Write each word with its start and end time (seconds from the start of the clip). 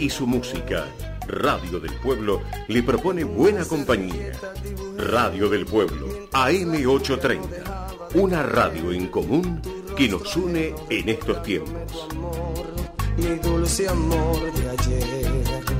y 0.00 0.10
su 0.10 0.26
música. 0.26 0.86
Radio 1.28 1.78
del 1.78 1.92
Pueblo 2.02 2.42
le 2.68 2.82
propone 2.82 3.22
buena 3.22 3.64
compañía. 3.64 4.32
Radio 4.96 5.48
del 5.48 5.66
Pueblo, 5.66 6.08
AM830. 6.32 8.14
Una 8.14 8.42
radio 8.42 8.92
en 8.92 9.08
común 9.08 9.60
que 9.96 10.08
nos 10.08 10.34
une 10.36 10.74
en 10.88 11.08
estos 11.08 11.42
tiempos. 11.42 12.08
Mi 13.16 13.36
dulce 13.36 13.88
amor 13.88 14.52
de 14.52 14.70
ayer. 14.70 15.79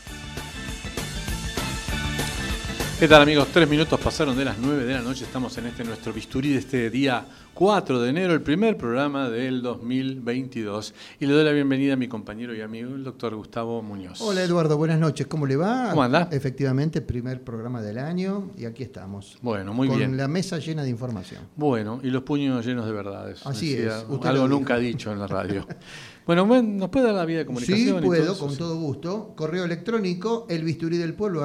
¿Qué 3.01 3.07
tal 3.07 3.23
amigos? 3.23 3.47
Tres 3.51 3.67
minutos 3.67 3.99
pasaron 3.99 4.37
de 4.37 4.45
las 4.45 4.59
nueve 4.59 4.85
de 4.85 4.93
la 4.93 5.01
noche. 5.01 5.23
Estamos 5.23 5.57
en 5.57 5.65
este 5.65 5.83
nuestro 5.83 6.13
bisturí 6.13 6.51
de 6.51 6.59
este 6.59 6.91
día 6.91 7.25
4 7.55 7.99
de 7.99 8.09
enero, 8.11 8.33
el 8.33 8.43
primer 8.43 8.77
programa 8.77 9.27
del 9.27 9.63
2022. 9.63 10.93
Y 11.19 11.25
le 11.25 11.33
doy 11.33 11.43
la 11.43 11.51
bienvenida 11.51 11.93
a 11.93 11.95
mi 11.95 12.07
compañero 12.07 12.53
y 12.53 12.61
amigo, 12.61 12.93
el 12.93 13.03
doctor 13.03 13.33
Gustavo 13.33 13.81
Muñoz. 13.81 14.21
Hola 14.21 14.43
Eduardo, 14.43 14.77
buenas 14.77 14.99
noches. 14.99 15.25
¿Cómo 15.25 15.47
le 15.47 15.55
va? 15.55 15.89
¿Cómo 15.89 16.03
anda? 16.03 16.29
Efectivamente, 16.31 17.01
primer 17.01 17.43
programa 17.43 17.81
del 17.81 17.97
año 17.97 18.51
y 18.55 18.65
aquí 18.65 18.83
estamos. 18.83 19.35
Bueno, 19.41 19.73
muy 19.73 19.87
con 19.87 19.97
bien. 19.97 20.11
Con 20.11 20.17
la 20.17 20.27
mesa 20.27 20.59
llena 20.59 20.83
de 20.83 20.91
información. 20.91 21.41
Bueno, 21.55 22.01
y 22.03 22.11
los 22.11 22.21
puños 22.21 22.63
llenos 22.63 22.85
de 22.85 22.91
verdades. 22.91 23.43
Así 23.47 23.73
Decía, 23.73 23.97
es. 23.97 24.05
usted 24.09 24.29
Algo 24.29 24.47
nunca 24.47 24.77
dicho 24.77 25.11
en 25.11 25.17
la 25.17 25.25
radio. 25.25 25.65
bueno, 26.27 26.45
¿nos 26.45 26.89
puede 26.89 27.07
dar 27.07 27.15
la 27.15 27.25
vía 27.25 27.39
de 27.39 27.45
comunicación? 27.47 27.99
Sí, 27.99 28.05
puedo, 28.05 28.35
todo 28.35 28.47
con 28.47 28.55
todo 28.55 28.75
gusto. 28.75 29.33
Correo 29.35 29.65
electrónico, 29.65 30.45
elbisturidelpueblo 30.51 31.41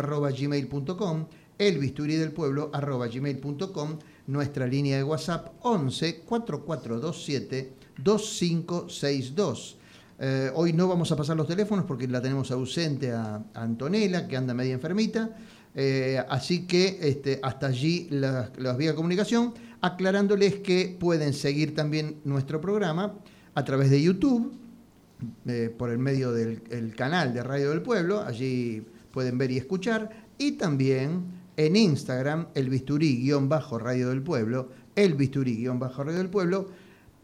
arroba 1.59 1.59
gmail.com, 1.59 1.59
elbisturidelpueblo 1.59 2.71
arroba 2.73 3.09
gmail.com, 3.09 3.99
nuestra 4.29 4.67
línea 4.67 4.97
de 4.97 5.05
WhatsApp 5.05 5.55
11 5.63 6.21
4427 6.21 7.73
2562. 7.99 9.79
Eh, 10.19 10.51
hoy 10.55 10.73
no 10.73 10.89
vamos 10.89 11.13
a 11.13 11.17
pasar 11.17 11.37
los 11.37 11.47
teléfonos 11.47 11.85
porque 11.85 12.09
la 12.09 12.23
tenemos 12.23 12.51
ausente 12.51 13.13
a, 13.13 13.45
Antonella, 13.55 14.27
que 14.27 14.37
anda 14.37 14.55
media 14.55 14.75
enfermita. 14.75 15.37
Eh, 15.75 16.23
así 16.29 16.67
que 16.67 16.99
este, 17.03 17.39
hasta 17.43 17.67
allí 17.67 18.09
las, 18.11 18.51
las 18.59 18.77
vías 18.79 18.93
de 18.93 18.97
comunicación, 18.97 19.53
aclarándoles 19.83 20.57
que 20.57 20.97
pueden 20.99 21.35
seguir 21.35 21.75
también 21.75 22.21
nuestro 22.25 22.61
programa 22.61 23.15
a 23.55 23.65
través 23.65 23.91
de 23.91 24.03
YouTube, 24.03 24.53
eh, 25.47 25.75
por 25.77 25.91
el 25.91 25.99
medio 25.99 26.33
del 26.33 26.63
el 26.71 26.95
canal 26.95 27.33
de 27.33 27.43
Radio 27.43 27.71
del 27.71 27.81
Pueblo, 27.83 28.21
allí 28.21 28.87
pueden 29.13 29.39
ver 29.39 29.51
y 29.51 29.57
escuchar, 29.57 30.11
y 30.37 30.53
también 30.53 31.36
en 31.57 31.77
Instagram, 31.77 32.49
el 32.55 32.69
bisturí-radio 32.69 34.09
del 34.09 34.23
pueblo, 34.23 34.69
el 34.95 35.15
bisturí-radio 35.15 36.13
del 36.13 36.29
pueblo, 36.29 36.69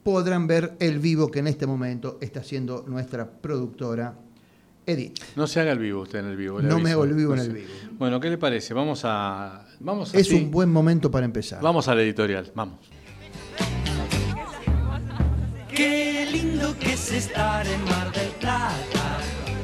podrán 0.02 0.46
ver 0.46 0.74
el 0.80 0.98
vivo 0.98 1.30
que 1.30 1.40
en 1.40 1.46
este 1.46 1.66
momento 1.66 2.18
está 2.20 2.40
haciendo 2.40 2.84
nuestra 2.88 3.30
productora 3.30 4.14
Edith. 4.84 5.18
No 5.36 5.46
se 5.46 5.60
haga 5.60 5.72
el 5.72 5.78
vivo 5.78 6.02
usted 6.02 6.18
en 6.20 6.26
el 6.26 6.36
vivo. 6.36 6.60
No 6.60 6.78
me 6.80 6.90
hago 6.90 7.04
el 7.04 7.14
vivo 7.14 7.34
en 7.34 7.40
el 7.40 7.52
vivo. 7.52 7.68
Bueno, 7.98 8.18
¿qué 8.20 8.30
le 8.30 8.38
parece? 8.38 8.74
Vamos 8.74 9.02
a... 9.04 9.64
Vamos 9.80 10.12
Es 10.14 10.26
así. 10.26 10.34
un 10.34 10.50
buen 10.50 10.70
momento 10.70 11.10
para 11.10 11.24
empezar. 11.24 11.62
Vamos 11.62 11.86
al 11.88 12.00
editorial, 12.00 12.50
vamos. 12.54 12.78
Qué 15.74 16.28
lindo 16.30 16.76
que 16.78 16.92
es 16.94 17.12
estar 17.12 17.66
en 17.66 17.84
Mar 17.84 18.12
del 18.12 18.28
Plata, 18.40 19.18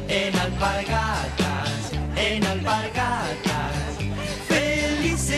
en 0.09 0.35
Alpargatas, 0.37 1.93
en 2.17 2.45
Alpargatas, 2.45 3.48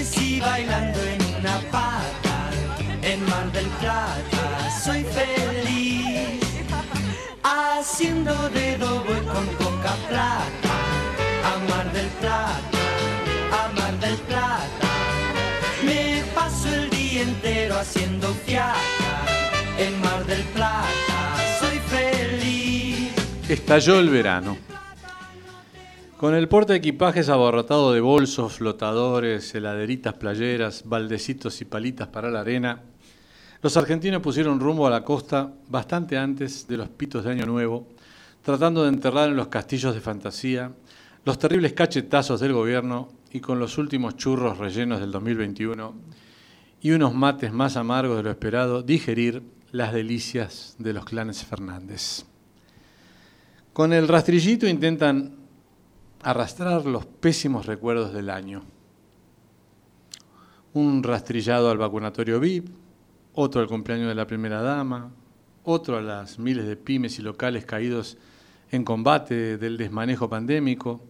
y 0.01 0.41
bailando 0.41 0.99
en 1.03 1.23
una 1.41 1.61
pata, 1.71 2.51
en 3.03 3.23
Mar 3.29 3.53
del 3.53 3.67
Plata, 3.81 4.71
soy 4.83 5.05
feliz, 5.05 6.41
haciendo 7.43 8.33
dedo 8.49 9.05
voy 9.05 9.21
con 9.27 9.47
poca 9.59 9.95
plata, 10.09 10.75
a 11.45 11.71
Mar 11.71 11.93
del 11.93 12.07
Plata, 12.19 12.79
a 13.53 13.69
Mar 13.79 14.01
del 14.01 14.17
Plata, 14.21 14.89
me 15.85 16.23
paso 16.35 16.69
el 16.75 16.89
día 16.89 17.21
entero 17.21 17.79
haciendo 17.79 18.29
fiaca. 18.47 18.79
En 19.79 20.01
Mar 20.01 20.25
del 20.25 20.43
Plata 20.55 21.37
soy 21.61 21.79
feliz. 21.91 23.11
Estalló 23.51 24.01
el 24.01 24.09
verano. 24.09 24.70
Con 26.21 26.35
el 26.35 26.49
porte 26.49 26.75
de 26.75 26.81
equipajes 26.81 27.31
abarrotado 27.31 27.95
de 27.95 28.03
bolsos, 28.03 28.53
flotadores, 28.53 29.55
heladeritas 29.55 30.13
playeras, 30.13 30.83
baldecitos 30.85 31.63
y 31.63 31.65
palitas 31.65 32.09
para 32.09 32.31
la 32.31 32.41
arena, 32.43 32.83
los 33.63 33.75
argentinos 33.79 34.21
pusieron 34.21 34.61
rumbo 34.61 34.87
a 34.87 34.91
la 34.91 35.03
costa 35.03 35.51
bastante 35.69 36.19
antes 36.19 36.69
de 36.69 36.77
los 36.77 36.91
pitos 36.91 37.25
de 37.25 37.31
Año 37.31 37.47
Nuevo, 37.47 37.89
tratando 38.43 38.83
de 38.83 38.91
enterrar 38.91 39.31
en 39.31 39.37
los 39.37 39.49
castillos 39.49 39.95
de 39.95 40.03
fantasía 40.03 40.71
los 41.25 41.39
terribles 41.39 41.73
cachetazos 41.73 42.39
del 42.39 42.53
gobierno 42.53 43.09
y 43.33 43.41
con 43.41 43.59
los 43.59 43.79
últimos 43.79 44.19
churros 44.19 44.59
rellenos 44.59 45.01
del 45.01 45.13
2021 45.13 45.95
y 46.83 46.91
unos 46.91 47.15
mates 47.15 47.51
más 47.51 47.79
amargos 47.79 48.19
de 48.19 48.25
lo 48.25 48.31
esperado, 48.31 48.83
digerir 48.83 49.43
las 49.73 49.95
delicias 49.95 50.77
de 50.79 50.93
los 50.93 51.07
clanes 51.07 51.43
Fernández. 51.47 52.27
Con 53.73 53.95
el 53.95 54.07
rastrillito 54.07 54.69
intentan 54.69 55.40
arrastrar 56.23 56.85
los 56.87 57.07
pésimos 57.07 57.67
recuerdos 57.67 58.13
del 58.13 58.31
año. 58.31 58.63
Un 60.73 61.03
rastrillado 61.03 61.71
al 61.71 61.79
vacunatorio 61.79 62.39
VIP, 62.39 62.69
otro 63.35 63.61
al 63.61 63.69
cumpleaños 63.69 64.09
de 64.09 64.15
la 64.15 64.27
primera 64.27 64.63
dama, 64.63 65.11
otro 65.65 65.97
a 65.97 66.03
las 66.03 66.39
miles 66.39 66.67
de 66.67 66.77
pymes 66.77 67.19
y 67.19 67.23
locales 67.23 67.65
caídos 67.65 68.19
en 68.71 68.85
combate 68.85 69.59
del 69.59 69.77
desmanejo 69.77 70.29
pandémico, 70.29 71.01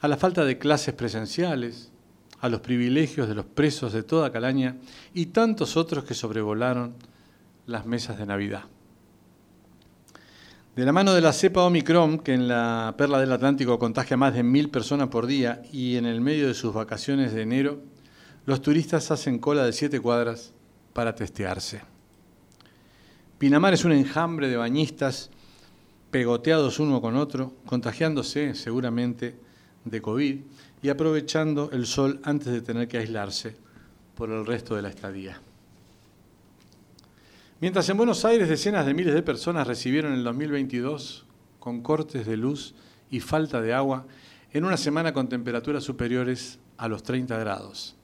a 0.00 0.08
la 0.08 0.16
falta 0.16 0.44
de 0.44 0.58
clases 0.58 0.94
presenciales, 0.94 1.92
a 2.40 2.48
los 2.48 2.60
privilegios 2.60 3.28
de 3.28 3.34
los 3.34 3.46
presos 3.46 3.92
de 3.92 4.02
toda 4.02 4.32
calaña 4.32 4.76
y 5.14 5.26
tantos 5.26 5.76
otros 5.76 6.04
que 6.04 6.14
sobrevolaron 6.14 6.94
las 7.66 7.86
mesas 7.86 8.18
de 8.18 8.26
Navidad. 8.26 8.64
De 10.76 10.84
la 10.84 10.92
mano 10.92 11.14
de 11.14 11.22
la 11.22 11.32
cepa 11.32 11.62
Omicron, 11.62 12.18
que 12.18 12.34
en 12.34 12.48
la 12.48 12.94
perla 12.98 13.18
del 13.18 13.32
Atlántico 13.32 13.78
contagia 13.78 14.12
a 14.12 14.18
más 14.18 14.34
de 14.34 14.42
mil 14.42 14.68
personas 14.68 15.08
por 15.08 15.26
día 15.26 15.62
y 15.72 15.96
en 15.96 16.04
el 16.04 16.20
medio 16.20 16.48
de 16.48 16.52
sus 16.52 16.74
vacaciones 16.74 17.32
de 17.32 17.40
enero, 17.40 17.80
los 18.44 18.60
turistas 18.60 19.10
hacen 19.10 19.38
cola 19.38 19.64
de 19.64 19.72
siete 19.72 20.00
cuadras 20.00 20.52
para 20.92 21.14
testearse. 21.14 21.80
Pinamar 23.38 23.72
es 23.72 23.86
un 23.86 23.92
enjambre 23.92 24.48
de 24.48 24.58
bañistas 24.58 25.30
pegoteados 26.10 26.78
uno 26.78 27.00
con 27.00 27.16
otro, 27.16 27.54
contagiándose 27.64 28.54
seguramente 28.54 29.34
de 29.86 30.02
COVID 30.02 30.40
y 30.82 30.88
aprovechando 30.90 31.70
el 31.72 31.86
sol 31.86 32.20
antes 32.22 32.52
de 32.52 32.60
tener 32.60 32.86
que 32.86 32.98
aislarse 32.98 33.56
por 34.14 34.30
el 34.30 34.44
resto 34.44 34.76
de 34.76 34.82
la 34.82 34.90
estadía. 34.90 35.40
Mientras 37.58 37.88
en 37.88 37.96
Buenos 37.96 38.26
Aires 38.26 38.50
decenas 38.50 38.84
de 38.84 38.92
miles 38.92 39.14
de 39.14 39.22
personas 39.22 39.66
recibieron 39.66 40.12
el 40.12 40.22
2022 40.24 41.24
con 41.58 41.80
cortes 41.80 42.26
de 42.26 42.36
luz 42.36 42.74
y 43.10 43.20
falta 43.20 43.62
de 43.62 43.72
agua 43.72 44.06
en 44.52 44.66
una 44.66 44.76
semana 44.76 45.14
con 45.14 45.30
temperaturas 45.30 45.82
superiores 45.82 46.58
a 46.76 46.86
los 46.86 47.02
30 47.02 47.38
grados. 47.38 47.96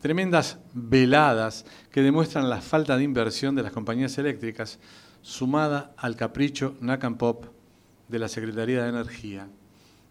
Tremendas 0.00 0.58
veladas 0.74 1.64
que 1.92 2.02
demuestran 2.02 2.50
la 2.50 2.60
falta 2.60 2.96
de 2.96 3.04
inversión 3.04 3.54
de 3.54 3.62
las 3.62 3.70
compañías 3.70 4.18
eléctricas, 4.18 4.80
sumada 5.20 5.94
al 5.96 6.16
capricho 6.16 6.74
NACAM 6.80 7.18
Pop 7.18 7.44
de 8.08 8.18
la 8.18 8.26
Secretaría 8.26 8.82
de 8.82 8.88
Energía, 8.88 9.48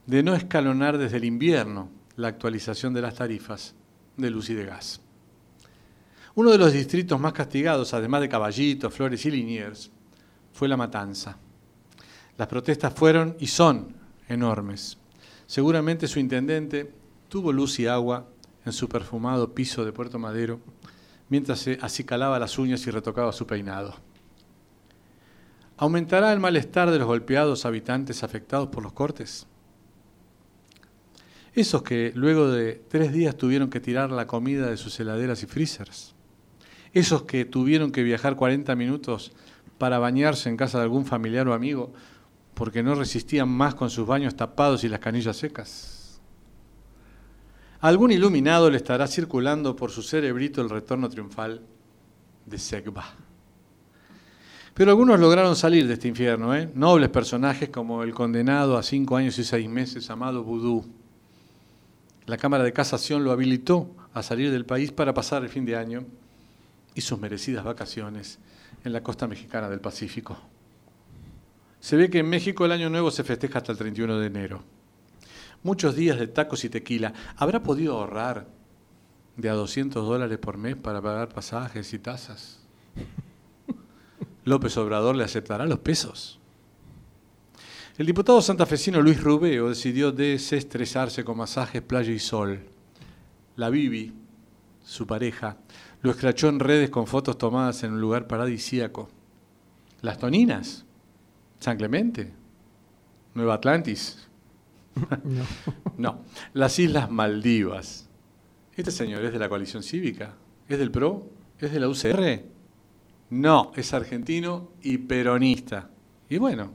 de 0.05 0.23
no 0.23 0.33
escalonar 0.33 0.97
desde 0.97 1.17
el 1.17 1.25
invierno 1.25 1.89
la 2.15 2.29
actualización 2.29 2.93
de 2.93 3.01
las 3.01 3.15
tarifas 3.15 3.75
de 4.15 4.29
luz 4.29 4.49
y 4.49 4.53
de 4.53 4.65
gas. 4.65 5.01
Uno 6.35 6.51
de 6.51 6.57
los 6.57 6.71
distritos 6.71 7.19
más 7.19 7.33
castigados, 7.33 7.93
además 7.93 8.21
de 8.21 8.29
Caballito, 8.29 8.89
Flores 8.89 9.25
y 9.25 9.31
Liniers, 9.31 9.91
fue 10.53 10.67
La 10.67 10.77
Matanza. 10.77 11.37
Las 12.37 12.47
protestas 12.47 12.93
fueron 12.93 13.35
y 13.39 13.47
son 13.47 13.95
enormes. 14.27 14.97
Seguramente 15.45 16.07
su 16.07 16.19
intendente 16.19 16.93
tuvo 17.27 17.51
luz 17.51 17.79
y 17.79 17.87
agua 17.87 18.27
en 18.65 18.71
su 18.71 18.87
perfumado 18.87 19.53
piso 19.53 19.83
de 19.83 19.91
Puerto 19.91 20.17
Madero 20.19 20.59
mientras 21.29 21.59
se 21.59 21.77
acicalaba 21.81 22.39
las 22.39 22.57
uñas 22.57 22.85
y 22.87 22.91
retocaba 22.91 23.31
su 23.31 23.47
peinado. 23.47 23.95
¿Aumentará 25.77 26.31
el 26.31 26.39
malestar 26.39 26.91
de 26.91 26.99
los 26.99 27.07
golpeados 27.07 27.65
habitantes 27.65 28.23
afectados 28.23 28.69
por 28.69 28.83
los 28.83 28.93
cortes? 28.93 29.47
Esos 31.53 31.83
que 31.83 32.11
luego 32.15 32.49
de 32.49 32.81
tres 32.87 33.11
días 33.11 33.35
tuvieron 33.35 33.69
que 33.69 33.79
tirar 33.79 34.11
la 34.11 34.27
comida 34.27 34.69
de 34.69 34.77
sus 34.77 34.99
heladeras 34.99 35.41
y 35.43 35.47
freezers. 35.47 36.15
Esos 36.93 37.23
que 37.23 37.45
tuvieron 37.45 37.91
que 37.91 38.03
viajar 38.03 38.35
40 38.35 38.75
minutos 38.75 39.31
para 39.77 39.99
bañarse 39.99 40.49
en 40.49 40.57
casa 40.57 40.77
de 40.77 40.83
algún 40.83 41.05
familiar 41.05 41.47
o 41.47 41.53
amigo 41.53 41.93
porque 42.53 42.83
no 42.83 42.95
resistían 42.95 43.49
más 43.49 43.75
con 43.75 43.89
sus 43.89 44.05
baños 44.05 44.35
tapados 44.35 44.83
y 44.83 44.89
las 44.89 44.99
canillas 44.99 45.37
secas. 45.37 46.21
Algún 47.79 48.11
iluminado 48.11 48.69
le 48.69 48.77
estará 48.77 49.07
circulando 49.07 49.75
por 49.75 49.89
su 49.89 50.03
cerebrito 50.03 50.61
el 50.61 50.69
retorno 50.69 51.09
triunfal 51.09 51.61
de 52.45 52.57
Segba. 52.59 53.05
Pero 54.73 54.91
algunos 54.91 55.19
lograron 55.19 55.55
salir 55.55 55.87
de 55.87 55.95
este 55.95 56.07
infierno, 56.07 56.55
¿eh? 56.55 56.69
nobles 56.75 57.09
personajes 57.09 57.69
como 57.69 58.03
el 58.03 58.13
condenado 58.13 58.77
a 58.77 58.83
cinco 58.83 59.15
años 59.15 59.39
y 59.39 59.43
seis 59.43 59.67
meses, 59.67 60.09
Amado 60.09 60.43
Vudú. 60.43 60.85
La 62.27 62.37
Cámara 62.37 62.63
de 62.63 62.71
Casación 62.71 63.23
lo 63.23 63.31
habilitó 63.31 63.89
a 64.13 64.21
salir 64.21 64.51
del 64.51 64.65
país 64.65 64.91
para 64.91 65.13
pasar 65.13 65.41
el 65.41 65.49
fin 65.49 65.65
de 65.65 65.75
año 65.75 66.05
y 66.95 67.01
sus 67.01 67.19
merecidas 67.19 67.63
vacaciones 67.63 68.39
en 68.83 68.93
la 68.93 69.03
costa 69.03 69.27
mexicana 69.27 69.69
del 69.69 69.79
Pacífico. 69.79 70.37
Se 71.79 71.95
ve 71.95 72.09
que 72.09 72.19
en 72.19 72.29
México 72.29 72.65
el 72.65 72.71
Año 72.71 72.89
Nuevo 72.89 73.11
se 73.11 73.23
festeja 73.23 73.59
hasta 73.59 73.71
el 73.71 73.77
31 73.77 74.19
de 74.19 74.27
enero. 74.27 74.63
Muchos 75.63 75.95
días 75.95 76.19
de 76.19 76.27
tacos 76.27 76.63
y 76.63 76.69
tequila. 76.69 77.13
¿Habrá 77.37 77.63
podido 77.63 77.97
ahorrar 77.97 78.47
de 79.37 79.49
a 79.49 79.53
200 79.53 80.05
dólares 80.05 80.37
por 80.37 80.57
mes 80.57 80.75
para 80.75 81.01
pagar 81.01 81.29
pasajes 81.29 81.93
y 81.93 81.99
tasas? 81.99 82.59
López 84.43 84.75
Obrador 84.77 85.15
le 85.15 85.23
aceptará 85.23 85.65
los 85.65 85.79
pesos. 85.79 86.39
El 87.97 88.07
diputado 88.07 88.41
santafesino 88.41 89.01
Luis 89.01 89.21
Rubeo 89.21 89.69
decidió 89.69 90.11
desestresarse 90.11 91.23
con 91.23 91.37
masajes, 91.37 91.81
playa 91.81 92.11
y 92.11 92.19
sol. 92.19 92.63
La 93.55 93.69
Bibi, 93.69 94.13
su 94.83 95.05
pareja, 95.05 95.57
lo 96.01 96.11
escrachó 96.11 96.49
en 96.49 96.59
redes 96.59 96.89
con 96.89 97.07
fotos 97.07 97.37
tomadas 97.37 97.83
en 97.83 97.93
un 97.93 98.01
lugar 98.01 98.27
paradisíaco. 98.27 99.09
Las 100.01 100.17
Toninas, 100.17 100.85
San 101.59 101.77
Clemente, 101.77 102.33
Nueva 103.33 103.55
Atlantis. 103.55 104.27
No. 105.23 105.43
no, 105.97 106.21
las 106.53 106.77
Islas 106.79 107.09
Maldivas. 107.09 108.09
Este 108.75 108.91
señor 108.91 109.23
es 109.23 109.31
de 109.31 109.39
la 109.39 109.47
coalición 109.47 109.83
cívica, 109.83 110.33
es 110.67 110.79
del 110.79 110.91
PRO, 110.91 111.29
es 111.59 111.71
de 111.71 111.79
la 111.79 111.87
UCR. 111.87 112.45
No, 113.29 113.71
es 113.75 113.93
argentino 113.93 114.71
y 114.81 114.97
peronista. 114.97 115.89
Y 116.29 116.37
bueno, 116.37 116.73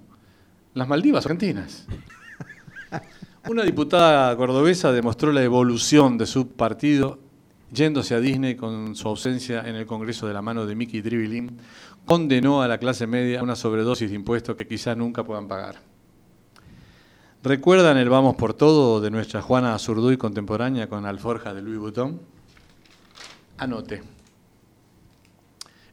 las 0.74 0.88
Maldivas 0.88 1.26
argentinas. 1.26 1.86
Una 3.48 3.64
diputada 3.64 4.36
cordobesa 4.36 4.92
demostró 4.92 5.32
la 5.32 5.42
evolución 5.42 6.18
de 6.18 6.26
su 6.26 6.48
partido 6.48 7.25
yéndose 7.72 8.14
a 8.14 8.20
Disney 8.20 8.54
con 8.54 8.94
su 8.94 9.08
ausencia 9.08 9.62
en 9.66 9.74
el 9.76 9.86
Congreso 9.86 10.26
de 10.26 10.34
la 10.34 10.42
mano 10.42 10.66
de 10.66 10.74
Mickey 10.74 11.00
Dribbling, 11.00 11.58
condenó 12.04 12.62
a 12.62 12.68
la 12.68 12.78
clase 12.78 13.06
media 13.06 13.40
a 13.40 13.42
una 13.42 13.56
sobredosis 13.56 14.10
de 14.10 14.16
impuestos 14.16 14.56
que 14.56 14.66
quizá 14.66 14.94
nunca 14.94 15.24
puedan 15.24 15.48
pagar. 15.48 15.76
¿Recuerdan 17.42 17.96
el 17.96 18.08
Vamos 18.08 18.36
por 18.36 18.54
Todo 18.54 19.00
de 19.00 19.10
nuestra 19.10 19.42
Juana 19.42 19.74
Azurduy 19.74 20.16
contemporánea 20.16 20.88
con 20.88 21.06
alforja 21.06 21.54
de 21.54 21.62
Louis 21.62 21.78
Vuitton? 21.78 22.20
Anote. 23.58 24.02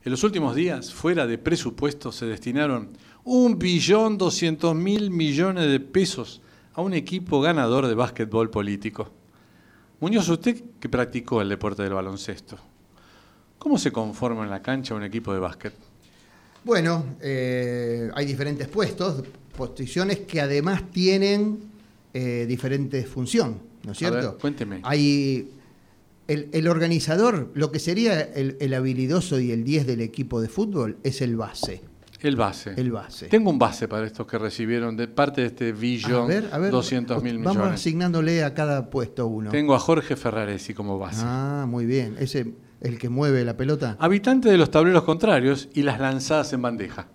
En 0.04 0.12
los 0.12 0.24
últimos 0.24 0.56
días, 0.56 0.94
fuera 0.94 1.26
de 1.28 1.38
presupuesto, 1.38 2.12
se 2.12 2.26
destinaron 2.26 2.90
un 3.24 3.58
billón 3.58 4.18
doscientos 4.18 4.76
mil 4.76 5.12
millones 5.12 5.70
de 5.70 5.80
pesos 5.80 6.42
a 6.74 6.82
un 6.82 6.94
equipo 6.94 7.40
ganador 7.40 7.88
de 7.88 7.94
básquetbol 7.96 8.50
político. 8.50 9.12
Muñoz, 10.04 10.28
usted 10.28 10.62
que 10.82 10.90
practicó 10.90 11.42
el 11.42 11.48
deporte 11.48 11.82
del 11.82 11.94
baloncesto, 11.94 12.58
¿cómo 13.58 13.78
se 13.78 13.94
conforma 13.94 14.44
en 14.44 14.50
la 14.50 14.62
cancha 14.62 14.94
un 14.94 15.04
equipo 15.04 15.34
de 15.34 15.40
básquet? 15.40 15.74
Bueno, 16.66 17.16
eh, 17.22 18.12
hay 18.14 18.26
diferentes 18.26 18.68
puestos, 18.68 19.24
posiciones 19.56 20.20
que 20.20 20.42
además 20.42 20.92
tienen 20.92 21.58
eh, 22.14 22.44
diferentes 22.46 23.08
funciones, 23.08 23.60
¿no 23.86 23.94
es 23.94 23.98
cierto? 23.98 24.32
ver, 24.32 24.42
cuénteme. 24.42 24.82
Hay 24.84 25.54
el, 26.28 26.50
el 26.52 26.68
organizador, 26.68 27.52
lo 27.54 27.72
que 27.72 27.80
sería 27.80 28.20
el, 28.20 28.58
el 28.60 28.74
habilidoso 28.74 29.40
y 29.40 29.52
el 29.52 29.64
10 29.64 29.88
del 29.88 30.02
equipo 30.02 30.42
de 30.42 30.50
fútbol, 30.50 30.98
es 31.04 31.22
el 31.22 31.38
base. 31.38 31.82
El 32.24 32.36
base. 32.38 32.74
El 32.78 32.92
base. 32.92 33.28
Tengo 33.28 33.50
un 33.50 33.60
base 33.60 33.88
para 33.88 34.08
estos 34.08 34.26
que 34.26 34.38
recibieron 34.38 34.96
de 34.96 35.08
parte 35.10 35.42
de 35.42 35.48
este 35.48 35.72
billón 35.74 36.28
ver, 36.28 36.50
a 36.52 36.58
ver, 36.58 36.72
200 36.72 37.22
mil 37.22 37.38
Vamos 37.40 37.58
millones. 37.58 37.74
asignándole 37.82 38.44
a 38.44 38.54
cada 38.54 38.90
puesto 38.90 39.28
uno. 39.28 39.52
Tengo 39.52 39.76
a 39.76 39.80
Jorge 39.80 40.16
Ferraresi 40.16 40.74
como 40.74 40.98
base. 40.98 41.22
Ah, 41.24 41.66
muy 41.68 41.86
bien. 41.86 42.16
Ese 42.18 42.54
el 42.80 42.98
que 42.98 43.10
mueve 43.10 43.44
la 43.44 43.58
pelota. 43.58 43.98
Habitante 44.00 44.50
de 44.50 44.58
los 44.58 44.72
tableros 44.72 45.04
contrarios 45.04 45.70
y 45.74 45.84
las 45.84 46.00
lanzadas 46.00 46.52
en 46.54 46.62
bandeja. 46.62 47.08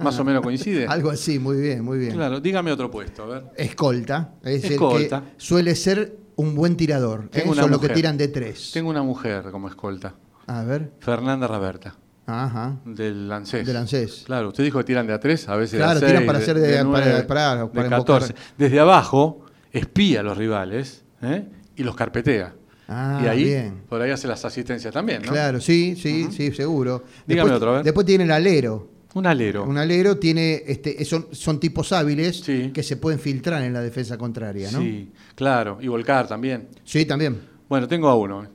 Más 0.00 0.18
o 0.18 0.24
menos 0.24 0.42
coincide. 0.42 0.86
Algo 0.88 1.10
así, 1.10 1.38
muy 1.38 1.60
bien, 1.60 1.84
muy 1.84 1.98
bien. 1.98 2.12
Claro, 2.12 2.40
dígame 2.40 2.72
otro 2.72 2.90
puesto, 2.90 3.22
a 3.22 3.26
ver. 3.26 3.44
Escolta. 3.56 4.34
Es 4.42 4.64
Escolta. 4.64 5.18
el 5.18 5.22
que 5.22 5.28
suele 5.36 5.74
ser 5.76 6.18
un 6.36 6.54
buen 6.54 6.76
tirador. 6.76 7.24
¿eh? 7.26 7.28
Tengo 7.30 7.52
una 7.52 7.62
Son 7.62 7.70
los 7.70 7.80
que 7.80 7.90
tiran 7.90 8.16
de 8.16 8.28
tres. 8.28 8.70
Tengo 8.72 8.90
una 8.90 9.02
mujer 9.02 9.44
como 9.52 9.68
escolta, 9.68 10.14
A 10.48 10.64
ver. 10.64 10.92
Fernanda 11.00 11.46
Raberta, 11.46 11.96
Ajá. 12.26 12.76
del 12.84 13.30
ANSES. 13.30 13.66
Del 13.66 13.76
ANSES. 13.76 14.22
Claro, 14.26 14.48
usted 14.48 14.64
dijo 14.64 14.78
que 14.78 14.84
tiran 14.84 15.06
de 15.06 15.12
a 15.12 15.20
tres, 15.20 15.48
a 15.48 15.56
veces 15.56 15.78
Claro, 15.78 16.00
de 16.00 16.06
a 16.06 16.08
tiran 16.08 16.26
para 16.26 16.38
hacer 16.38 16.58
de- 16.58 16.82
nueve, 16.84 17.22
para- 17.22 17.26
para- 17.26 17.70
para 17.72 17.84
de 17.84 17.90
14. 17.90 18.26
invocar. 18.32 18.44
Desde 18.58 18.80
abajo, 18.80 19.46
espía 19.72 20.20
a 20.20 20.22
los 20.22 20.36
rivales 20.36 21.04
¿eh? 21.22 21.44
y 21.76 21.82
los 21.84 21.94
carpetea. 21.94 22.54
Ah, 22.88 23.20
y 23.24 23.26
ahí, 23.26 23.44
bien. 23.44 23.82
por 23.88 24.00
ahí 24.00 24.10
hace 24.10 24.28
las 24.28 24.44
asistencias 24.44 24.92
también, 24.94 25.22
¿no? 25.22 25.32
Claro, 25.32 25.60
sí, 25.60 25.96
sí, 25.96 26.28
sí, 26.30 26.52
seguro. 26.52 27.02
Dígame 27.26 27.50
después, 27.50 27.56
otro, 27.56 27.70
a 27.70 27.74
ver. 27.76 27.84
Después 27.84 28.06
tiene 28.06 28.24
el 28.24 28.30
alero. 28.30 28.90
Un 29.14 29.26
alero. 29.26 29.64
Un 29.64 29.78
alero 29.78 30.18
tiene, 30.18 30.62
este, 30.66 31.02
son, 31.04 31.28
son 31.32 31.58
tipos 31.58 31.90
hábiles 31.92 32.40
Sí. 32.40 32.70
que 32.72 32.82
se 32.82 32.96
pueden 32.98 33.18
filtrar 33.18 33.62
en 33.62 33.72
la 33.72 33.80
defensa 33.80 34.18
contraria, 34.18 34.70
¿no? 34.70 34.80
Sí, 34.80 35.10
claro. 35.34 35.78
Y 35.80 35.88
volcar 35.88 36.28
también. 36.28 36.68
Sí, 36.84 37.06
también. 37.06 37.40
Bueno, 37.68 37.88
tengo 37.88 38.08
a 38.08 38.14
uno. 38.14 38.46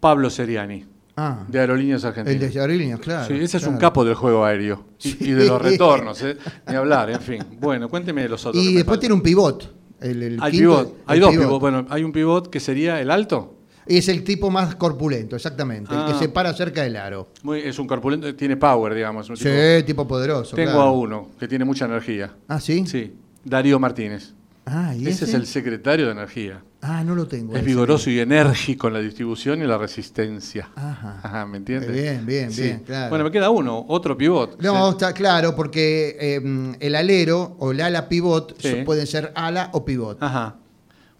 Pablo 0.00 0.28
Seriani, 0.28 0.84
Ah, 1.16 1.44
de 1.48 1.58
Aerolíneas 1.60 2.02
el 2.02 2.08
Argentinas. 2.08 2.52
de 2.54 2.60
Aerolíneas, 2.60 3.00
claro. 3.00 3.26
Sí, 3.26 3.34
ese 3.42 3.56
es 3.56 3.66
un 3.66 3.78
capo 3.78 4.04
del 4.04 4.14
juego 4.14 4.44
aéreo 4.44 4.84
y, 5.02 5.28
y 5.28 5.32
de 5.32 5.46
los 5.46 5.60
retornos, 5.62 6.22
¿eh? 6.22 6.36
ni 6.68 6.74
hablar, 6.74 7.08
en 7.10 7.20
fin. 7.20 7.42
Bueno, 7.58 7.88
cuénteme 7.88 8.22
de 8.22 8.28
los 8.28 8.44
otros. 8.44 8.62
Y 8.62 8.74
después 8.74 9.00
tiene 9.00 9.14
un 9.14 9.22
pivot. 9.22 9.74
El, 10.00 10.22
el 10.22 10.38
Hay 10.42 10.52
quinto, 10.52 10.70
pivot, 10.84 10.96
hay 11.06 11.16
el 11.16 11.20
dos 11.22 11.30
pivot. 11.30 11.60
Bueno, 11.60 11.86
hay 11.88 12.04
un 12.04 12.12
pivot 12.12 12.50
que 12.50 12.60
sería 12.60 13.00
el 13.00 13.10
alto. 13.10 13.54
Y 13.88 13.98
es 13.98 14.08
el 14.08 14.24
tipo 14.24 14.50
más 14.50 14.74
corpulento, 14.74 15.36
exactamente. 15.36 15.94
El 15.94 16.00
Ah. 16.00 16.06
que 16.08 16.18
se 16.18 16.28
para 16.28 16.52
cerca 16.52 16.82
del 16.82 16.96
aro. 16.96 17.28
Muy- 17.44 17.60
es 17.60 17.78
un 17.78 17.86
corpulento, 17.86 18.34
tiene 18.34 18.56
power, 18.58 18.92
digamos. 18.94 19.30
un 19.30 19.36
Sí, 19.38 19.44
tipo- 19.44 19.86
tipo, 19.86 20.08
poderoso. 20.08 20.54
Tengo 20.56 20.72
claro. 20.72 20.86
a 20.88 20.92
uno 20.92 21.28
que 21.38 21.48
tiene 21.48 21.64
mucha 21.64 21.86
energía. 21.86 22.34
Ah, 22.48 22.60
¿sí? 22.60 22.84
Sí, 22.86 23.14
Darío 23.44 23.78
Martínez. 23.78 24.34
Ah, 24.68 24.94
¿y 24.96 25.02
Ese 25.06 25.10
ese? 25.10 25.24
es 25.26 25.34
el 25.34 25.46
secretario 25.46 26.06
de 26.06 26.12
energía. 26.12 26.60
Ah, 26.82 27.04
no 27.04 27.14
lo 27.14 27.26
tengo. 27.28 27.56
Es 27.56 27.64
vigoroso 27.64 28.10
y 28.10 28.18
enérgico 28.18 28.88
en 28.88 28.94
la 28.94 28.98
distribución 29.00 29.62
y 29.62 29.64
la 29.66 29.78
resistencia. 29.78 30.68
Ajá. 30.74 31.46
¿Me 31.46 31.58
entiendes? 31.58 31.92
Bien, 31.92 32.26
bien, 32.26 32.50
Sí. 32.52 32.62
bien, 32.62 32.80
claro. 32.80 33.08
Bueno, 33.10 33.24
me 33.24 33.30
queda 33.30 33.48
uno, 33.50 33.84
otro 33.88 34.16
pivot. 34.18 34.60
No, 34.60 34.86
Sí. 34.88 34.90
está 34.92 35.12
claro, 35.12 35.54
porque 35.54 36.16
eh, 36.20 36.76
el 36.80 36.94
alero 36.96 37.56
o 37.60 37.70
el 37.70 37.80
ala 37.80 38.08
pivot 38.08 38.60
Sí. 38.60 38.82
pueden 38.84 39.06
ser 39.06 39.32
ala 39.36 39.70
o 39.72 39.84
pivot. 39.84 40.20
Ajá. 40.20 40.56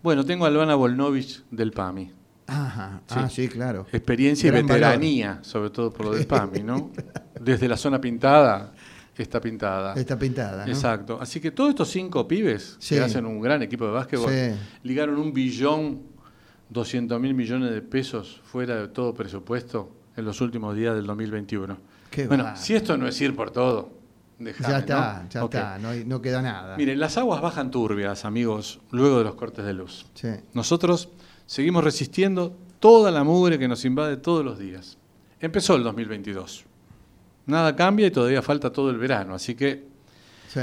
Bueno, 0.02 0.24
tengo 0.24 0.44
a 0.44 0.48
Albana 0.48 0.74
Volnovich 0.74 1.44
del 1.50 1.70
PAMI. 1.72 2.12
Ajá. 2.48 3.00
Sí. 3.06 3.14
Ah, 3.16 3.28
sí, 3.28 3.48
claro. 3.48 3.86
Experiencia 3.92 4.50
Gran 4.50 4.64
y 4.64 4.68
veteranía, 4.68 5.38
sobre 5.42 5.70
todo 5.70 5.92
por 5.92 6.06
lo 6.06 6.12
del 6.14 6.26
PAMI, 6.26 6.62
¿no? 6.62 6.90
Desde 7.40 7.68
la 7.68 7.76
zona 7.76 8.00
pintada, 8.00 8.72
está 9.22 9.40
pintada. 9.40 9.94
Está 9.94 10.18
pintada. 10.18 10.64
¿no? 10.66 10.72
Exacto. 10.72 11.18
Así 11.20 11.40
que 11.40 11.50
todos 11.50 11.70
estos 11.70 11.88
cinco 11.88 12.26
pibes 12.28 12.76
Sí. 12.78 12.94
que 12.96 13.00
hacen 13.02 13.24
un 13.26 13.40
gran 13.40 13.62
equipo 13.62 13.86
de 13.86 13.92
básquetbol 13.92 14.30
Sí. 14.30 14.54
ligaron 14.82 15.18
un 15.18 15.32
billón 15.32 16.02
200 16.68 17.20
mil 17.20 17.34
millones 17.34 17.70
de 17.70 17.80
pesos 17.82 18.40
fuera 18.44 18.76
de 18.76 18.88
todo 18.88 19.14
presupuesto 19.14 19.90
en 20.16 20.24
los 20.24 20.40
últimos 20.40 20.74
días 20.74 20.94
del 20.94 21.06
2021. 21.06 21.78
Qué 22.10 22.26
bueno, 22.26 22.44
va. 22.44 22.56
si 22.56 22.74
esto 22.74 22.96
no 22.96 23.06
es 23.06 23.20
ir 23.20 23.36
por 23.36 23.50
todo, 23.50 23.90
dejame, 24.38 24.68
ya 24.72 24.78
está, 24.80 25.22
¿no? 25.22 25.28
ya 25.30 25.44
está, 25.44 25.78
no, 25.78 25.94
no 26.06 26.20
queda 26.20 26.42
nada. 26.42 26.76
Miren, 26.76 26.98
las 26.98 27.16
aguas 27.18 27.40
bajan 27.40 27.70
turbias, 27.70 28.24
amigos, 28.24 28.80
luego 28.90 29.18
de 29.18 29.24
los 29.24 29.34
cortes 29.34 29.64
de 29.64 29.74
luz. 29.74 30.06
Sí. 30.14 30.28
Nosotros 30.54 31.08
seguimos 31.46 31.84
resistiendo 31.84 32.56
toda 32.80 33.10
la 33.10 33.22
mugre 33.24 33.58
que 33.58 33.68
nos 33.68 33.84
invade 33.84 34.16
todos 34.16 34.44
los 34.44 34.58
días. 34.58 34.98
Empezó 35.40 35.76
el 35.76 35.84
2022. 35.84 36.64
Nada 37.46 37.74
cambia 37.76 38.06
y 38.08 38.10
todavía 38.10 38.42
falta 38.42 38.70
todo 38.72 38.90
el 38.90 38.98
verano, 38.98 39.34
así 39.34 39.54
que 39.54 39.86
Sí. 40.48 40.60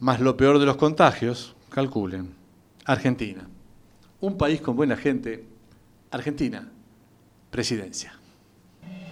más 0.00 0.20
lo 0.20 0.36
peor 0.36 0.58
de 0.58 0.66
los 0.66 0.76
contagios, 0.76 1.54
calculen. 1.70 2.34
Argentina. 2.84 3.46
Un 4.20 4.38
país 4.38 4.60
con 4.60 4.76
buena 4.76 4.96
gente. 4.96 5.44
Argentina. 6.10 6.68
Presidencia. 7.50 8.12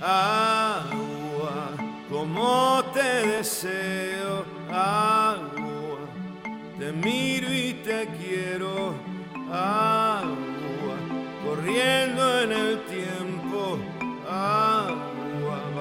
Agua, 0.01 1.71
como 2.11 2.83
te 2.93 3.27
deseo, 3.27 4.45
agua, 4.71 5.99
te 6.79 6.93
miro 6.93 7.53
y 7.53 7.75
te 7.85 8.09
quiero, 8.19 8.95
agua, 9.51 10.97
corriendo 11.45 12.41
en 12.43 12.53
el 12.53 12.81
tiempo, 12.85 13.79
agua, 14.29 14.74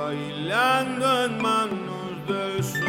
bailando 0.03 1.25
en 1.25 1.41
manos 1.41 2.27
del 2.27 2.63
sol. 2.63 2.83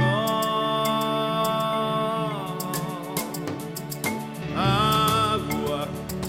Agua, 4.57 5.87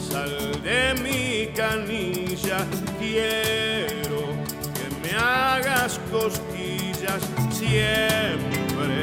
sal 0.09 0.61
de 0.63 0.93
mi 1.03 1.47
canilla, 1.53 2.59
quiero 2.99 4.21
que 4.75 4.85
me 5.01 5.11
hagas 5.17 5.99
cosquillas 6.11 7.21
siempre. 7.49 8.93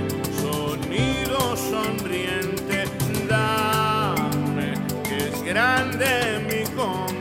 Sonido 0.40 1.56
sonriente, 1.56 2.84
dame 3.28 4.74
que 5.02 5.16
es 5.28 5.42
grande 5.42 6.08
mi 6.48 6.62
confusión. 6.76 7.11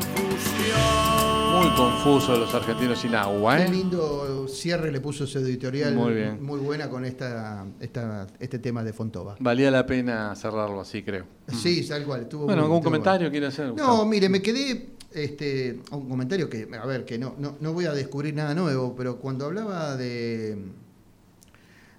Confuso 1.76 2.38
los 2.38 2.54
argentinos 2.54 3.00
sin 3.00 3.16
agua, 3.16 3.58
Qué 3.58 3.64
¿eh? 3.64 3.70
lindo 3.70 4.46
cierre 4.48 4.92
le 4.92 5.00
puso 5.00 5.24
ese 5.24 5.40
editorial. 5.40 5.96
Muy 5.96 6.14
bien. 6.14 6.44
Muy 6.44 6.60
buena 6.60 6.90
con 6.90 7.06
esta, 7.06 7.66
esta, 7.80 8.28
este 8.40 8.60
tema 8.60 8.84
de 8.84 8.94
Fontova. 8.94 9.36
Valía 9.40 9.72
la 9.72 9.86
pena 9.86 10.36
cerrarlo 10.36 10.82
así, 10.82 11.02
creo. 11.02 11.26
Sí, 11.48 11.88
tal 11.88 12.04
cual. 12.06 12.22
Estuvo 12.24 12.46
Bueno, 12.46 12.62
muy- 12.64 12.66
¿algún 12.68 12.84
comentario 12.84 13.22
bueno. 13.30 13.32
quiere 13.32 13.48
hacer? 13.48 13.74
No, 13.74 14.06
mire, 14.06 14.30
me 14.30 14.42
quedé. 14.42 14.90
Este, 15.14 15.82
un 15.92 16.08
comentario 16.08 16.50
que, 16.50 16.68
a 16.80 16.86
ver, 16.86 17.04
que 17.04 17.18
no, 17.18 17.36
no, 17.38 17.58
no 17.60 17.74
voy 17.74 17.86
a 17.86 17.94
descubrir 17.94 18.34
nada 18.34 18.54
nuevo, 18.56 18.96
pero 18.96 19.18
cuando 19.18 19.46
hablaba 19.46 19.96
de, 19.98 20.58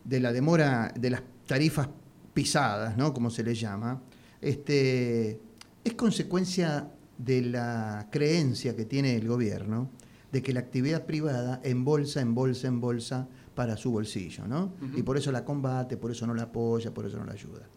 de 0.05 0.21
la 0.21 0.33
demora, 0.33 0.93
de 0.99 1.11
las 1.11 1.23
tarifas 1.47 1.89
pisadas, 2.33 2.97
¿no? 2.97 3.13
Como 3.13 3.29
se 3.31 3.43
les 3.43 3.61
llama, 3.61 4.01
este, 4.41 5.41
es 5.85 5.95
consecuencia 5.95 6.89
de 7.25 7.43
la 7.43 8.09
creencia 8.11 8.75
que 8.75 8.85
tiene 8.85 9.17
el 9.17 9.29
gobierno 9.29 9.91
de 10.33 10.43
que 10.43 10.53
la 10.53 10.61
actividad 10.61 11.05
privada 11.05 11.61
embolsa, 11.63 12.21
embolsa, 12.21 12.67
embolsa 12.67 13.29
para 13.55 13.77
su 13.77 13.91
bolsillo, 13.91 14.47
¿no? 14.49 14.73
Y 14.97 15.03
por 15.03 15.19
eso 15.19 15.31
la 15.31 15.45
combate, 15.45 15.99
por 15.99 16.11
eso 16.11 16.27
no 16.27 16.35
la 16.35 16.45
apoya, 16.45 16.93
por 16.93 17.05
eso 17.05 17.19
no 17.19 17.25
la 17.25 17.33
ayuda. 17.33 17.69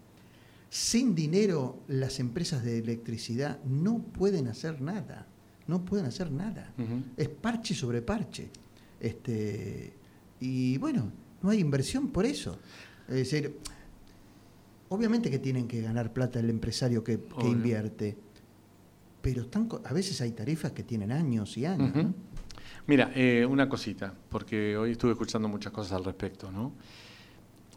Sin 0.69 1.13
dinero, 1.15 1.79
las 1.87 2.19
empresas 2.19 2.63
de 2.63 2.79
electricidad 2.79 3.61
no 3.65 3.99
pueden 3.99 4.47
hacer 4.47 4.81
nada. 4.81 5.27
No 5.67 5.83
pueden 5.83 6.05
hacer 6.05 6.31
nada. 6.31 6.73
Es 7.17 7.27
parche 7.27 7.73
sobre 7.73 8.01
parche. 8.01 8.49
Este, 8.99 9.93
y 10.39 10.77
bueno, 10.77 11.11
no 11.41 11.49
hay 11.49 11.59
inversión 11.59 12.09
por 12.09 12.25
eso. 12.25 12.57
Es 13.07 13.15
decir, 13.15 13.57
obviamente 14.89 15.29
que 15.29 15.39
tienen 15.39 15.67
que 15.67 15.81
ganar 15.81 16.13
plata 16.13 16.39
el 16.39 16.49
empresario 16.49 17.03
que, 17.03 17.19
invierte. 17.43 18.17
Pero 19.25 19.41
están, 19.41 19.67
a 19.83 19.91
veces 19.93 20.21
hay 20.21 20.31
tarifas 20.31 20.71
que 20.71 20.83
tienen 20.83 21.11
años 21.11 21.57
y 21.57 21.65
años. 21.65 21.95
¿no? 21.95 22.13
Mira, 22.85 23.11
eh, 23.15 23.43
una 23.49 23.67
cosita, 23.67 24.13
porque 24.29 24.77
hoy 24.77 24.91
estuve 24.91 25.13
escuchando 25.13 25.47
muchas 25.47 25.73
cosas 25.73 25.93
al 25.93 26.05
respecto, 26.05 26.51
¿no? 26.51 26.73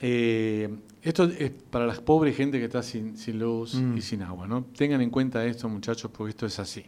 Eh, 0.01 0.69
esto 1.03 1.25
es 1.25 1.51
para 1.71 1.87
la 1.87 1.95
pobre 1.95 2.33
gente 2.35 2.59
que 2.59 2.67
está 2.67 2.83
sin, 2.83 3.17
sin 3.17 3.39
luz 3.39 3.75
Mm. 3.75 3.97
y 3.97 4.03
sin 4.03 4.23
agua, 4.23 4.47
¿no? 4.47 4.63
Tengan 4.65 5.01
en 5.01 5.09
cuenta 5.11 5.45
esto, 5.47 5.69
muchachos, 5.71 6.11
porque 6.15 6.31
esto 6.31 6.45
es 6.45 6.59
así. 6.59 6.85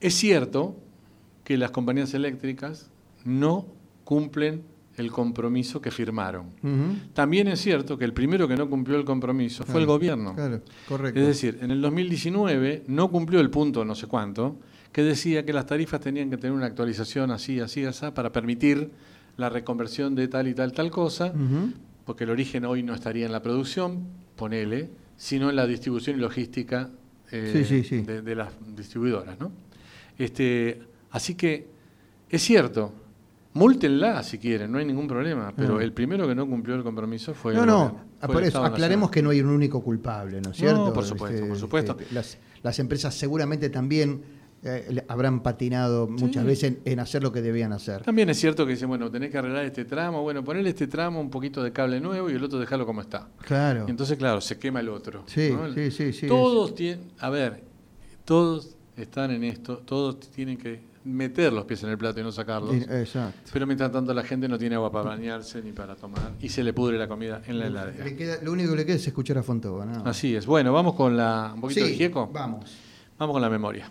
Es 0.00 0.14
cierto 0.14 0.76
que 1.42 1.56
las 1.56 1.70
compañías 1.70 2.12
eléctricas 2.14 2.90
no 3.24 3.66
cumplen 4.04 4.62
el 4.96 5.10
compromiso 5.10 5.80
que 5.80 5.90
firmaron. 5.90 6.50
También 7.12 7.48
es 7.48 7.60
cierto 7.60 7.98
que 7.98 8.04
el 8.04 8.12
primero 8.12 8.46
que 8.46 8.56
no 8.56 8.68
cumplió 8.68 8.96
el 8.96 9.04
compromiso 9.04 9.64
fue 9.64 9.80
el 9.80 9.86
gobierno. 9.86 10.34
Claro, 10.34 10.60
correcto. 10.88 11.20
Es 11.20 11.26
decir, 11.26 11.58
en 11.60 11.70
el 11.70 11.80
2019 11.80 12.84
no 12.86 13.10
cumplió 13.10 13.40
el 13.40 13.50
punto 13.50 13.84
no 13.84 13.94
sé 13.94 14.06
cuánto, 14.06 14.58
que 14.92 15.02
decía 15.02 15.44
que 15.44 15.52
las 15.52 15.66
tarifas 15.66 16.00
tenían 16.00 16.30
que 16.30 16.36
tener 16.36 16.52
una 16.56 16.66
actualización 16.66 17.30
así, 17.32 17.58
así, 17.58 17.84
así, 17.84 18.06
para 18.14 18.30
permitir 18.30 18.90
la 19.36 19.48
reconversión 19.48 20.14
de 20.14 20.28
tal 20.28 20.46
y 20.46 20.54
tal, 20.54 20.72
tal 20.72 20.90
cosa, 20.90 21.32
porque 22.04 22.24
el 22.24 22.30
origen 22.30 22.64
hoy 22.64 22.82
no 22.82 22.94
estaría 22.94 23.26
en 23.26 23.32
la 23.32 23.42
producción, 23.42 24.06
ponele, 24.36 24.90
sino 25.16 25.50
en 25.50 25.56
la 25.56 25.66
distribución 25.66 26.16
y 26.16 26.20
logística 26.20 26.90
eh, 27.30 27.50
Sí, 27.52 27.64
sí, 27.64 27.82
sí. 27.82 28.02
De, 28.02 28.22
de 28.22 28.34
las 28.34 28.52
distribuidoras. 28.76 29.40
¿no? 29.40 29.50
Este, 30.18 30.82
así 31.10 31.34
que 31.34 31.66
es 32.30 32.42
cierto, 32.42 32.92
múltenla 33.54 34.22
si 34.22 34.38
quieren, 34.38 34.70
no 34.70 34.78
hay 34.78 34.84
ningún 34.84 35.06
problema, 35.08 35.52
pero 35.56 35.74
No. 35.74 35.80
el 35.80 35.92
primero 35.92 36.26
que 36.28 36.34
no 36.34 36.46
cumplió 36.46 36.74
el 36.76 36.82
compromiso 36.82 37.34
fue 37.34 37.54
No, 37.54 37.60
el 37.62 37.66
no, 37.66 38.00
fue 38.20 38.28
por 38.34 38.42
el 38.42 38.48
eso 38.48 38.58
aclaremos 38.64 39.08
Nacional. 39.08 39.10
que 39.10 39.22
no 39.22 39.30
hay 39.30 39.40
un 39.40 39.48
único 39.48 39.82
culpable, 39.82 40.40
¿no 40.40 40.50
es 40.50 40.60
No, 40.60 40.66
cierto? 40.68 40.92
por 40.92 41.04
supuesto, 41.04 41.46
por 41.48 41.56
supuesto. 41.58 41.96
este, 41.98 42.14
las, 42.14 42.38
las 42.62 42.78
empresas 42.78 43.14
seguramente 43.14 43.70
también 43.70 44.22
eh, 44.66 45.04
habrán 45.08 45.42
patinado 45.42 46.08
muchas 46.08 46.42
Sí. 46.42 46.46
veces 46.48 46.64
en, 46.64 46.80
en 46.86 46.98
hacer 46.98 47.22
lo 47.22 47.30
que 47.32 47.42
debían 47.42 47.72
hacer. 47.74 48.02
También 48.02 48.30
es 48.30 48.38
cierto 48.40 48.64
que 48.64 48.72
dicen, 48.72 48.88
bueno, 48.88 49.10
tenés 49.10 49.30
que 49.30 49.36
arreglar 49.36 49.64
este 49.66 49.84
tramo, 49.84 50.22
bueno, 50.22 50.42
ponerle 50.42 50.70
este 50.70 50.86
tramo 50.86 51.20
un 51.20 51.28
poquito 51.28 51.62
de 51.62 51.70
cable 51.70 52.00
nuevo 52.00 52.30
y 52.30 52.32
el 52.34 52.42
otro 52.42 52.58
dejarlo 52.58 52.86
como 52.86 53.02
está. 53.02 53.28
Claro. 53.42 53.84
Y 53.86 53.90
entonces, 53.90 54.16
claro, 54.16 54.40
se 54.40 54.58
quema 54.58 54.80
el 54.80 54.88
otro. 54.88 55.24
Sí, 55.26 55.50
¿no? 55.52 55.70
sí, 55.72 55.90
sí, 55.90 56.12
sí, 56.14 56.26
Todos 56.26 56.74
tienen, 56.74 57.12
a 57.18 57.28
ver, 57.28 57.62
todos 58.24 58.74
están 58.96 59.30
en 59.32 59.44
esto, 59.44 59.78
todos 59.84 60.18
tienen 60.30 60.56
que 60.56 60.80
meter 61.04 61.52
los 61.52 61.64
pies 61.66 61.82
en 61.82 61.90
el 61.90 61.98
plato 61.98 62.20
y 62.20 62.22
no 62.22 62.32
sacarlos. 62.32 62.74
Exacto. 62.74 63.50
Pero 63.52 63.66
mientras 63.66 63.92
tanto 63.92 64.12
la 64.14 64.22
gente 64.22 64.48
no 64.48 64.58
tiene 64.58 64.74
agua 64.76 64.90
para 64.90 65.10
bañarse 65.10 65.60
ni 65.62 65.72
para 65.72 65.94
tomar 65.96 66.32
y 66.40 66.48
se 66.48 66.64
le 66.64 66.72
pudre 66.72 66.98
la 66.98 67.06
comida 67.08 67.42
en 67.46 67.58
la 67.58 67.66
heladera. 67.66 68.04
Le 68.04 68.16
queda- 68.16 68.38
lo 68.42 68.52
único 68.52 68.70
que 68.70 68.76
le 68.76 68.86
queda 68.86 68.96
es 68.96 69.06
escuchar 69.06 69.38
a 69.38 69.42
Fontova. 69.42 69.84
¿no? 69.84 70.02
Así 70.06 70.34
es. 70.34 70.46
Bueno, 70.46 70.72
vamos 70.72 70.94
con 70.94 71.16
la 71.16 71.52
un 71.54 71.60
poquito 71.60 71.84
Sí, 71.84 71.90
de 71.90 71.96
gieco. 71.96 72.30
Vamos. 72.32 72.76
Vamos 73.18 73.34
con 73.34 73.42
la 73.42 73.50
memoria. 73.50 73.88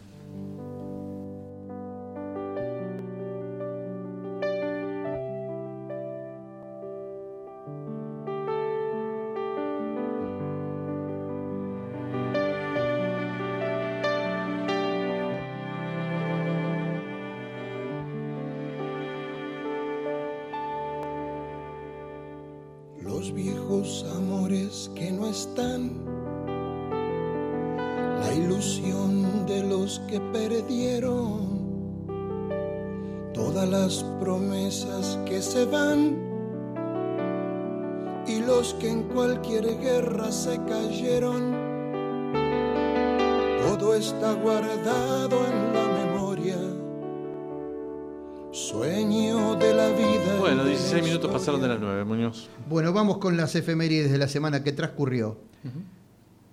Pasaron 51.46 51.62
de 51.62 51.68
las 51.68 51.80
9, 51.80 52.04
Muñoz. 52.06 52.50
Bueno, 52.70 52.94
vamos 52.94 53.18
con 53.20 53.38
las 53.38 53.56
efemérides 53.56 54.12
de 54.12 54.18
la 54.18 54.28
semana 54.28 54.64
que 54.64 54.72
transcurrió. 54.72 55.38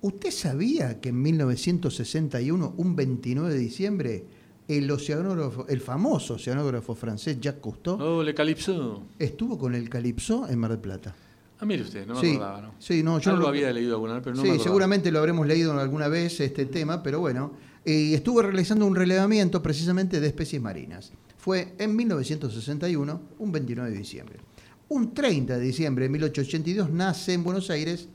¿Usted 0.03 0.31
sabía 0.31 1.01
que 1.01 1.11
en 1.11 1.21
1961, 1.23 2.75
un 2.77 2.97
29 2.97 3.53
de 3.53 3.59
diciembre, 3.59 4.25
el 4.69 4.91
oceanógrafo, 4.91 5.67
el 5.69 5.81
famoso 5.81 6.35
oceanógrafo 6.35 6.95
francés 6.95 7.39
Jacques 7.41 7.61
Cousteau 7.61 8.01
Oh, 8.01 8.23
le 8.23 8.35
estuvo 9.19 9.59
con 9.59 9.75
el 9.75 9.89
Calipso 9.91 10.49
en 10.49 10.59
Mar 10.59 10.71
del 10.71 10.81
Plata? 10.81 11.15
Ah, 11.59 11.67
mire 11.67 11.83
usted, 11.83 12.07
no 12.07 12.15
me 12.15 12.21
sí, 12.21 12.31
acordaba, 12.31 12.61
¿no? 12.63 12.75
sí, 12.79 13.03
no, 13.03 13.19
yo 13.19 13.33
no 13.33 13.39
lo- 13.39 13.49
había 13.49 13.71
leído 13.73 13.95
alguna 13.97 14.15
vez, 14.15 14.23
pero 14.25 14.37
no 14.37 14.43
sí, 14.43 14.59
seguramente 14.63 15.11
lo 15.13 15.19
habremos 15.19 15.47
leído 15.47 15.79
alguna 15.79 16.09
vez 16.09 16.41
este 16.41 16.65
tema, 16.65 17.03
pero 17.03 17.21
bueno, 17.21 17.53
y 17.85 18.15
estuvo 18.15 18.41
realizando 18.41 18.87
un 18.87 18.95
relevamiento 18.97 19.63
precisamente 19.63 20.21
de 20.21 20.27
especies 20.29 20.63
marinas. 20.63 21.13
Fue 21.37 21.75
en 21.79 21.97
1961, 21.97 23.21
un 23.39 23.53
29 23.53 23.91
de 23.91 23.97
diciembre. 23.99 24.39
Un 24.91 25.15
30 25.15 25.57
de 25.57 25.65
diciembre 25.65 26.03
de 26.07 26.09
1882 26.09 26.91
nace 26.91 27.33
en 27.35 27.45
Buenos 27.45 27.71
Aires 27.71 28.09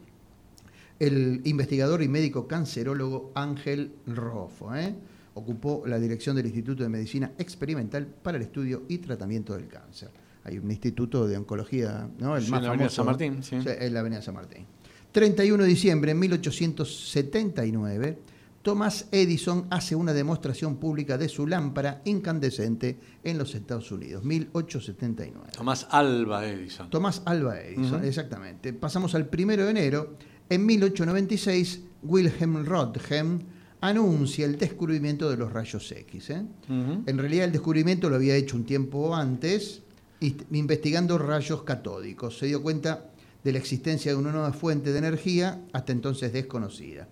el 1.00 1.40
investigador 1.46 2.04
y 2.04 2.10
médico 2.10 2.50
cancerólogo 2.50 3.32
Ángel 3.34 3.94
Rofo. 4.06 4.76
¿eh? 4.76 4.94
Ocupó 5.36 5.84
la 5.88 5.98
dirección 6.00 6.36
del 6.36 6.48
Instituto 6.48 6.84
de 6.84 6.90
Medicina 6.90 7.32
Experimental 7.38 8.06
para 8.06 8.36
el 8.36 8.44
Estudio 8.44 8.84
y 8.90 8.98
Tratamiento 8.98 9.54
del 9.54 9.70
Cáncer. 9.70 10.10
Hay 10.44 10.58
un 10.58 10.70
instituto 10.70 11.26
de 11.30 11.38
oncología, 11.38 12.10
¿no? 12.20 12.36
El 12.36 12.44
Sí, 12.44 12.52
más 12.52 12.60
en 12.60 12.64
la 12.66 12.70
Avenida. 12.72 12.90
San 12.90 13.06
Martín, 13.06 13.42
sí. 13.42 13.56
en 13.56 13.94
la 13.94 14.02
Avenida 14.02 14.22
San 14.22 14.36
Martín. 14.36 14.66
31 15.14 15.64
de 15.64 15.70
diciembre 15.70 16.12
de 16.12 16.20
1879, 16.20 18.18
Thomas 18.66 19.06
Edison 19.12 19.68
hace 19.70 19.96
una 19.96 20.12
demostración 20.12 20.78
pública 20.78 21.20
de 21.20 21.30
su 21.30 21.46
lámpara 21.46 22.02
incandescente 22.04 22.98
en 23.24 23.38
los 23.38 23.54
Estados 23.54 23.92
Unidos, 23.92 24.24
1879. 24.24 25.52
Tomás 25.56 25.86
Alba 25.92 26.48
Edison. 26.48 26.90
Tomás 26.90 27.22
Alba 27.26 27.62
Edison, 27.62 28.04
exactamente. 28.04 28.74
Pasamos 28.74 29.14
al 29.14 29.28
primero 29.28 29.66
de 29.66 29.70
enero. 29.70 30.18
En 30.50 30.66
1896, 30.66 31.82
Wilhelm 32.02 32.66
Röntgen 32.66 33.46
anuncia 33.82 34.48
el 34.48 34.58
descubrimiento 34.58 35.30
de 35.30 35.38
los 35.38 35.54
rayos 35.54 35.92
X. 35.92 36.32
¿eh? 36.32 36.44
En 36.68 37.18
realidad 37.20 37.46
el 37.46 37.52
descubrimiento 37.52 38.10
lo 38.10 38.16
había 38.16 38.36
hecho 38.36 38.56
un 38.56 38.66
tiempo 38.66 39.16
antes, 39.16 39.84
investigando 40.22 41.20
rayos 41.20 41.62
catódicos. 41.62 42.40
Se 42.40 42.48
dio 42.48 42.64
cuenta 42.64 43.12
de 43.44 43.52
la 43.52 43.60
existencia 43.60 44.12
de 44.12 44.18
una 44.18 44.32
nueva 44.32 44.54
fuente 44.54 44.92
de 44.92 44.98
energía, 44.98 45.62
hasta 45.72 45.92
entonces 45.92 46.34
desconocida. 46.34 47.08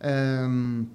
Em, 0.00 0.86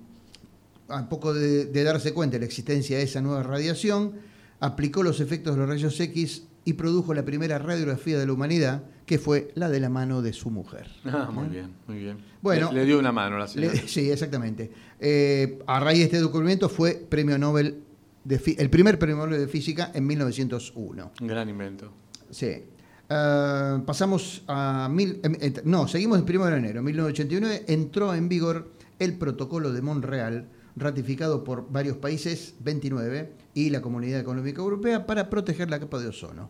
a 0.89 1.09
poco 1.09 1.33
de, 1.33 1.65
de 1.65 1.83
darse 1.83 2.13
cuenta 2.13 2.33
de 2.35 2.39
la 2.41 2.45
existencia 2.45 2.97
de 2.97 3.03
esa 3.03 3.21
nueva 3.21 3.41
radiación, 3.43 4.13
aplicó 4.59 5.01
los 5.03 5.19
efectos 5.19 5.55
de 5.55 5.59
los 5.61 5.69
rayos 5.69 5.99
X 5.99 6.43
y 6.65 6.73
produjo 6.73 7.13
la 7.13 7.25
primera 7.25 7.57
radiografía 7.59 8.17
de 8.19 8.25
la 8.25 8.33
humanidad, 8.33 8.83
que 9.05 9.17
fue 9.17 9.51
la 9.55 9.69
de 9.69 9.79
la 9.79 9.89
mano 9.89 10.21
de 10.21 10.31
su 10.33 10.49
mujer. 10.49 10.87
Ah, 11.05 11.29
muy 11.33 11.47
bien, 11.49 11.71
muy 11.87 11.97
bien. 11.99 12.17
Bueno, 12.41 12.71
le, 12.71 12.79
le 12.81 12.85
dio 12.85 12.99
una 12.99 13.11
mano 13.11 13.35
a 13.35 13.39
la 13.39 13.47
señora. 13.47 13.73
Le- 13.73 13.87
sí, 13.87 14.09
exactamente. 14.11 14.71
Eh, 14.99 15.59
a 15.67 15.79
raíz 15.79 15.99
de 15.99 16.05
este 16.05 16.17
descubrimiento 16.21 16.69
fue 16.69 16.93
premio 16.93 17.37
Nobel 17.37 17.79
de 18.23 18.39
el 18.57 18.69
primer 18.69 18.97
premio 18.99 19.17
Nobel 19.17 19.39
de 19.41 19.47
Física 19.47 19.91
en 19.93 20.07
1901. 20.07 21.11
Un 21.19 21.27
gran 21.27 21.49
invento. 21.49 21.91
Sí. 22.29 22.63
Eh, 23.09 23.79
pasamos 23.85 24.43
a 24.47 24.87
mil, 24.89 25.19
em, 25.23 25.35
eh, 25.41 25.53
no, 25.65 25.87
seguimos 25.89 26.17
el 26.17 26.23
1 26.23 26.45
de 26.45 26.57
enero. 26.57 26.79
En 26.79 26.85
1989 26.85 27.65
entró 27.67 28.13
en 28.13 28.29
vigor 28.29 28.71
el 28.99 29.17
protocolo 29.17 29.71
de 29.71 29.81
Montreal, 29.81 30.47
ratificado 30.75 31.43
por 31.43 31.71
varios 31.71 31.97
países, 31.97 32.55
29, 32.61 33.31
y 33.53 33.69
la 33.69 33.81
Comunidad 33.81 34.19
Económica 34.19 34.61
Europea 34.61 35.05
para 35.05 35.29
proteger 35.29 35.69
la 35.69 35.79
capa 35.79 35.99
de 35.99 36.07
ozono. 36.07 36.49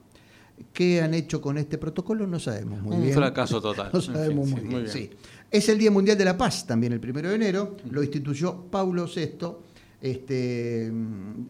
¿Qué 0.71 1.01
han 1.01 1.13
hecho 1.13 1.41
con 1.41 1.57
este 1.57 1.77
protocolo? 1.77 2.27
No 2.27 2.39
sabemos 2.39 2.81
muy 2.81 2.95
Un 2.95 3.01
bien. 3.03 3.13
fracaso 3.15 3.59
total. 3.61 3.89
No 3.93 4.01
sabemos 4.01 4.47
sí, 4.47 4.53
muy, 4.53 4.61
bien, 4.61 4.71
muy 4.73 4.81
bien. 4.83 4.93
sí. 4.93 5.09
Es 5.49 5.67
el 5.69 5.77
Día 5.77 5.91
Mundial 5.91 6.17
de 6.17 6.25
la 6.25 6.37
Paz, 6.37 6.65
también 6.65 6.93
el 6.93 6.99
1 6.99 7.21
de 7.29 7.35
enero. 7.35 7.77
Lo 7.89 8.01
instituyó 8.03 8.65
Paulo 8.71 9.05
VI. 9.13 9.29
Este, 10.01 10.91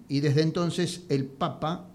y 0.07 0.19
desde 0.19 0.41
entonces 0.41 1.03
el 1.09 1.25
Papa 1.25 1.87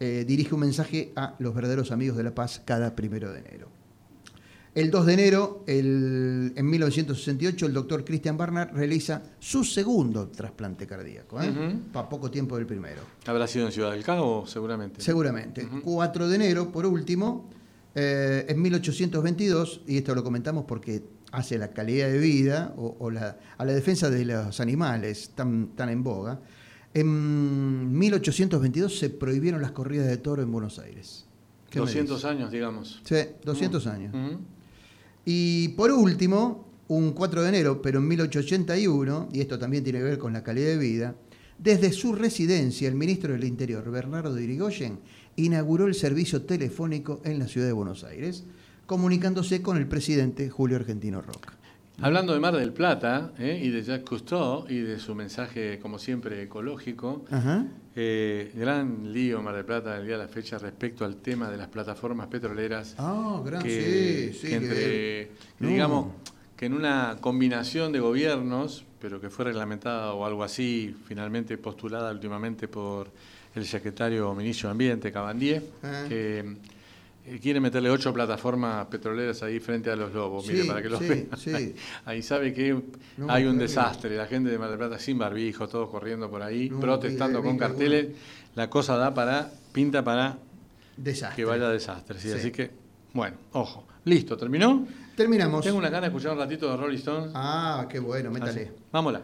eh, 0.00 0.24
dirige 0.26 0.54
un 0.54 0.60
mensaje 0.62 1.12
a 1.14 1.34
los 1.38 1.54
verdaderos 1.54 1.92
amigos 1.92 2.16
de 2.16 2.24
la 2.24 2.34
paz 2.34 2.60
cada 2.64 2.96
primero 2.96 3.32
de 3.32 3.40
enero. 3.40 3.68
El 4.74 4.90
2 4.90 5.06
de 5.06 5.12
enero, 5.14 5.62
el- 5.68 6.52
en 6.56 6.66
1968, 6.68 7.66
el 7.66 7.72
doctor 7.72 8.04
Christian 8.04 8.36
Barnard 8.36 8.74
realiza 8.74 9.22
su 9.38 9.62
segundo 9.62 10.28
trasplante 10.28 10.84
cardíaco, 10.86 11.40
¿eh? 11.40 11.52
Poco 11.92 12.28
tiempo 12.30 12.56
del 12.56 12.66
primero. 12.66 13.02
¿Habrá 13.26 13.46
sido 13.46 13.66
en 13.66 13.72
Ciudad 13.72 13.92
del 13.92 14.02
Cabo? 14.02 14.46
Seguramente. 14.48 15.00
Seguramente. 15.00 15.64
Ujú. 15.64 15.80
4 15.82 16.28
de 16.28 16.34
enero, 16.34 16.72
por 16.72 16.86
último, 16.86 17.48
eh, 17.94 18.46
en 18.48 18.60
1822, 18.60 19.82
y 19.86 19.98
esto 19.98 20.12
lo 20.14 20.24
comentamos 20.24 20.64
porque 20.66 21.04
hace 21.30 21.56
la 21.56 21.68
calidad 21.72 22.08
de 22.08 22.18
vida 22.18 22.74
o, 22.76 22.96
o 22.98 23.10
la, 23.12 23.38
a 23.56 23.64
la 23.64 23.72
defensa 23.72 24.10
de 24.10 24.24
los 24.24 24.58
animales 24.58 25.30
tan, 25.36 25.68
tan 25.76 25.88
en 25.88 26.02
boga, 26.02 26.40
en 26.94 27.96
1822 27.96 28.98
se 28.98 29.10
prohibieron 29.10 29.62
las 29.62 29.70
corridas 29.72 30.08
de 30.08 30.16
toro 30.16 30.42
en 30.42 30.50
Buenos 30.50 30.78
Aires. 30.80 31.26
¿Qué 31.70 31.78
me 31.80 31.86
200 31.86 32.16
dice? 32.18 32.28
años, 32.28 32.50
digamos. 32.52 33.00
Sí, 33.04 33.16
200 33.44 33.86
años. 33.88 34.14
Y 35.24 35.68
por 35.68 35.90
último, 35.90 36.64
un 36.88 37.12
4 37.12 37.42
de 37.42 37.48
enero, 37.48 37.82
pero 37.82 37.98
en 37.98 38.08
1881, 38.08 39.28
y 39.32 39.40
esto 39.40 39.58
también 39.58 39.84
tiene 39.84 40.00
que 40.00 40.04
ver 40.04 40.18
con 40.18 40.32
la 40.32 40.42
calidad 40.42 40.68
de 40.68 40.78
vida, 40.78 41.14
desde 41.58 41.92
su 41.92 42.12
residencia, 42.12 42.88
el 42.88 42.94
ministro 42.94 43.32
del 43.32 43.44
Interior, 43.44 43.88
Bernardo 43.90 44.38
Irigoyen, 44.38 44.98
inauguró 45.36 45.86
el 45.86 45.94
servicio 45.94 46.42
telefónico 46.42 47.20
en 47.24 47.38
la 47.38 47.48
ciudad 47.48 47.66
de 47.66 47.72
Buenos 47.72 48.04
Aires, 48.04 48.44
comunicándose 48.86 49.62
con 49.62 49.76
el 49.76 49.86
presidente 49.86 50.50
Julio 50.50 50.76
Argentino 50.76 51.22
Roca. 51.22 51.56
Hablando 52.02 52.32
de 52.34 52.40
Mar 52.40 52.56
del 52.56 52.72
Plata 52.72 53.32
¿eh? 53.38 53.60
y 53.62 53.70
de 53.70 53.82
Jacques 53.82 54.04
Cousteau 54.08 54.66
y 54.68 54.78
de 54.80 54.98
su 54.98 55.14
mensaje, 55.14 55.78
como 55.80 55.98
siempre, 55.98 56.42
ecológico, 56.42 57.24
Ajá. 57.30 57.66
eh, 57.94 58.50
gran 58.54 59.12
lío 59.12 59.40
Mar 59.42 59.54
del 59.54 59.64
Plata 59.64 59.96
el 59.96 60.04
día 60.06 60.18
de 60.18 60.24
la 60.24 60.28
fecha 60.28 60.58
respecto 60.58 61.04
al 61.04 61.16
tema 61.16 61.48
de 61.50 61.56
las 61.56 61.68
plataformas 61.68 62.26
petroleras. 62.26 62.96
Ah, 62.98 63.40
gran, 63.44 63.62
que, 63.62 64.32
sí, 64.32 64.38
sí. 64.40 64.46
que 64.48 64.48
que- 64.48 64.56
entre, 64.56 64.76
que 64.76 65.30
No. 65.60 65.68
digamos, 65.68 66.06
que 66.56 66.66
en 66.66 66.74
una 66.74 67.16
combinación 67.20 67.92
de 67.92 68.00
gobiernos, 68.00 68.84
pero 69.00 69.20
que 69.20 69.30
fue 69.30 69.44
reglamentada 69.46 70.14
o 70.14 70.26
algo 70.26 70.42
así, 70.42 70.96
finalmente 71.06 71.56
postulada 71.58 72.10
últimamente 72.10 72.66
por 72.66 73.08
el 73.54 73.64
secretario 73.66 74.28
o 74.30 74.34
ministro 74.34 74.68
de 74.68 74.72
Ambiente, 74.72 75.12
Cabandier, 75.12 75.62
que 76.08 76.56
quiere 77.40 77.58
meterle 77.60 77.90
ocho 77.90 78.12
plataformas 78.12 78.86
petroleras 78.86 79.42
ahí 79.42 79.58
frente 79.60 79.90
a 79.90 79.96
los 79.96 80.12
lobos, 80.12 80.46
mire, 80.46 80.64
para 80.64 80.82
que 80.82 80.88
los 80.88 81.00
sí, 81.00 81.08
vean. 81.08 81.28
sí. 81.36 81.74
Ahí 82.04 82.22
sabe 82.22 82.52
que 82.52 82.78
No, 83.16 83.30
hay 83.30 83.44
un 83.46 83.58
desastre, 83.58 84.16
la 84.16 84.26
gente 84.26 84.50
de 84.50 84.58
Mar 84.58 84.68
del 84.68 84.78
Plata 84.78 84.98
sin 84.98 85.18
barbijo, 85.18 85.66
todos 85.68 85.88
corriendo 85.88 86.30
por 86.30 86.42
ahí, 86.42 86.68
No, 86.70 86.80
protestando 86.80 87.42
con 87.42 87.56
carteles, 87.56 88.08
la 88.54 88.68
cosa 88.68 88.96
da 88.96 89.14
para, 89.14 89.50
pinta 89.72 90.04
para 90.04 90.38
Desastre. 90.96 91.36
que 91.36 91.44
vaya 91.44 91.68
desastre, 91.70 92.18
¿sí? 92.20 92.28
Sí. 92.30 92.34
así 92.38 92.50
que, 92.52 92.70
bueno, 93.12 93.36
ojo, 93.52 93.86
listo, 94.04 94.36
¿terminó? 94.36 94.86
Terminamos. 95.16 95.64
Tengo 95.64 95.78
una 95.78 95.88
gana 95.90 96.02
de 96.02 96.06
escuchar 96.08 96.32
un 96.32 96.38
ratito 96.38 96.70
de 96.70 96.76
Rolling 96.76 96.98
Stones. 96.98 97.30
Ah, 97.34 97.86
qué 97.88 98.00
bueno, 98.00 98.30
métale. 98.30 98.62
Así. 98.62 98.70
Vámonos. 98.92 99.22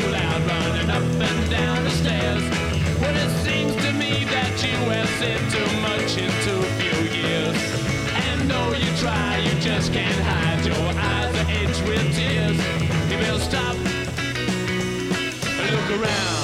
Too 0.00 0.10
loud, 0.10 0.46
running 0.46 0.90
up 0.90 1.02
and 1.02 1.50
down 1.50 1.84
the 1.84 1.90
stairs. 1.90 2.42
Well, 3.00 3.16
it 3.16 3.30
seems 3.44 3.74
to 3.84 3.92
me 3.92 4.24
that 4.24 4.52
you 4.62 4.76
have 4.90 5.08
said 5.20 5.40
too 5.50 5.70
much 5.80 6.16
in 6.16 6.30
too 6.46 6.62
few 6.80 6.98
years. 7.20 7.56
And 8.28 8.50
though 8.50 8.72
you 8.72 8.90
try, 8.96 9.38
you 9.38 9.58
just 9.60 9.92
can't 9.92 10.20
hide. 10.22 10.64
Your 10.64 10.76
eyes 10.76 11.34
are 11.40 11.50
edged 11.50 11.82
with 11.88 12.14
tears. 12.14 12.58
You 13.10 13.18
will 13.18 13.38
stop. 13.38 13.76
Look 15.70 16.00
around. 16.00 16.39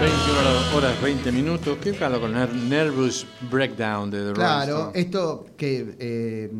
21 0.00 0.38
Ah. 0.38 0.40
horas- 0.40 0.74
horas 0.74 1.02
20 1.02 1.30
minutos. 1.32 1.78
¿Qué 1.82 1.92
pasa 1.92 2.18
con 2.18 2.34
el 2.36 2.68
Nervous 2.68 3.26
Breakdown 3.50 4.10
de 4.10 4.28
The 4.28 4.32
Claro, 4.32 4.92
esto 4.94 5.46
que 5.56 5.94
eh, 5.98 6.50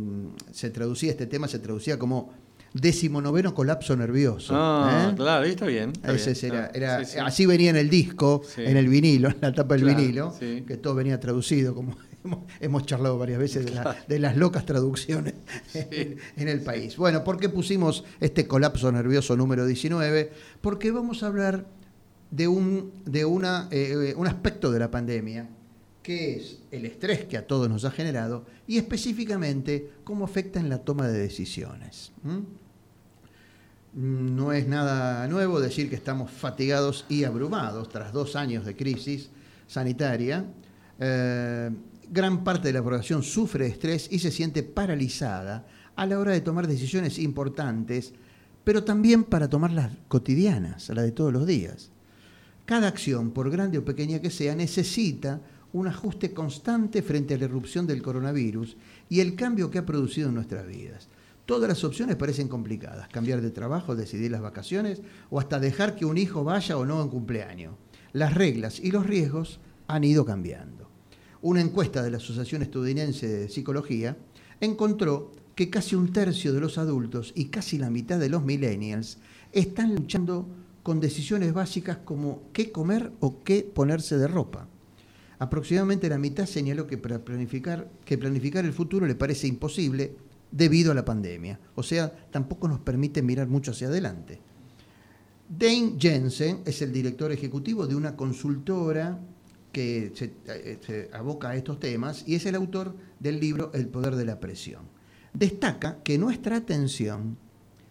se 0.53 0.71
traducía, 0.71 1.11
este 1.13 1.27
tema 1.27 1.49
se 1.49 1.59
traducía 1.59 1.99
como 1.99 2.33
decimonoveno 2.75 3.55
colapso 3.55 3.97
nervioso. 3.97 4.53
Ah, 4.55 5.09
¿eh? 5.11 5.15
claro, 5.17 5.45
ahí 5.45 5.51
está 5.51 5.67
bien. 5.67 5.91
está 5.91 6.13
Ese 6.13 6.33
bien. 6.51 6.55
era, 6.55 6.65
Ah, 6.67 6.71
era- 6.75 7.05
sí, 7.05 7.13
sí. 7.15 7.19
Así 7.19 7.47
venía 7.47 7.71
en 7.71 7.77
el 7.77 7.89
disco, 7.91 8.43
Sí. 8.47 8.63
en 8.65 8.77
el 8.77 8.89
vinilo, 8.89 9.29
en 9.31 9.37
la 9.41 9.53
tapa 9.53 9.75
del 9.75 9.85
Claro, 9.85 9.99
vinilo, 9.99 10.35
que 10.39 10.77
todo 10.77 10.95
venía 10.95 11.19
traducido, 11.19 11.75
como 11.75 11.97
hemos, 12.25 12.41
hemos 12.61 12.85
charlado 12.87 13.19
varias 13.19 13.39
veces 13.41 13.65
de, 13.65 13.73
la- 13.75 13.97
de 14.07 14.19
las 14.19 14.37
locas 14.37 14.67
traducciones 14.67 15.35
en, 15.75 16.17
en 16.37 16.49
el 16.49 16.61
país. 16.61 16.97
Bueno, 16.97 17.25
¿por 17.25 17.39
qué 17.41 17.49
pusimos 17.49 18.05
este 18.21 18.47
colapso 18.47 18.93
nervioso 18.93 19.35
número 19.37 19.65
19? 19.67 20.31
Porque 20.61 20.91
vamos 20.93 21.23
a 21.23 21.27
hablar 21.29 21.67
de 22.31 22.49
un, 22.49 22.93
de 23.05 23.25
una, 23.25 23.69
eh, 23.71 24.15
un 24.17 24.27
aspecto 24.27 24.71
de 24.71 24.79
la 24.79 24.91
pandemia 24.91 25.49
que 26.03 26.37
es 26.37 26.59
el 26.71 26.87
estrés 26.87 27.27
que 27.27 27.37
a 27.37 27.47
todos 27.47 27.69
nos 27.69 27.85
ha 27.85 27.91
generado 27.91 28.47
y 28.67 28.79
específicamente 28.79 29.91
cómo 30.03 30.25
afecta 30.25 30.59
en 30.59 30.69
la 30.69 30.79
toma 30.79 31.09
de 31.09 31.19
decisiones. 31.19 32.13
No 33.93 34.53
es 34.53 34.67
nada 34.67 35.27
nuevo 35.29 35.61
decir 35.61 35.91
que 35.91 35.97
estamos 35.97 36.31
fatigados 36.31 37.05
y 37.09 37.25
abrumados 37.25 37.89
tras 37.91 38.13
dos 38.13 38.35
años 38.35 38.65
de 38.65 38.77
crisis 38.77 39.29
sanitaria. 39.67 40.47
Eh, 40.99 41.71
gran 42.09 42.45
parte 42.45 42.69
de 42.69 42.75
la 42.75 42.83
población 42.83 43.23
sufre 43.23 43.67
estrés 43.67 44.09
y 44.11 44.21
se 44.21 44.31
siente 44.31 44.63
paralizada 44.63 45.67
a 45.97 46.07
la 46.07 46.19
hora 46.19 46.33
de 46.33 46.41
tomar 46.41 46.67
decisiones 46.67 47.19
importantes 47.19 48.15
pero 48.65 48.85
también 48.85 49.25
para 49.25 49.49
tomar 49.49 49.73
las 49.73 49.91
cotidianas, 50.09 50.89
las 50.91 51.05
de 51.05 51.13
todos 51.13 51.33
los 51.33 51.47
días. 51.47 51.91
Cada 52.71 52.87
acción, 52.87 53.33
por 53.33 53.51
grande 53.51 53.79
o 53.79 53.85
pequeña 53.85 54.23
que 54.23 54.31
sea, 54.31 54.55
necesita 54.55 55.43
un 55.75 55.89
ajuste 55.89 56.31
constante 56.31 57.03
frente 57.03 57.35
a 57.35 57.39
la 57.39 57.47
erupción 57.47 57.85
del 57.85 58.01
coronavirus 58.01 58.77
y 59.09 59.19
el 59.19 59.35
cambio 59.35 59.73
que 59.73 59.79
ha 59.79 59.85
producido 59.85 60.29
en 60.29 60.37
nuestras 60.37 60.69
vidas. 60.69 61.09
Todas 61.47 61.69
las 61.69 61.83
opciones 61.83 62.15
parecen 62.15 62.47
complicadas, 62.47 63.09
cambiar 63.09 63.41
de 63.41 63.51
trabajo, 63.51 63.97
decidir 63.97 64.31
las 64.31 64.41
vacaciones 64.41 65.03
o 65.31 65.41
hasta 65.41 65.59
dejar 65.59 65.97
que 65.97 66.05
un 66.05 66.17
hijo 66.17 66.45
vaya 66.45 66.79
o 66.79 66.87
no 66.87 67.03
en 67.03 67.09
cumpleaños. 67.09 67.75
Las 68.13 68.35
reglas 68.35 68.79
y 68.79 68.93
los 68.93 69.05
riesgos 69.05 69.59
han 69.89 70.05
ido 70.05 70.25
cambiando. 70.25 70.89
Una 71.43 71.63
encuesta 71.63 72.05
de 72.05 72.13
la 72.13 72.19
Asociación 72.19 72.63
Estadounidense 72.63 73.27
de 73.27 73.49
Psicología 73.49 74.17
encontró 74.61 75.33
que 75.57 75.71
casi 75.71 75.97
un 75.97 76.13
tercio 76.13 76.53
de 76.53 76.61
los 76.61 76.79
adultos 76.79 77.33
y 77.35 77.47
casi 77.47 77.79
la 77.79 77.91
mitad 77.91 78.21
de 78.21 78.29
los 78.29 78.45
millennials 78.45 79.19
están 79.51 79.97
luchando 79.97 80.47
con 80.83 81.01
decisiones 81.01 81.53
básicas 81.53 81.99
como 81.99 82.43
qué 82.53 82.73
comer 82.73 83.13
o 83.21 83.43
qué 83.43 83.63
ponerse 83.63 84.17
de 84.19 84.29
ropa. 84.29 84.69
Aproximadamente 85.39 86.09
la 86.09 86.19
mitad 86.19 86.47
señaló 86.47 86.87
que, 86.87 86.99
planificar, 86.99 87.91
que 88.05 88.19
planificar 88.19 88.65
el 88.65 88.73
futuro 88.73 89.07
le 89.07 89.15
parece 89.15 89.47
imposible 89.47 90.15
debido 90.51 90.93
a 90.93 90.95
la 90.95 91.05
pandemia. 91.05 91.59
O 91.75 91.83
sea, 91.83 92.13
tampoco 92.31 92.69
nos 92.69 92.81
permite 92.81 93.23
mirar 93.23 93.49
mucho 93.49 93.71
hacia 93.71 93.89
adelante. 93.89 94.39
Dane 95.49 95.95
Jensen 95.99 96.61
es 96.65 96.83
el 96.83 96.93
director 96.93 97.33
ejecutivo 97.33 97.87
de 97.87 97.97
una 97.97 98.17
consultora 98.17 99.19
que 99.73 100.13
se, 100.15 100.35
eh, 100.47 100.79
se, 100.85 101.11
aboca 101.13 101.51
a 101.51 101.57
estos 101.57 101.81
temas 101.81 102.25
y 102.27 102.35
es 102.35 102.45
el 102.47 102.55
autor 102.55 102.95
del 103.19 103.41
libro 103.41 103.71
El 103.73 103.89
poder 103.89 104.17
de 104.17 104.25
la 104.25 104.41
presión. 104.41 104.83
Destaca 105.33 106.03
que 106.03 106.19
nuestra 106.19 106.57
atención 106.57 107.39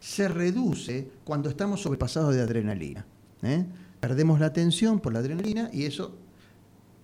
se 0.00 0.28
reduce 0.28 1.10
cuando 1.24 1.50
estamos 1.50 1.82
sobrepasados 1.82 2.34
de 2.34 2.40
adrenalina. 2.40 3.06
¿eh? 3.42 3.66
Perdemos 4.00 4.40
la 4.40 4.46
atención 4.46 4.98
por 4.98 5.12
la 5.12 5.20
adrenalina 5.20 5.70
y 5.72 5.84
eso 5.84 6.16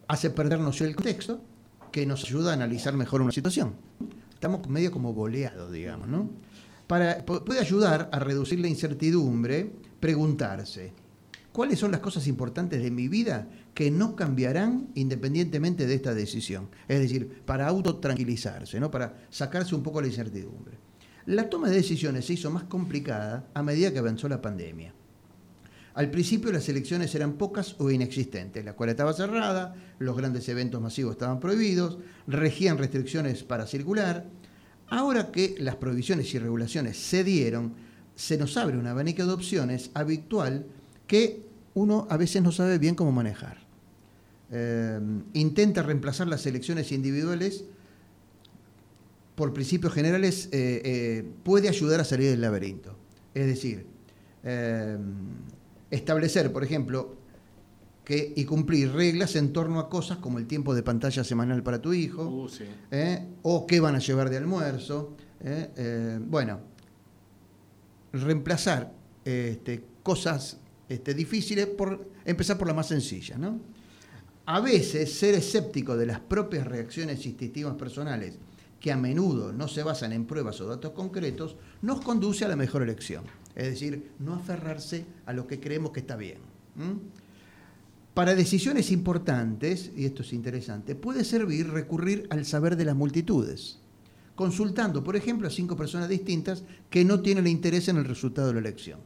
hace 0.08 0.30
perdernos 0.30 0.80
el 0.80 0.96
contexto 0.96 1.40
que 1.92 2.06
nos 2.06 2.24
ayuda 2.24 2.50
a 2.50 2.54
analizar 2.54 2.94
mejor 2.94 3.20
una 3.20 3.32
situación. 3.32 3.74
Estamos 4.32 4.66
medio 4.68 4.90
como 4.90 5.12
boleados, 5.12 5.70
digamos, 5.70 6.08
¿no? 6.08 6.28
Para, 6.86 7.24
puede 7.24 7.58
ayudar 7.58 8.08
a 8.12 8.18
reducir 8.18 8.60
la 8.60 8.68
incertidumbre 8.68 9.72
preguntarse, 9.98 10.92
¿cuáles 11.52 11.80
son 11.80 11.90
las 11.90 12.00
cosas 12.00 12.28
importantes 12.28 12.80
de 12.80 12.90
mi 12.92 13.08
vida 13.08 13.48
que 13.74 13.90
no 13.90 14.14
cambiarán 14.14 14.88
independientemente 14.94 15.86
de 15.86 15.94
esta 15.94 16.14
decisión? 16.14 16.68
Es 16.86 17.00
decir, 17.00 17.42
para 17.44 17.66
autotranquilizarse, 17.66 18.78
¿no? 18.78 18.90
para 18.90 19.14
sacarse 19.30 19.74
un 19.74 19.82
poco 19.82 20.00
la 20.00 20.06
incertidumbre. 20.06 20.78
La 21.26 21.50
toma 21.50 21.68
de 21.68 21.76
decisiones 21.76 22.24
se 22.24 22.34
hizo 22.34 22.50
más 22.52 22.64
complicada 22.64 23.48
a 23.52 23.62
medida 23.62 23.92
que 23.92 23.98
avanzó 23.98 24.28
la 24.28 24.40
pandemia. 24.40 24.94
Al 25.94 26.10
principio 26.10 26.52
las 26.52 26.68
elecciones 26.68 27.14
eran 27.14 27.32
pocas 27.32 27.74
o 27.78 27.90
inexistentes, 27.90 28.64
la 28.64 28.72
escuela 28.72 28.92
estaba 28.92 29.12
cerrada, 29.12 29.74
los 29.98 30.16
grandes 30.16 30.48
eventos 30.48 30.80
masivos 30.80 31.12
estaban 31.12 31.40
prohibidos, 31.40 31.98
regían 32.28 32.78
restricciones 32.78 33.42
para 33.42 33.66
circular. 33.66 34.26
Ahora 34.88 35.32
que 35.32 35.56
las 35.58 35.76
prohibiciones 35.76 36.32
y 36.32 36.38
regulaciones 36.38 36.96
se 36.96 37.24
dieron, 37.24 37.74
se 38.14 38.36
nos 38.36 38.56
abre 38.56 38.78
un 38.78 38.86
abanico 38.86 39.26
de 39.26 39.32
opciones 39.32 39.90
habitual 39.94 40.66
que 41.08 41.44
uno 41.74 42.06
a 42.08 42.16
veces 42.16 42.42
no 42.42 42.52
sabe 42.52 42.78
bien 42.78 42.94
cómo 42.94 43.10
manejar. 43.10 43.58
Eh, 44.52 45.00
intenta 45.32 45.82
reemplazar 45.82 46.28
las 46.28 46.46
elecciones 46.46 46.92
individuales 46.92 47.64
por 49.36 49.52
principios 49.52 49.92
generales, 49.92 50.48
eh, 50.50 50.82
eh, 50.84 51.24
puede 51.44 51.68
ayudar 51.68 52.00
a 52.00 52.04
salir 52.04 52.30
del 52.30 52.40
laberinto. 52.40 52.96
Es 53.34 53.46
decir, 53.46 53.86
establecer, 55.90 56.52
por 56.52 56.64
ejemplo, 56.64 57.16
que, 58.06 58.32
y 58.36 58.44
cumplir 58.44 58.92
reglas 58.92 59.34
en 59.34 59.52
torno 59.52 59.80
a 59.80 59.90
cosas 59.90 60.18
como 60.18 60.38
el 60.38 60.46
tiempo 60.46 60.76
de 60.76 60.84
pantalla 60.84 61.24
semanal 61.24 61.64
para 61.64 61.82
tu 61.82 61.92
hijo, 61.92 62.24
Uh, 62.24 62.48
sí. 62.48 62.64
¿eh? 62.92 63.26
o 63.42 63.66
qué 63.66 63.80
van 63.80 63.96
a 63.96 63.98
llevar 63.98 64.30
de 64.30 64.36
almuerzo. 64.36 65.16
¿eh? 65.40 65.70
Eh, 65.76 66.18
bueno, 66.22 66.60
reemplazar 68.12 68.92
este, 69.24 69.82
cosas 70.04 70.56
este, 70.88 71.14
difíciles 71.14 71.66
por 71.66 72.08
empezar 72.24 72.56
por 72.56 72.68
la 72.68 72.74
más 72.74 72.86
sencilla. 72.86 73.36
¿no? 73.38 73.58
A 74.46 74.60
veces 74.60 75.12
ser 75.12 75.34
escéptico 75.34 75.96
de 75.96 76.06
las 76.06 76.20
propias 76.20 76.64
reacciones 76.64 77.26
instintivas 77.26 77.74
personales, 77.74 78.38
que 78.80 78.92
a 78.92 78.96
menudo 78.96 79.52
no 79.52 79.68
se 79.68 79.82
basan 79.82 80.12
en 80.12 80.26
pruebas 80.26 80.60
o 80.60 80.66
datos 80.66 80.92
concretos, 80.92 81.56
nos 81.82 82.00
conduce 82.00 82.44
a 82.44 82.48
la 82.48 82.56
mejor 82.56 82.82
elección. 82.82 83.24
Es 83.54 83.66
decir, 83.66 84.10
no 84.18 84.34
aferrarse 84.34 85.06
a 85.24 85.32
lo 85.32 85.46
que 85.46 85.60
creemos 85.60 85.92
que 85.92 86.00
está 86.00 86.16
bien. 86.16 86.38
Para 88.12 88.34
decisiones 88.34 88.90
importantes, 88.90 89.90
y 89.96 90.04
esto 90.04 90.22
es 90.22 90.32
interesante, 90.32 90.94
puede 90.94 91.24
servir 91.24 91.70
recurrir 91.70 92.26
al 92.30 92.44
saber 92.44 92.76
de 92.76 92.84
las 92.84 92.96
multitudes, 92.96 93.78
consultando, 94.34 95.02
por 95.02 95.16
ejemplo, 95.16 95.48
a 95.48 95.50
cinco 95.50 95.76
personas 95.76 96.08
distintas 96.08 96.64
que 96.90 97.04
no 97.04 97.20
tienen 97.20 97.46
interés 97.46 97.88
en 97.88 97.96
el 97.96 98.04
resultado 98.04 98.48
de 98.48 98.54
la 98.54 98.60
elección. 98.60 99.00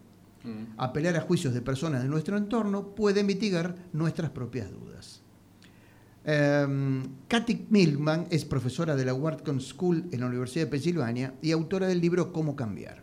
Mm. 0.45 0.75
Apelar 0.79 1.17
a 1.17 1.23
juicios 1.23 1.55
de 1.55 1.61
personas 1.61 2.03
de 2.03 2.09
nuestro 2.09 2.37
entorno 2.37 2.95
puede 2.95 3.23
mitigar 3.23 3.77
nuestras 3.93 4.31
propias 4.31 4.71
dudas. 4.71 5.20
Um, 6.27 7.03
Kathy 7.29 7.67
Milman 7.71 8.27
es 8.31 8.45
profesora 8.45 8.95
de 8.95 9.07
la 9.07 9.15
Wharton 9.15 9.59
School 9.61 10.07
en 10.13 10.21
la 10.21 10.27
Universidad 10.27 10.67
de 10.67 10.71
Pensilvania 10.71 11.35
y 11.41 11.51
autora 11.51 11.87
del 11.87 12.01
libro 12.01 12.31
Cómo 12.31 12.55
cambiar. 12.55 13.03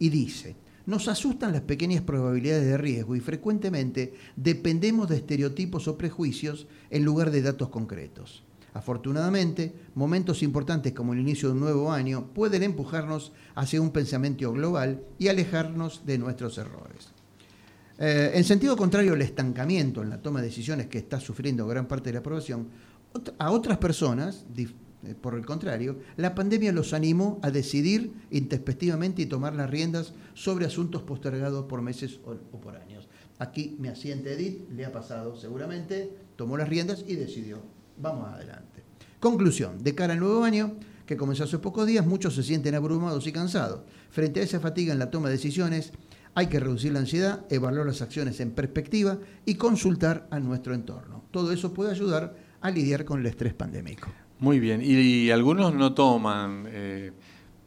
Y 0.00 0.08
dice, 0.08 0.56
nos 0.84 1.06
asustan 1.06 1.52
las 1.52 1.62
pequeñas 1.62 2.02
probabilidades 2.02 2.66
de 2.66 2.76
riesgo 2.76 3.14
y 3.14 3.20
frecuentemente 3.20 4.14
dependemos 4.34 5.08
de 5.08 5.16
estereotipos 5.16 5.86
o 5.86 5.96
prejuicios 5.96 6.66
en 6.90 7.04
lugar 7.04 7.30
de 7.30 7.42
datos 7.42 7.68
concretos. 7.68 8.42
Afortunadamente, 8.74 9.72
momentos 9.94 10.42
importantes 10.42 10.92
como 10.92 11.14
el 11.14 11.20
inicio 11.20 11.48
de 11.48 11.54
un 11.54 11.60
nuevo 11.60 11.92
año 11.92 12.26
pueden 12.34 12.62
empujarnos 12.62 13.32
hacia 13.54 13.80
un 13.80 13.90
pensamiento 13.90 14.52
global 14.52 15.02
y 15.18 15.28
alejarnos 15.28 16.04
de 16.04 16.18
nuestros 16.18 16.58
errores. 16.58 17.15
Eh, 17.98 18.32
en 18.34 18.44
sentido 18.44 18.76
contrario 18.76 19.14
al 19.14 19.22
estancamiento 19.22 20.02
en 20.02 20.10
la 20.10 20.20
toma 20.20 20.40
de 20.40 20.48
decisiones 20.48 20.86
que 20.86 20.98
está 20.98 21.18
sufriendo 21.18 21.66
gran 21.66 21.86
parte 21.86 22.10
de 22.10 22.14
la 22.14 22.22
población, 22.22 22.68
a 23.38 23.50
otras 23.50 23.78
personas, 23.78 24.44
eh, 24.56 25.14
por 25.20 25.34
el 25.34 25.46
contrario, 25.46 25.98
la 26.16 26.34
pandemia 26.34 26.72
los 26.72 26.92
animó 26.92 27.38
a 27.42 27.50
decidir 27.50 28.12
introspectivamente 28.30 29.22
y 29.22 29.26
tomar 29.26 29.54
las 29.54 29.70
riendas 29.70 30.12
sobre 30.34 30.66
asuntos 30.66 31.02
postergados 31.02 31.64
por 31.64 31.80
meses 31.80 32.20
o, 32.24 32.32
o 32.32 32.60
por 32.60 32.76
años. 32.76 33.08
Aquí 33.38 33.76
me 33.78 33.88
asiente 33.88 34.32
Edith, 34.32 34.68
le 34.70 34.84
ha 34.84 34.92
pasado 34.92 35.36
seguramente, 35.36 36.10
tomó 36.36 36.56
las 36.56 36.68
riendas 36.68 37.04
y 37.06 37.14
decidió. 37.14 37.60
Vamos 37.98 38.28
adelante. 38.28 38.82
Conclusión, 39.20 39.82
de 39.82 39.94
cara 39.94 40.12
al 40.12 40.20
nuevo 40.20 40.44
año, 40.44 40.76
que 41.06 41.16
comenzó 41.16 41.44
hace 41.44 41.58
pocos 41.58 41.86
días, 41.86 42.06
muchos 42.06 42.34
se 42.34 42.42
sienten 42.42 42.74
abrumados 42.74 43.26
y 43.26 43.32
cansados. 43.32 43.80
Frente 44.10 44.40
a 44.40 44.42
esa 44.42 44.60
fatiga 44.60 44.92
en 44.92 44.98
la 44.98 45.10
toma 45.10 45.28
de 45.28 45.36
decisiones, 45.36 45.92
hay 46.36 46.46
que 46.48 46.60
reducir 46.60 46.92
la 46.92 47.00
ansiedad, 47.00 47.44
evaluar 47.50 47.86
las 47.86 48.02
acciones 48.02 48.38
en 48.40 48.50
perspectiva 48.52 49.18
y 49.44 49.54
consultar 49.56 50.28
a 50.30 50.38
nuestro 50.38 50.74
entorno. 50.74 51.24
Todo 51.32 51.50
eso 51.50 51.72
puede 51.74 51.90
ayudar 51.90 52.36
a 52.60 52.70
lidiar 52.70 53.04
con 53.04 53.20
el 53.20 53.26
estrés 53.26 53.54
pandémico. 53.54 54.08
Muy 54.38 54.60
bien. 54.60 54.82
Y, 54.82 54.94
y 55.24 55.30
algunos 55.30 55.74
no 55.74 55.94
toman 55.94 56.64
eh, 56.68 57.10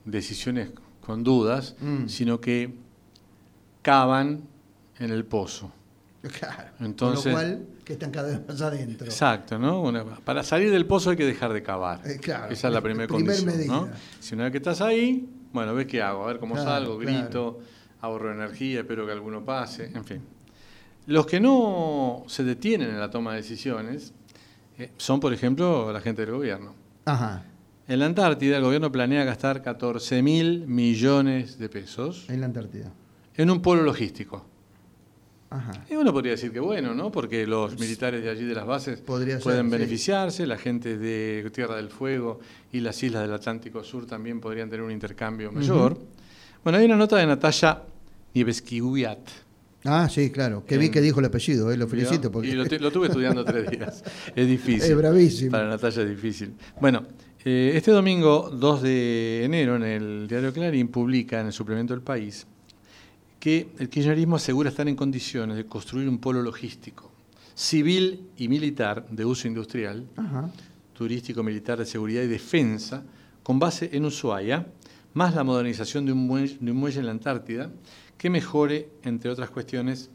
decisiones 0.05 0.69
con 1.01 1.23
dudas, 1.23 1.75
Mm. 1.81 2.07
sino 2.07 2.39
que 2.39 2.75
cavan 3.81 4.43
en 4.99 5.11
el 5.11 5.25
pozo. 5.25 5.71
Claro. 6.21 6.69
Entonces- 6.81 7.23
Con 7.23 7.31
lo 7.31 7.37
cual, 7.37 7.65
que 7.85 7.93
están 7.93 8.11
cada 8.11 8.27
vez 8.27 8.47
más 8.47 8.61
adentro. 8.61 9.07
Exacto, 9.07 9.57
¿no? 9.57 9.81
Una- 9.81 10.03
para 10.03 10.43
salir 10.43 10.69
del 10.69 10.85
pozo 10.85 11.11
hay 11.11 11.15
que 11.17 11.25
dejar 11.25 11.53
de 11.53 11.63
cavar. 11.63 12.01
Eh, 12.05 12.19
claro. 12.21 12.51
Esa 12.53 12.67
es 12.67 12.73
la 12.73 12.81
primera 12.81 13.07
Primer 13.07 13.35
condición. 13.43 13.67
¿no? 13.67 13.81
medida. 13.83 13.97
Si 14.19 14.35
una 14.35 14.43
vez 14.43 14.51
que 14.51 14.57
estás 14.57 14.81
ahí, 14.81 15.27
bueno, 15.53 15.73
ves 15.73 15.87
qué 15.87 16.01
hago, 16.01 16.23
a 16.25 16.27
ver 16.27 16.39
cómo 16.39 16.53
Claro, 16.55 16.69
salgo, 16.69 16.99
claro. 16.99 17.59
Ahorro 18.01 18.31
energía, 18.31 18.79
espero 18.81 19.05
que 19.05 19.11
alguno 19.11 19.43
pase, 19.43 19.91
en 19.93 20.05
fin. 20.05 20.21
Los 21.07 21.25
que 21.25 21.39
no 21.39 22.23
se 22.27 22.43
detienen 22.43 22.89
en 22.89 22.99
la 22.99 23.09
toma 23.09 23.31
de 23.31 23.37
decisiones 23.37 24.13
eh, 24.77 24.91
son, 24.97 25.19
por 25.19 25.33
ejemplo, 25.33 25.91
la 25.91 26.01
gente 26.01 26.25
del 26.25 26.35
gobierno. 26.35 26.73
Ajá. 27.05 27.43
En 27.87 27.99
la 27.99 28.05
Antártida, 28.05 28.57
el 28.57 28.63
gobierno 28.63 28.91
planea 28.91 29.23
gastar 29.23 29.63
14 29.63 30.21
mil 30.21 30.67
millones 30.67 31.57
de 31.57 31.69
pesos 31.69 32.29
En 32.29 32.39
la 32.41 32.45
Antártida. 32.45 32.91
en 33.35 33.49
un 33.49 33.61
polo 33.61 33.81
logístico. 33.81 34.45
Ajá. 35.49 35.71
Y 35.89 35.95
uno 35.95 36.13
podría 36.13 36.33
decir 36.33 36.51
que 36.51 36.59
bueno, 36.59 36.93
¿no? 36.93 37.11
Porque 37.11 37.47
los 37.47 37.79
militares 37.79 38.21
de 38.23 38.29
allí 38.29 38.45
de 38.45 38.53
las 38.53 38.67
bases 38.67 39.01
Podría 39.01 39.35
ser, 39.37 39.43
pueden 39.43 39.65
sí. 39.65 39.71
beneficiarse, 39.71 40.45
la 40.45 40.59
gente 40.59 40.99
de 40.99 41.49
Tierra 41.51 41.75
del 41.77 41.89
Fuego 41.89 42.39
y 42.71 42.81
las 42.81 43.01
islas 43.01 43.23
del 43.23 43.33
Atlántico 43.33 43.83
Sur 43.83 44.05
también 44.05 44.39
podrían 44.39 44.69
tener 44.69 44.85
un 44.85 44.91
intercambio 44.91 45.51
mayor. 45.51 45.97
Bueno, 46.63 46.77
hay 46.77 46.85
una 46.85 46.97
nota 46.97 47.17
de 47.17 47.25
Natalia 47.25 47.81
Nieveskiwiat. 48.33 49.19
Ah, 49.85 50.09
sí, 50.09 50.29
claro. 50.29 50.65
Que 50.65 50.77
vi 50.77 50.89
que 50.89 50.99
dijo 51.01 51.19
el 51.19 51.25
apellido, 51.27 51.71
eh, 51.71 51.77
lo 51.77 51.87
felicito. 51.87 52.31
Porque... 52.31 52.49
Y 52.49 52.51
lo, 52.51 52.65
lo 52.65 52.91
tuve 52.91 53.07
estudiando 53.07 53.45
tres 53.45 53.69
días. 53.69 54.03
Es 54.35 54.47
difícil. 54.47 54.91
Es 54.91 54.97
bravísimo. 54.97 55.51
Para 55.51 55.69
Natalia 55.69 56.03
es 56.03 56.09
difícil. 56.09 56.53
Bueno, 56.81 57.05
eh, 57.45 57.71
este 57.75 57.91
domingo 57.91 58.49
2 58.49 58.81
de 58.81 59.45
enero 59.45 59.77
en 59.77 59.83
el 59.83 60.27
diario 60.27 60.51
Clarín 60.51 60.89
publica 60.89 61.39
en 61.39 61.47
el 61.47 61.53
suplemento 61.53 61.93
del 61.93 62.03
País 62.03 62.45
que 63.39 63.69
el 63.79 63.87
kirchnerismo 63.87 64.35
asegura 64.35 64.69
estar 64.69 64.87
en 64.89 64.97
condiciones 64.97 65.55
de 65.55 65.65
construir 65.65 66.09
un 66.09 66.17
polo 66.19 66.41
logístico, 66.41 67.09
civil 67.55 68.27
y 68.35 68.49
militar 68.49 69.07
de 69.09 69.23
uso 69.23 69.47
industrial, 69.47 70.05
Ajá. 70.17 70.51
turístico, 70.93 71.41
militar, 71.41 71.79
de 71.79 71.85
seguridad 71.85 72.21
y 72.21 72.27
defensa, 72.27 73.03
con 73.41 73.57
base 73.57 73.89
en 73.93 74.03
Ushuaia, 74.03 74.67
más 75.13 75.33
la 75.35 75.45
modernización 75.45 76.05
de 76.05 76.11
un 76.11 76.27
muelle, 76.27 76.57
de 76.59 76.71
un 76.71 76.77
muelle 76.77 76.99
en 76.99 77.05
la 77.05 77.11
Antártida, 77.11 77.71
que 78.19 78.29
mejore, 78.29 78.89
entre 79.03 79.31
otras 79.31 79.49
cuestiones, 79.49 80.11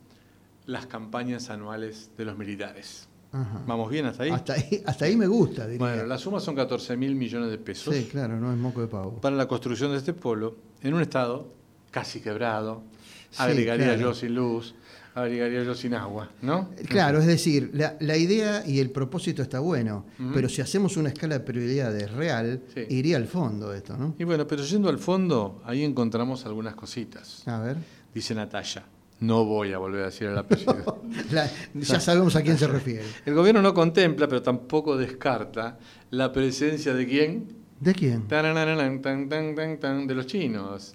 las 0.66 0.86
campañas 0.86 1.50
anuales 1.50 2.10
de 2.16 2.24
los 2.24 2.38
militares. 2.38 3.08
Ajá. 3.32 3.62
¿Vamos 3.66 3.90
bien 3.90 4.06
hasta 4.06 4.22
ahí? 4.22 4.30
Hasta 4.30 4.52
ahí, 4.52 4.82
hasta 4.86 5.04
ahí 5.06 5.16
me 5.16 5.26
gusta, 5.26 5.64
diría. 5.66 5.78
Bueno, 5.84 6.06
la 6.06 6.18
suma 6.18 6.38
son 6.38 6.54
14 6.54 6.96
mil 6.96 7.16
millones 7.16 7.50
de 7.50 7.58
pesos 7.58 7.92
Sí, 7.92 8.04
claro, 8.04 8.38
no 8.38 8.52
es 8.52 8.58
moco 8.58 8.80
de 8.80 8.86
pavo. 8.86 9.20
para 9.20 9.34
la 9.34 9.48
construcción 9.48 9.90
de 9.90 9.98
este 9.98 10.12
polo 10.12 10.54
en 10.82 10.94
un 10.94 11.00
estado 11.02 11.48
casi 11.90 12.20
quebrado, 12.20 12.82
Sí, 13.30 13.42
agregaría 13.42 13.86
claro. 13.86 14.00
yo 14.00 14.14
sin 14.14 14.34
luz, 14.36 14.74
agregaría 15.16 15.64
yo 15.64 15.74
sin 15.74 15.94
agua, 15.94 16.30
¿no? 16.42 16.70
Claro, 16.88 17.18
es 17.18 17.26
decir, 17.26 17.70
la, 17.72 17.96
la 17.98 18.16
idea 18.16 18.64
y 18.64 18.78
el 18.78 18.90
propósito 18.90 19.42
está 19.42 19.58
bueno, 19.58 20.06
pero 20.32 20.48
si 20.48 20.60
hacemos 20.60 20.96
una 20.96 21.08
escala 21.08 21.38
de 21.38 21.40
prioridades 21.44 22.12
real, 22.12 22.62
Sí. 22.72 22.84
iría 22.88 23.16
al 23.16 23.26
fondo 23.26 23.74
esto, 23.74 23.96
¿no? 23.96 24.14
Y 24.18 24.22
bueno, 24.24 24.46
pero 24.46 24.62
yendo 24.62 24.88
al 24.88 24.98
fondo, 25.00 25.60
ahí 25.64 25.82
encontramos 25.82 26.46
algunas 26.46 26.76
cositas. 26.76 27.46
A 27.48 27.58
ver. 27.58 27.76
Dice 28.14 28.34
Natalia, 28.34 28.84
no 29.20 29.44
voy 29.44 29.72
a 29.72 29.78
volver 29.78 30.02
a 30.02 30.06
decir 30.06 30.28
el 30.28 30.38
apellido. 30.38 31.02
La- 31.32 31.50
ya 31.74 32.00
sabemos 32.00 32.36
a 32.36 32.42
quién 32.42 32.56
se 32.58 32.66
refiere. 32.66 33.04
El 33.26 33.34
gobierno 33.34 33.60
no 33.62 33.74
contempla, 33.74 34.28
pero 34.28 34.42
tampoco 34.42 34.96
descarta 34.96 35.78
la 36.10 36.32
presencia 36.32 36.94
de 36.94 37.06
quién? 37.06 37.48
¿De 37.80 37.92
quién? 37.94 38.26
Tan, 38.28 38.54
tan, 39.02 39.28
tan, 39.28 39.78
tan, 39.80 40.06
de 40.06 40.14
los 40.14 40.26
chinos. 40.26 40.94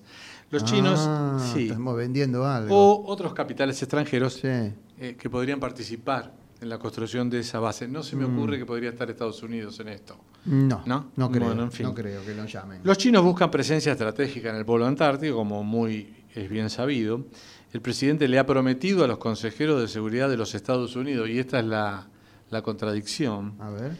Los 0.51 0.63
chinos, 0.65 0.99
Ah, 1.03 1.51
sí. 1.53 1.67
Estamos 1.67 1.95
vendiendo 1.95 2.45
algo. 2.45 2.75
O 2.75 3.11
otros 3.11 3.33
capitales 3.33 3.79
extranjeros 3.81 4.33
Sí. 4.33 4.47
eh, 4.47 5.15
que 5.19 5.29
podrían 5.29 5.59
participar 5.59 6.33
en 6.61 6.69
la 6.69 6.79
construcción 6.79 7.29
de 7.29 7.39
esa 7.41 7.59
base. 7.59 7.87
No 7.87 8.01
se 8.01 8.15
me 8.15 8.25
Mm. 8.25 8.37
ocurre 8.37 8.57
que 8.57 8.65
podría 8.65 8.89
estar 8.89 9.09
Estados 9.09 9.43
Unidos 9.43 9.79
en 9.79 9.89
esto. 9.89 10.17
No, 10.45 10.81
¿No? 10.85 11.11
no, 11.17 11.29
creo, 11.29 11.47
Bueno, 11.47 11.63
en 11.63 11.71
fin. 11.71 11.85
no 11.85 11.93
creo 11.93 12.25
que 12.25 12.33
lo 12.33 12.45
llamen. 12.45 12.81
Los 12.83 12.97
chinos 12.97 13.23
buscan 13.23 13.51
presencia 13.51 13.91
estratégica 13.91 14.49
en 14.49 14.55
el 14.55 14.65
polo 14.65 14.85
antártico, 14.87 15.35
como 15.35 15.63
muy 15.63 16.15
es 16.35 16.49
bien 16.49 16.69
sabido. 16.69 17.25
El 17.73 17.81
presidente 17.81 18.27
le 18.27 18.39
ha 18.39 18.45
prometido 18.45 19.03
a 19.03 19.07
los 19.07 19.17
consejeros 19.17 19.79
de 19.81 19.87
seguridad 19.87 20.29
de 20.29 20.37
los 20.37 20.55
Estados 20.55 20.95
Unidos, 20.95 21.29
y 21.29 21.39
esta 21.39 21.59
es 21.59 21.65
la, 21.65 22.07
la 22.49 22.61
contradicción, 22.61 23.55
A 23.59 23.69
ver. 23.69 23.91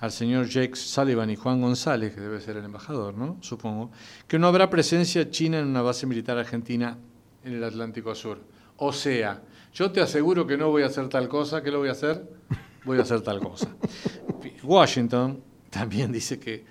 al 0.00 0.10
señor 0.10 0.48
Jake 0.48 0.74
Sullivan 0.74 1.30
y 1.30 1.36
Juan 1.36 1.60
González, 1.60 2.14
que 2.14 2.20
debe 2.20 2.40
ser 2.40 2.56
el 2.56 2.64
embajador, 2.64 3.14
¿no? 3.16 3.38
Supongo, 3.40 3.90
que 4.26 4.38
no 4.38 4.48
habrá 4.48 4.68
presencia 4.70 5.30
china 5.30 5.60
en 5.60 5.66
una 5.66 5.82
base 5.82 6.06
militar 6.06 6.36
argentina 6.38 6.98
en 7.44 7.54
el 7.54 7.64
Atlántico 7.64 8.14
Sur. 8.14 8.40
O 8.78 8.92
sea, 8.92 9.42
yo 9.72 9.92
te 9.92 10.00
aseguro 10.00 10.46
que 10.46 10.56
no 10.56 10.70
voy 10.70 10.82
a 10.82 10.86
hacer 10.86 11.08
tal 11.08 11.28
cosa, 11.28 11.62
¿qué 11.62 11.70
lo 11.70 11.78
voy 11.78 11.88
a 11.88 11.92
hacer? 11.92 12.28
Voy 12.84 12.98
a 12.98 13.02
hacer 13.02 13.20
tal 13.20 13.38
cosa. 13.38 13.68
Washington 14.64 15.40
también 15.70 16.10
dice 16.10 16.38
que 16.40 16.64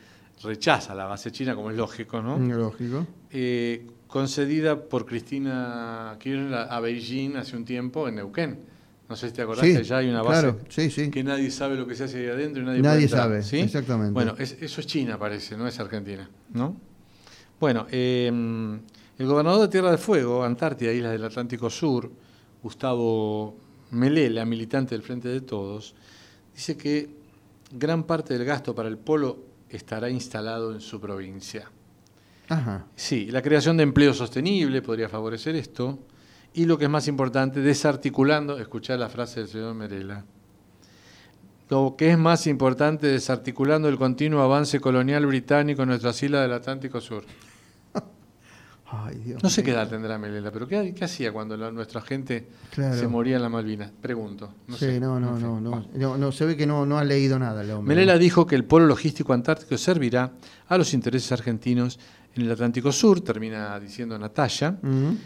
rechaza 0.43 0.93
la 0.95 1.05
base 1.05 1.31
china, 1.31 1.55
como 1.55 1.71
es 1.71 1.77
lógico, 1.77 2.21
¿no? 2.21 2.37
Lógico. 2.37 3.05
Eh, 3.29 3.87
concedida 4.11 4.77
por 4.89 5.05
Cristina 5.05 6.17
Kirchner 6.19 6.53
a 6.69 6.79
Beijing 6.81 7.37
hace 7.37 7.55
un 7.55 7.63
tiempo 7.65 8.07
en 8.09 8.15
Neuquén. 8.15 8.59
No 9.07 9.15
sé 9.15 9.29
si 9.29 9.33
te 9.33 9.41
acordás 9.41 9.65
Sí, 9.65 9.73
que 9.75 9.83
ya 9.83 9.97
hay 9.97 10.09
una 10.09 10.21
base 10.21 10.41
claro, 10.41 10.59
sí, 10.69 10.91
sí. 10.91 11.09
que 11.09 11.23
nadie 11.23 11.49
sabe 11.49 11.75
lo 11.77 11.87
que 11.87 11.95
se 11.95 12.03
hace 12.05 12.17
ahí 12.19 12.27
adentro 12.27 12.61
y 12.61 12.65
nadie, 12.65 12.81
Nadie 12.81 13.07
sabe, 13.07 13.41
¿sí? 13.41 13.59
exactamente. 13.59 14.13
Bueno, 14.13 14.35
es- 14.37 14.57
eso 14.61 14.81
es 14.81 14.87
China, 14.87 15.17
parece, 15.17 15.55
no 15.57 15.65
es 15.67 15.79
Argentina, 15.79 16.29
¿no? 16.53 16.75
Bueno, 17.59 17.87
eh, 17.91 18.27
el 19.17 19.25
gobernador 19.27 19.61
de 19.61 19.67
Tierra 19.69 19.89
del 19.91 19.99
Fuego, 19.99 20.43
Antártida, 20.43 20.91
Islas 20.91 21.11
del 21.13 21.23
Atlántico 21.25 21.69
Sur, 21.69 22.11
Gustavo 22.63 23.55
Melela, 23.91 24.45
militante 24.45 24.93
del 24.95 25.03
Frente 25.03 25.27
de 25.29 25.41
Todos, 25.41 25.93
dice 26.53 26.75
que 26.77 27.09
gran 27.73 28.03
parte 28.03 28.33
del 28.33 28.45
gasto 28.45 28.73
para 28.75 28.87
el 28.89 28.97
polo 28.97 29.39
estará 29.69 30.09
instalado 30.09 30.73
en 30.73 30.81
su 30.81 30.99
provincia. 30.99 31.69
Ajá. 32.51 32.85
Sí, 32.95 33.27
la 33.31 33.41
creación 33.41 33.77
de 33.77 33.83
empleo 33.83 34.13
sostenible 34.13 34.81
podría 34.81 35.07
favorecer 35.09 35.55
esto. 35.55 35.99
Y 36.53 36.65
lo 36.65 36.77
que 36.77 36.83
es 36.85 36.89
más 36.91 37.07
importante, 37.07 37.61
desarticulando, 37.61 38.59
escuchar 38.59 38.99
la 38.99 39.07
frase 39.07 39.39
del 39.39 39.49
señor 39.49 39.73
Merela, 39.73 40.25
lo 41.69 41.95
que 41.97 42.11
es 42.11 42.17
más 42.17 42.45
importante, 42.47 43.07
desarticulando 43.07 43.87
el 43.87 43.97
continuo 43.97 44.41
avance 44.41 44.81
colonial 44.81 45.25
británico 45.25 45.83
en 45.83 45.89
nuestras 45.89 46.21
islas 46.21 46.41
del 46.41 46.51
Atlántico 46.51 46.99
Sur. 46.99 47.23
Ay, 48.93 49.15
Dios 49.23 49.41
No 49.41 49.49
sé 49.49 49.63
qué 49.63 49.71
edad 49.71 49.87
tendrá 49.87 50.17
Melela, 50.17 50.51
pero 50.51 50.67
¿qué, 50.67 50.93
qué 50.93 51.05
hacía 51.05 51.31
cuando 51.31 51.55
la- 51.55 51.71
nuestra 51.71 52.01
gente 52.01 52.45
Claro. 52.71 52.97
se 52.99 53.07
moría 53.07 53.37
en 53.37 53.41
la 53.43 53.47
Malvinas? 53.47 53.89
Pregunto. 54.01 54.53
No 54.67 54.75
sí, 54.75 54.85
sé. 54.87 54.99
no, 54.99 55.17
no, 55.17 55.29
En 55.29 55.35
fin, 55.37 55.43
no, 55.45 55.61
no, 55.61 55.85
no, 55.95 56.17
no, 56.17 56.31
Se 56.33 56.45
ve 56.45 56.57
que 56.57 56.67
no, 56.67 56.85
no 56.85 56.97
ha 56.97 57.05
leído 57.05 57.39
nada 57.39 57.61
el 57.61 57.71
hombre. 57.71 57.95
Melela 57.95 58.17
dijo 58.17 58.45
que 58.45 58.55
el 58.55 58.65
polo 58.65 58.87
logístico 58.87 59.31
antártico 59.31 59.77
servirá 59.77 60.33
a 60.67 60.77
los 60.77 60.93
intereses 60.93 61.31
argentinos 61.31 61.97
en 62.35 62.43
el 62.43 62.51
Atlántico 62.51 62.91
Sur, 62.91 63.21
termina 63.21 63.79
diciendo 63.79 64.17
Natalia, 64.17 64.77
Ujú. 64.81 65.17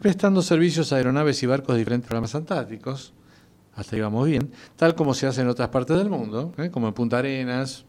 prestando 0.00 0.42
servicios 0.42 0.92
a 0.92 0.96
aeronaves 0.96 1.42
y 1.42 1.46
barcos 1.46 1.74
de 1.74 1.78
diferentes 1.80 2.06
programas 2.06 2.34
antárticos, 2.34 3.12
hasta 3.74 3.96
ahí 3.96 4.02
vamos 4.02 4.26
bien, 4.26 4.50
tal 4.76 4.94
como 4.94 5.14
se 5.14 5.26
hace 5.26 5.40
en 5.40 5.48
otras 5.48 5.68
partes 5.68 5.96
del 5.96 6.10
mundo, 6.10 6.52
¿eh? 6.58 6.70
como 6.70 6.88
en 6.88 6.94
Punta 6.94 7.18
Arenas, 7.18 7.84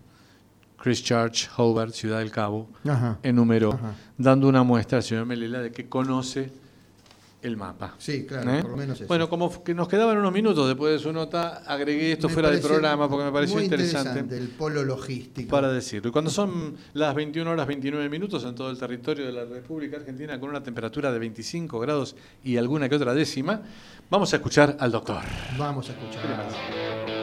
Christchurch, 0.78 1.50
Hobart, 1.58 1.94
Ciudad 1.94 2.20
del 2.20 2.32
Cabo, 2.32 2.70
Ajá. 2.88 3.20
enumeró, 3.24 3.74
Ajá. 3.74 3.94
dando 4.18 4.48
una 4.48 4.64
muestra 4.64 5.00
al 5.00 5.04
señor 5.04 5.26
Melela 5.26 5.60
de 5.60 5.72
que 5.72 5.90
conoce 5.90 6.52
el 7.42 7.56
mapa. 7.58 7.96
Sí, 7.98 8.26
claro, 8.26 8.54
¿Eh? 8.54 8.62
por 8.62 8.72
lo 8.72 8.78
menos 8.78 8.98
eso. 9.00 9.08
Bueno, 9.08 9.30
como 9.30 9.64
que 9.64 9.74
nos 9.74 9.88
quedaban 9.88 10.18
unos 10.18 10.32
minutos 10.34 10.68
después 10.68 10.94
de 10.94 11.00
su 11.00 11.14
nota, 11.14 11.64
agregué 11.66 12.12
esto 12.14 12.28
Me 12.28 12.34
fuera 12.34 12.50
del 12.52 12.60
programa 12.62 13.08
porque 13.10 13.26
me 13.26 13.32
pareció 13.32 13.56
muy 13.56 13.64
interesante 13.66 14.36
El 14.36 14.50
polo 14.50 14.84
logístico. 14.84 15.50
para 15.50 15.72
decirlo. 15.72 16.10
Y 16.10 16.12
cuando 16.12 16.30
son 16.32 16.76
las 16.94 17.16
21 17.16 17.50
horas 17.50 17.66
29 17.68 18.10
minutos 18.10 18.44
en 18.44 18.56
todo 18.56 18.70
el 18.70 18.78
territorio 18.78 19.26
de 19.26 19.32
la 19.32 19.46
República 19.46 19.98
Argentina 19.98 20.40
con 20.40 20.50
una 20.50 20.62
temperatura 20.64 21.12
de 21.12 21.20
25 21.20 21.80
grados 21.80 22.16
y 22.44 22.58
alguna 22.58 22.90
que 22.90 22.96
otra 22.96 23.14
décima, 23.14 23.62
vamos 24.10 24.34
a 24.34 24.36
escuchar 24.38 24.76
al 24.80 24.92
doctor. 24.92 25.22
Vamos 25.58 25.90
a 25.90 25.94
escuchar. 25.94 27.19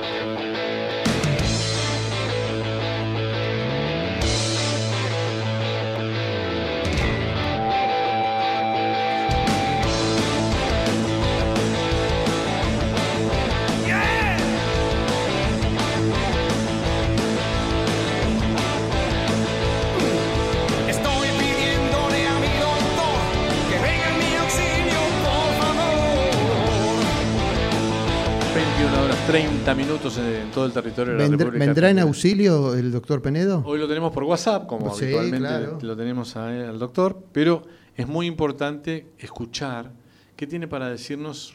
30 29.37 29.75
minutos 29.75 30.17
en 30.17 30.51
todo 30.51 30.65
el 30.65 30.73
territorio 30.73 31.13
de 31.13 31.19
la 31.19 31.27
¿Vendr- 31.27 31.39
República 31.41 31.65
¿Vendrá 31.67 31.91
en 31.91 31.99
auxilio 31.99 32.75
el 32.75 32.91
doctor 32.91 33.21
Penedo? 33.21 33.63
Hoy 33.67 33.79
lo 33.79 33.87
tenemos 33.87 34.11
por 34.11 34.25
WhatsApp, 34.25 34.67
como 34.67 34.95
Sí, 34.95 35.05
habitualmente 35.05 35.39
claro. 35.47 35.79
lo 35.83 35.95
tenemos 35.95 36.35
a- 36.37 36.49
al 36.71 36.79
doctor, 36.79 37.23
pero 37.33 37.61
es 37.95 38.09
muy 38.09 38.25
importante 38.27 39.09
escuchar 39.19 39.93
qué 40.37 40.47
tiene 40.47 40.69
para 40.69 40.89
decirnos, 40.89 41.55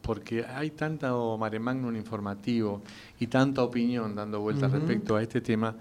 porque 0.00 0.46
hay 0.46 0.70
tanto 0.70 1.36
mare 1.36 1.58
magnum 1.58 1.94
informativo 1.94 2.80
y 3.20 3.26
tanta 3.26 3.62
opinión 3.62 4.14
dando 4.14 4.40
vueltas 4.40 4.72
respecto 4.72 5.14
a 5.14 5.20
este 5.22 5.42
tema, 5.42 5.76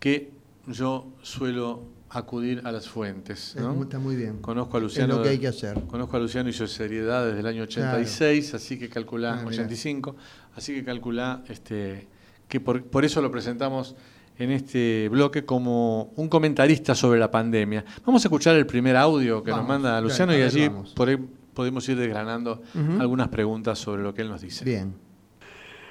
que 0.00 0.30
yo 0.68 1.06
suelo 1.20 1.82
acudir 2.08 2.62
a 2.64 2.70
las 2.72 2.88
fuentes. 2.88 3.56
Es 3.56 3.62
Está 3.82 3.98
muy 3.98 4.14
bien. 4.16 4.38
Conozco 4.38 4.76
a 4.76 4.78
Es 4.78 4.84
Luciano. 4.84 5.16
lo 5.16 5.22
que 5.24 5.28
hay 5.30 5.38
que 5.38 5.48
hacer. 5.48 5.82
Conozco 5.88 6.16
a 6.16 6.20
Luciano 6.20 6.48
y 6.48 6.52
su 6.52 6.66
seriedad 6.68 7.26
desde 7.26 7.40
el 7.40 7.46
año 7.46 7.64
86, 7.64 8.54
así 8.54 8.78
que 8.78 8.88
calculá, 8.88 9.32
Ah, 9.32 9.36
mirá. 9.38 9.48
85, 9.48 10.14
así 10.56 10.74
que 10.74 10.84
calculá 10.84 11.44
este, 11.48 12.08
que 12.48 12.60
por, 12.60 12.82
por 12.84 13.04
eso 13.04 13.22
lo 13.22 13.30
presentamos 13.30 13.94
en 14.38 14.50
este 14.50 15.08
bloque 15.08 15.44
como 15.44 16.12
un 16.16 16.28
comentarista 16.28 16.94
sobre 16.94 17.18
la 17.18 17.30
pandemia. 17.30 17.84
Vamos 18.04 18.24
a 18.24 18.28
escuchar 18.28 18.56
el 18.56 18.66
primer 18.66 18.96
audio 18.96 19.42
que 19.42 19.50
nos 19.50 19.66
manda 19.66 20.00
Luciano 20.00 20.36
y 20.36 20.42
allí 20.42 20.68
vamos. 20.68 20.92
por 20.92 21.08
ahí 21.08 21.18
podemos 21.54 21.88
ir 21.88 21.96
desgranando 21.96 22.62
algunas 22.98 23.28
preguntas 23.28 23.78
sobre 23.78 24.02
lo 24.02 24.12
que 24.12 24.22
él 24.22 24.28
nos 24.28 24.42
dice. 24.42 24.64
Bien. 24.64 24.94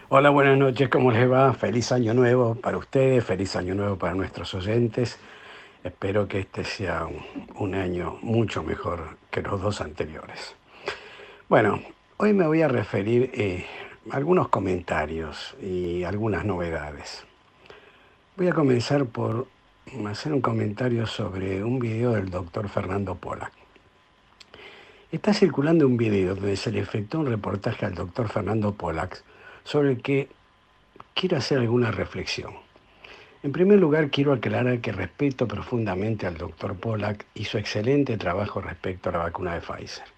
Hola, 0.09 0.29
buenas 0.29 0.57
noches, 0.57 0.87
¿cómo 0.89 1.11
les 1.11 1.29
va? 1.29 1.51
Feliz 1.55 1.91
año 1.91 2.13
nuevo 2.13 2.53
para 2.53 2.77
ustedes, 2.77 3.23
feliz 3.23 3.55
año 3.55 3.73
nuevo 3.73 3.97
para 3.97 4.13
nuestros 4.13 4.53
oyentes. 4.53 5.17
Espero 5.83 6.27
que 6.27 6.39
este 6.39 6.63
sea 6.63 7.05
un, 7.05 7.23
un 7.57 7.75
año 7.75 8.17
mucho 8.21 8.61
mejor 8.61 9.17
que 9.31 9.41
los 9.41 9.59
dos 9.59 9.81
anteriores. 9.81 10.55
Bueno, 11.49 11.81
hoy 12.17 12.33
me 12.33 12.45
voy 12.45 12.61
a 12.61 12.67
referir 12.67 13.31
eh, 13.33 13.65
algunos 14.11 14.49
comentarios 14.49 15.55
y 15.61 16.03
algunas 16.03 16.45
novedades. 16.45 17.25
Voy 18.37 18.47
a 18.47 18.53
comenzar 18.53 19.05
por 19.05 19.47
hacer 20.07 20.33
un 20.33 20.41
comentario 20.41 21.07
sobre 21.07 21.63
un 21.63 21.79
video 21.79 22.11
del 22.13 22.29
doctor 22.29 22.69
Fernando 22.69 23.15
Pola. 23.15 23.51
Está 25.11 25.33
circulando 25.33 25.87
un 25.87 25.97
video 25.97 26.35
donde 26.35 26.55
se 26.55 26.71
le 26.71 26.79
efectuó 26.79 27.21
un 27.21 27.27
reportaje 27.27 27.85
al 27.85 27.95
doctor 27.95 28.27
Fernando 28.27 28.73
Pollack 28.73 29.23
sobre 29.63 29.91
el 29.91 30.01
que 30.01 30.29
quiero 31.13 31.37
hacer 31.37 31.59
alguna 31.59 31.91
reflexión. 31.91 32.53
En 33.41 33.51
primer 33.51 33.79
lugar, 33.79 34.09
quiero 34.09 34.33
aclarar 34.33 34.81
que 34.81 34.91
respeto 34.91 35.47
profundamente 35.47 36.27
al 36.27 36.37
doctor 36.37 36.75
Pollack 36.75 37.25
y 37.33 37.45
su 37.45 37.57
excelente 37.57 38.17
trabajo 38.17 38.59
respecto 38.59 39.09
a 39.09 39.13
la 39.13 39.19
vacuna 39.19 39.53
de 39.53 39.61
Pfizer. 39.61 40.14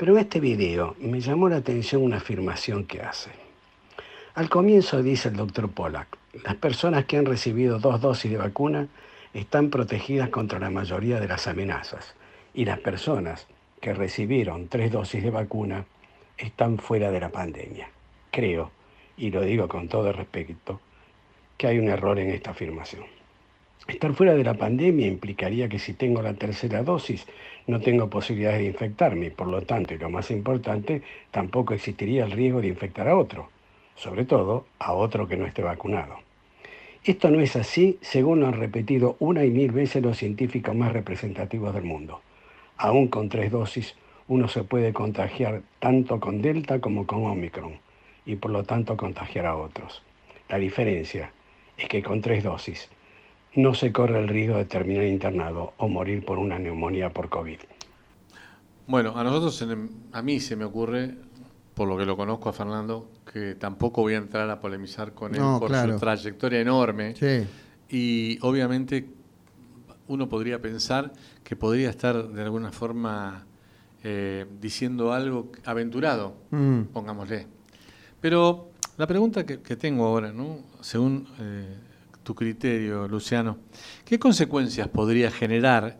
Pero 0.00 0.14
en 0.14 0.20
este 0.20 0.40
video 0.40 0.96
me 0.98 1.20
llamó 1.20 1.50
la 1.50 1.56
atención 1.56 2.02
una 2.02 2.16
afirmación 2.16 2.86
que 2.86 3.02
hace. 3.02 3.28
Al 4.34 4.48
comienzo 4.48 5.02
dice 5.02 5.28
el 5.28 5.36
doctor 5.36 5.70
Pollack, 5.70 6.16
las 6.42 6.54
personas 6.54 7.04
que 7.04 7.18
han 7.18 7.26
recibido 7.26 7.78
dos 7.78 8.00
dosis 8.00 8.30
de 8.30 8.38
vacuna 8.38 8.88
están 9.34 9.68
protegidas 9.68 10.30
contra 10.30 10.58
la 10.58 10.70
mayoría 10.70 11.20
de 11.20 11.28
las 11.28 11.46
amenazas 11.46 12.14
y 12.54 12.64
las 12.64 12.78
personas 12.78 13.46
que 13.82 13.92
recibieron 13.92 14.68
tres 14.68 14.90
dosis 14.90 15.22
de 15.22 15.30
vacuna 15.30 15.84
están 16.38 16.78
fuera 16.78 17.10
de 17.10 17.20
la 17.20 17.28
pandemia. 17.28 17.90
Creo, 18.30 18.70
y 19.18 19.30
lo 19.30 19.42
digo 19.42 19.68
con 19.68 19.86
todo 19.88 20.14
respeto, 20.14 20.80
que 21.58 21.66
hay 21.66 21.78
un 21.78 21.90
error 21.90 22.18
en 22.18 22.30
esta 22.30 22.52
afirmación. 22.52 23.04
Estar 23.86 24.14
fuera 24.14 24.34
de 24.34 24.44
la 24.44 24.54
pandemia 24.54 25.06
implicaría 25.06 25.68
que 25.68 25.78
si 25.78 25.92
tengo 25.92 26.22
la 26.22 26.32
tercera 26.32 26.82
dosis 26.82 27.26
no 27.66 27.80
tengo 27.80 28.10
posibilidades 28.10 28.60
de 28.60 28.66
infectarme 28.66 29.30
por 29.30 29.46
lo 29.46 29.62
tanto, 29.62 29.94
y 29.94 29.98
lo 29.98 30.10
más 30.10 30.30
importante, 30.30 31.02
tampoco 31.30 31.74
existiría 31.74 32.24
el 32.24 32.32
riesgo 32.32 32.60
de 32.60 32.68
infectar 32.68 33.08
a 33.08 33.16
otro, 33.16 33.48
sobre 33.94 34.24
todo 34.24 34.66
a 34.78 34.92
otro 34.92 35.28
que 35.28 35.36
no 35.36 35.46
esté 35.46 35.62
vacunado. 35.62 36.16
Esto 37.04 37.30
no 37.30 37.40
es 37.40 37.56
así, 37.56 37.98
según 38.02 38.44
han 38.44 38.52
repetido 38.52 39.16
una 39.20 39.44
y 39.44 39.50
mil 39.50 39.72
veces 39.72 40.02
los 40.02 40.18
científicos 40.18 40.74
más 40.74 40.92
representativos 40.92 41.72
del 41.72 41.84
mundo. 41.84 42.20
Aún 42.76 43.08
con 43.08 43.28
tres 43.28 43.50
dosis, 43.50 43.96
uno 44.28 44.48
se 44.48 44.64
puede 44.64 44.92
contagiar 44.92 45.62
tanto 45.78 46.20
con 46.20 46.42
Delta 46.42 46.80
como 46.80 47.06
con 47.06 47.24
Omicron 47.24 47.78
y 48.26 48.36
por 48.36 48.50
lo 48.50 48.64
tanto 48.64 48.96
contagiar 48.96 49.46
a 49.46 49.56
otros. 49.56 50.02
La 50.48 50.58
diferencia 50.58 51.32
es 51.76 51.88
que 51.88 52.02
con 52.02 52.20
tres 52.20 52.44
dosis 52.44 52.90
no 53.54 53.74
se 53.74 53.92
corre 53.92 54.20
el 54.20 54.28
riesgo 54.28 54.56
de 54.56 54.64
terminar 54.64 55.04
internado 55.04 55.74
o 55.78 55.88
morir 55.88 56.24
por 56.24 56.38
una 56.38 56.58
neumonía 56.58 57.10
por 57.10 57.28
COVID. 57.28 57.58
Bueno, 58.86 59.16
a 59.16 59.24
nosotros, 59.24 59.66
a 60.12 60.22
mí 60.22 60.40
se 60.40 60.56
me 60.56 60.64
ocurre, 60.64 61.14
por 61.74 61.88
lo 61.88 61.96
que 61.96 62.04
lo 62.04 62.16
conozco 62.16 62.48
a 62.48 62.52
Fernando, 62.52 63.10
que 63.32 63.54
tampoco 63.54 64.02
voy 64.02 64.14
a 64.14 64.18
entrar 64.18 64.50
a 64.50 64.60
polemizar 64.60 65.12
con 65.12 65.34
él 65.34 65.40
por 65.58 65.74
su 65.74 65.96
trayectoria 65.98 66.60
enorme. 66.60 67.14
Sí. 67.14 67.46
Y 67.88 68.38
obviamente 68.42 69.06
uno 70.08 70.28
podría 70.28 70.60
pensar 70.60 71.12
que 71.44 71.56
podría 71.56 71.90
estar 71.90 72.28
de 72.28 72.42
alguna 72.42 72.72
forma 72.72 73.46
eh, 74.02 74.46
diciendo 74.60 75.12
algo 75.12 75.52
aventurado, 75.64 76.34
mm. 76.50 76.82
pongámosle. 76.92 77.46
Pero 78.20 78.70
la 78.96 79.06
pregunta 79.06 79.46
que, 79.46 79.58
tengo 79.76 80.06
ahora, 80.06 80.32
¿no? 80.32 80.58
según 80.80 81.28
eh, 81.38 81.76
tu 82.30 82.36
criterio, 82.36 83.08
Luciano, 83.08 83.58
¿qué 84.04 84.20
consecuencias 84.20 84.86
podría 84.86 85.32
generar 85.32 85.98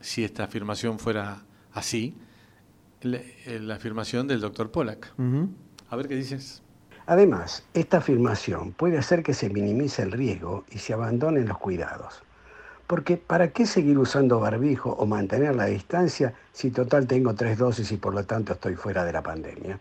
si 0.00 0.24
esta 0.24 0.44
afirmación 0.44 0.98
fuera 0.98 1.42
así, 1.74 2.16
la, 3.02 3.18
eh, 3.18 3.68
afirmación 3.70 4.26
del 4.26 4.40
doctor 4.40 4.70
Pollack? 4.70 5.12
A 5.90 5.96
ver 5.96 6.08
qué 6.08 6.16
dices. 6.16 6.62
Además, 7.04 7.62
esta 7.74 7.98
afirmación 7.98 8.72
puede 8.72 8.96
hacer 8.96 9.22
que 9.22 9.34
se 9.34 9.50
minimice 9.50 10.00
el 10.00 10.12
riesgo 10.12 10.64
y 10.70 10.78
se 10.78 10.94
abandonen 10.94 11.46
los 11.46 11.58
cuidados. 11.58 12.22
Porque 12.86 13.18
¿para 13.18 13.48
qué 13.48 13.66
seguir 13.66 13.98
usando 13.98 14.40
barbijo 14.40 14.92
o 14.92 15.04
mantener 15.04 15.54
la 15.56 15.66
distancia 15.66 16.32
si 16.54 16.70
total 16.70 17.06
tengo 17.06 17.34
tres 17.34 17.58
dosis 17.58 17.92
y 17.92 17.98
por 17.98 18.14
lo 18.14 18.24
tanto 18.24 18.54
estoy 18.54 18.76
fuera 18.76 19.04
de 19.04 19.12
la 19.12 19.22
pandemia? 19.22 19.78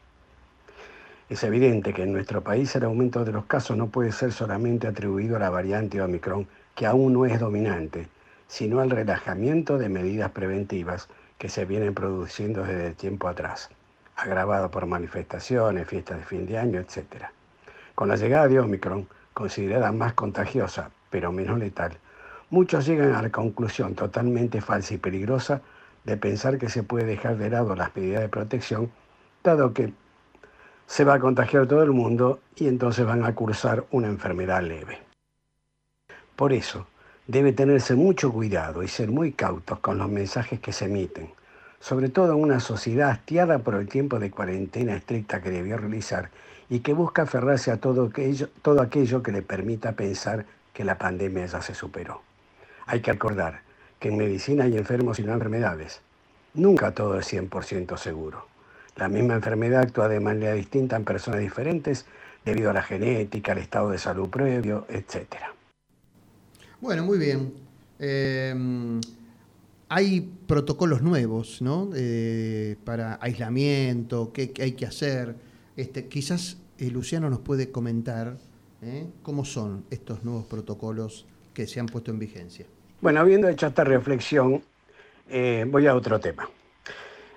Es 1.30 1.44
evidente 1.44 1.94
que 1.94 2.02
en 2.02 2.12
nuestro 2.12 2.42
país 2.42 2.76
el 2.76 2.86
aumento 2.86 3.24
de 3.24 3.32
los 3.32 3.46
casos 3.46 3.78
no 3.78 3.89
puede 3.89 4.12
ser 4.12 4.32
solamente 4.32 4.88
atribuido 4.88 5.36
a 5.36 5.39
la 5.39 5.52
variante 5.52 6.02
Omicron, 6.02 6.48
que 6.74 6.88
aún 6.88 7.13
no 7.13 7.26
es 7.28 7.39
dominante, 7.39 8.08
sino 8.48 8.80
al 8.80 8.89
relajamiento 8.89 9.78
de 9.78 9.89
medidas 9.89 10.32
preventivas 10.32 11.08
que 11.38 11.48
se 11.48 11.65
vienen 11.65 11.94
produciendo 11.94 12.63
desde 12.63 12.96
tiempo 12.96 13.28
atrás, 13.28 13.70
agravado 14.15 14.72
por 14.72 14.88
manifestaciones, 14.88 15.88
fiestas 15.88 16.18
de 16.18 16.26
fin 16.26 16.48
de 16.48 16.58
año, 16.58 16.80
etc. 16.80 17.26
Con 17.94 18.08
la 18.08 18.15
llegada 18.15 18.48
de 18.48 18.60
Omicron, 18.60 19.08
considerada 19.36 19.92
más 19.92 20.13
contagiosa, 20.13 20.89
pero 21.12 21.32
menos 21.32 21.60
letal, 21.60 21.96
muchos 22.50 22.88
llegan 22.88 23.13
a 23.13 23.22
la 23.22 23.30
conclusión 23.30 23.94
totalmente 23.94 24.62
falsa 24.62 24.96
y 24.96 24.98
peligrosa 24.98 25.62
de 26.06 26.18
pensar 26.18 26.58
que 26.58 26.70
se 26.70 26.82
puede 26.82 27.06
dejar 27.06 27.38
de 27.38 27.52
lado 27.52 27.76
las 27.76 27.96
medidas 27.96 28.22
de 28.22 28.30
protección, 28.30 28.92
dado 29.44 29.76
que 29.76 29.94
se 30.89 31.04
va 31.04 31.13
a 31.13 31.19
contagiar 31.19 31.67
todo 31.67 31.84
el 31.84 31.91
mundo 31.91 32.39
y 32.56 32.67
entonces 32.67 33.06
van 33.06 33.23
a 33.23 33.36
cursar 33.36 33.86
una 33.91 34.08
enfermedad 34.08 34.63
leve. 34.63 34.97
Por 36.36 36.52
eso, 36.52 36.88
debe 37.28 37.54
tenerse 37.54 37.93
mucho 37.93 38.34
cuidado 38.34 38.82
y 38.82 38.88
ser 38.88 39.12
muy 39.12 39.32
cautos 39.32 39.78
con 39.80 39.99
los 39.99 40.10
mensajes 40.10 40.60
que 40.60 40.73
se 40.73 40.86
emiten, 40.86 41.30
sobre 41.80 42.10
todo 42.10 42.34
en 42.34 42.41
una 42.41 42.60
sociedad 42.60 43.12
hastiada 43.12 43.60
por 43.60 43.75
el 43.75 43.88
tiempo 43.88 44.17
de 44.17 44.32
cuarentena 44.32 44.95
estricta 44.95 45.43
que 45.43 45.52
debió 45.52 45.78
realizar 45.78 46.32
y 46.69 46.80
que 46.80 46.93
busca 46.93 47.21
aferrarse 47.21 47.69
a 47.69 47.78
todo 47.78 48.06
aquello, 48.06 48.49
todo 48.63 48.82
aquello 48.82 49.21
que 49.21 49.32
le 49.32 49.43
permita 49.43 49.91
pensar 49.91 50.47
que 50.73 50.84
la 50.84 50.97
pandemia 50.97 51.45
ya 51.45 51.62
se 51.62 51.75
superó. 51.75 52.23
Hay 52.88 53.02
que 53.02 53.12
recordar 53.12 53.62
que 53.99 54.10
en 54.10 54.17
medicina 54.17 54.63
hay 54.63 54.75
enfermos 54.75 55.17
sin 55.17 55.30
enfermedades. 55.30 56.02
Nunca 56.56 56.91
todo 56.95 57.19
es 57.19 57.32
100% 57.32 57.95
seguro. 57.95 58.48
La 58.99 59.07
misma 59.07 59.35
enfermedad 59.35 59.83
actúa 59.83 60.09
de 60.09 60.19
manera 60.19 60.53
distinta 60.53 60.97
en 60.97 61.05
personas 61.05 61.39
diferentes 61.39 62.05
debido 62.43 62.69
a 62.69 62.73
la 62.73 62.83
genética, 62.83 63.53
al 63.53 63.59
estado 63.59 63.91
de 63.91 63.97
salud 63.97 64.27
previo, 64.27 64.85
etc. 64.89 65.35
Bueno, 66.81 67.05
muy 67.05 67.17
bien. 67.17 67.53
Em, 67.97 68.99
hay 69.88 70.29
protocolos 70.45 71.01
nuevos, 71.01 71.62
¿no? 71.62 71.89
Eh, 71.95 72.75
para 72.83 73.17
aislamiento, 73.21 74.33
qué, 74.33 74.51
hay 74.59 74.73
que 74.73 74.85
hacer. 74.85 75.33
Este, 75.77 76.07
quizás 76.07 76.57
eh, 76.77 76.91
Luciano 76.91 77.29
nos 77.29 77.39
puede 77.39 77.71
comentar 77.71 78.38
¿eh? 78.81 79.07
cómo 79.23 79.45
son 79.45 79.85
estos 79.91 80.25
nuevos 80.25 80.45
protocolos 80.45 81.25
que 81.53 81.67
se 81.67 81.79
han 81.79 81.85
puesto 81.85 82.12
en 82.12 82.19
vigencia. 82.19 82.65
Bueno, 82.99 83.21
habiendo 83.21 83.47
hecho 83.47 83.67
esta 83.67 83.85
reflexión, 83.85 84.62
voy 85.71 85.88
a 85.88 85.95
otro 85.95 86.19
tema 86.19 86.49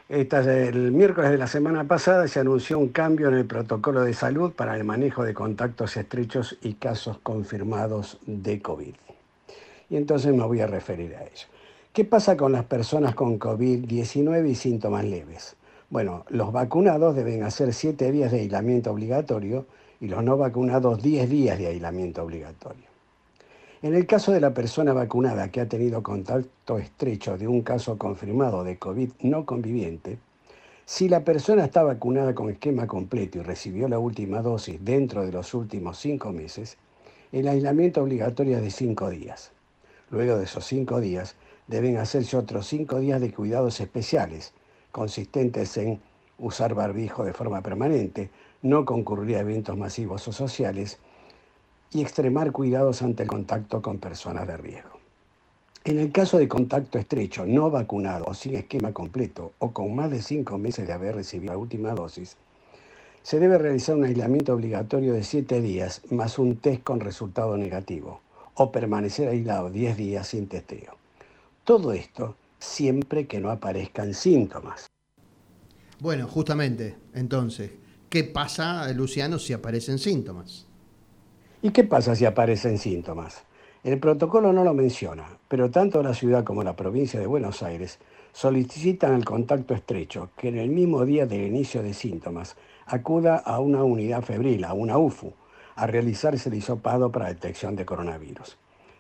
el 0.08 0.92
miércoles 0.92 1.30
de 1.30 1.38
la 1.38 1.46
semana 1.46 1.84
pasada 1.84 2.28
se 2.28 2.40
anunció 2.40 2.78
un 2.78 2.88
cambio 2.88 3.28
en 3.28 3.34
el 3.34 3.46
protocolo 3.46 4.02
de 4.02 4.12
salud 4.14 4.52
para 4.52 4.76
el 4.76 4.84
manejo 4.84 5.24
de 5.24 5.32
contactos 5.32 5.96
estrechos 5.96 6.58
y 6.60 6.74
casos 6.74 7.18
confirmados 7.22 8.18
de 8.26 8.60
COVID. 8.60 8.94
Y 9.88 9.96
entonces 9.96 10.34
me 10.34 10.44
voy 10.44 10.60
a 10.60 10.66
referir 10.66 11.14
a 11.14 11.22
ello. 11.22 11.46
¿Qué 11.92 12.04
pasa 12.04 12.36
con 12.36 12.52
las 12.52 12.64
personas 12.64 13.14
con 13.14 13.38
COVID-19 13.38 14.48
y 14.48 14.54
síntomas 14.54 15.04
leves? 15.04 15.56
Bueno, 15.90 16.24
los 16.30 16.52
vacunados 16.52 17.14
deben 17.14 17.42
hacer 17.42 17.72
7 17.72 18.10
días 18.12 18.32
de 18.32 18.40
aislamiento 18.40 18.90
obligatorio 18.90 19.66
y 20.00 20.08
los 20.08 20.24
no 20.24 20.36
vacunados 20.36 21.02
10 21.02 21.28
días 21.28 21.58
de 21.58 21.66
aislamiento 21.66 22.22
obligatorio. 22.22 22.91
En 23.82 23.96
el 23.96 24.06
caso 24.06 24.30
de 24.30 24.40
la 24.40 24.54
persona 24.54 24.92
vacunada 24.92 25.50
que 25.50 25.60
ha 25.60 25.68
tenido 25.68 26.04
contacto 26.04 26.78
estrecho 26.78 27.36
de 27.36 27.48
un 27.48 27.62
caso 27.62 27.98
confirmado 27.98 28.62
de 28.62 28.78
COVID 28.78 29.10
no 29.22 29.44
conviviente, 29.44 30.18
si 30.84 31.08
la 31.08 31.24
persona 31.24 31.64
está 31.64 31.82
vacunada 31.82 32.32
con 32.32 32.48
esquema 32.48 32.86
completo 32.86 33.38
y 33.38 33.42
recibió 33.42 33.88
la 33.88 33.98
última 33.98 34.40
dosis 34.40 34.78
dentro 34.84 35.26
de 35.26 35.32
los 35.32 35.52
últimos 35.52 35.98
cinco 35.98 36.30
meses, 36.30 36.78
el 37.32 37.48
aislamiento 37.48 38.04
obligatorio 38.04 38.58
es 38.58 38.62
de 38.62 38.70
cinco 38.70 39.10
días. 39.10 39.50
Luego 40.10 40.36
de 40.38 40.44
esos 40.44 40.64
cinco 40.64 41.00
días, 41.00 41.34
deben 41.66 41.96
hacerse 41.96 42.36
otros 42.36 42.68
cinco 42.68 43.00
días 43.00 43.20
de 43.20 43.32
cuidados 43.32 43.80
especiales, 43.80 44.52
consistentes 44.92 45.76
en 45.76 46.00
usar 46.38 46.74
barbijo 46.74 47.24
de 47.24 47.32
forma 47.32 47.62
permanente, 47.62 48.30
no 48.62 48.84
concurrir 48.84 49.38
a 49.38 49.40
eventos 49.40 49.76
masivos 49.76 50.28
o 50.28 50.32
sociales, 50.32 51.00
y 51.92 52.02
extremar 52.02 52.52
cuidados 52.52 53.02
ante 53.02 53.22
el 53.22 53.28
contacto 53.28 53.82
con 53.82 53.98
personas 53.98 54.46
de 54.46 54.56
riesgo. 54.56 55.00
En 55.84 55.98
el 55.98 56.12
caso 56.12 56.38
de 56.38 56.48
contacto 56.48 56.98
estrecho, 56.98 57.44
no 57.44 57.70
vacunado 57.70 58.24
o 58.26 58.34
sin 58.34 58.54
esquema 58.54 58.92
completo 58.92 59.52
o 59.58 59.72
con 59.72 59.94
más 59.94 60.10
de 60.10 60.22
cinco 60.22 60.56
meses 60.56 60.86
de 60.86 60.92
haber 60.92 61.16
recibido 61.16 61.52
la 61.52 61.58
última 61.58 61.92
dosis, 61.92 62.36
se 63.22 63.38
debe 63.40 63.58
realizar 63.58 63.96
un 63.96 64.04
aislamiento 64.04 64.54
obligatorio 64.54 65.12
de 65.12 65.24
siete 65.24 65.60
días 65.60 66.02
más 66.10 66.38
un 66.38 66.56
test 66.56 66.82
con 66.82 67.00
resultado 67.00 67.56
negativo 67.56 68.20
o 68.54 68.70
permanecer 68.70 69.28
aislado 69.28 69.70
10 69.70 69.96
días 69.96 70.28
sin 70.28 70.46
testeo. 70.46 70.96
Todo 71.64 71.92
esto 71.92 72.36
siempre 72.58 73.26
que 73.26 73.40
no 73.40 73.50
aparezcan 73.50 74.14
síntomas. 74.14 74.86
Bueno, 76.00 76.26
justamente, 76.26 76.96
entonces, 77.14 77.70
¿qué 78.08 78.24
pasa, 78.24 78.92
Luciano, 78.92 79.38
si 79.38 79.52
aparecen 79.52 79.98
síntomas? 79.98 80.66
¿Y 81.64 81.70
qué 81.70 81.84
pasa 81.84 82.16
si 82.16 82.24
aparecen 82.24 82.76
síntomas? 82.76 83.44
El 83.84 84.00
protocolo 84.00 84.52
no 84.52 84.64
lo 84.64 84.74
menciona, 84.74 85.38
pero 85.46 85.70
tanto 85.70 86.02
la 86.02 86.12
ciudad 86.12 86.42
como 86.42 86.64
la 86.64 86.74
provincia 86.74 87.20
de 87.20 87.28
Buenos 87.28 87.62
Aires 87.62 88.00
solicitan 88.32 89.14
el 89.14 89.24
contacto 89.24 89.72
estrecho 89.72 90.30
que 90.36 90.48
en 90.48 90.58
el 90.58 90.70
mismo 90.70 91.04
día 91.04 91.24
del 91.24 91.42
inicio 91.42 91.80
de 91.80 91.94
síntomas 91.94 92.56
acuda 92.86 93.36
a 93.36 93.60
una 93.60 93.84
unidad 93.84 94.22
febril, 94.22 94.64
a 94.64 94.72
una 94.72 94.98
UFU, 94.98 95.34
a 95.76 95.86
realizarse 95.86 96.48
el 96.48 96.56
hisopado 96.56 97.12
para 97.12 97.28
detección 97.28 97.76
de 97.76 97.84
coronavirus. 97.84 98.56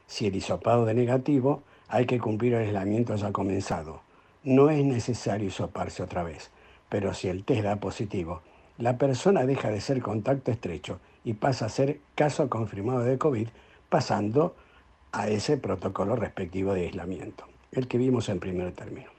Si 0.06 0.28
el 0.28 0.36
hisopado 0.36 0.84
de 0.84 0.94
negativo, 0.94 1.64
hay 1.88 2.06
que 2.06 2.20
cumplir 2.20 2.54
el 2.54 2.66
aislamiento 2.66 3.16
ya 3.16 3.32
comenzado. 3.32 4.02
No 4.44 4.70
es 4.70 4.84
necesario 4.84 5.48
hisoparse 5.48 6.04
otra 6.04 6.22
vez, 6.22 6.52
pero 6.88 7.12
si 7.12 7.26
el 7.26 7.42
test 7.42 7.64
da 7.64 7.74
positivo, 7.74 8.42
la 8.78 8.98
persona 8.98 9.46
deja 9.46 9.68
de 9.68 9.80
ser 9.80 10.00
contacto 10.00 10.52
estrecho 10.52 11.00
y 11.24 11.34
pasa 11.34 11.66
a 11.66 11.68
ser 11.68 12.00
caso 12.14 12.48
confirmado 12.48 13.00
de 13.00 13.18
COVID, 13.18 13.48
pasando 13.88 14.54
a 15.12 15.28
ese 15.28 15.56
protocolo 15.58 16.16
respectivo 16.16 16.72
de 16.72 16.86
aislamiento, 16.86 17.44
el 17.70 17.86
que 17.86 17.98
vimos 17.98 18.28
en 18.28 18.40
primer 18.40 18.72
término. 18.72 19.10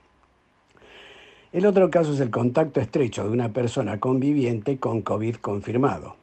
El 1.52 1.68
otro 1.68 1.92
caso 1.92 2.14
es 2.14 2.20
el 2.20 2.32
contacto 2.32 2.82
estrecho 2.82 3.24
de 3.26 3.30
una 3.30 3.54
persona 3.54 4.00
conviviente 4.00 4.80
con 4.80 5.04
COVID 5.04 5.36
confirmado. 5.36 6.16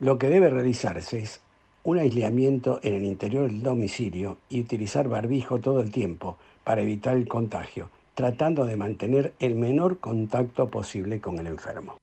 Lo 0.00 0.18
que 0.18 0.28
debe 0.28 0.50
realizarse 0.50 1.20
es 1.20 1.40
un 1.84 1.98
aislamiento 1.98 2.80
en 2.82 2.94
el 2.94 3.04
interior 3.04 3.48
del 3.48 3.62
domicilio 3.62 4.38
y 4.48 4.60
utilizar 4.60 5.08
barbijo 5.08 5.60
todo 5.60 5.80
el 5.80 5.92
tiempo 5.92 6.36
para 6.64 6.82
evitar 6.82 7.16
el 7.16 7.28
contagio, 7.28 7.90
tratando 8.14 8.64
de 8.64 8.76
mantener 8.76 9.34
el 9.38 9.54
menor 9.54 10.00
contacto 10.00 10.68
posible 10.68 11.20
con 11.20 11.38
el 11.38 11.46
enfermo. 11.46 11.96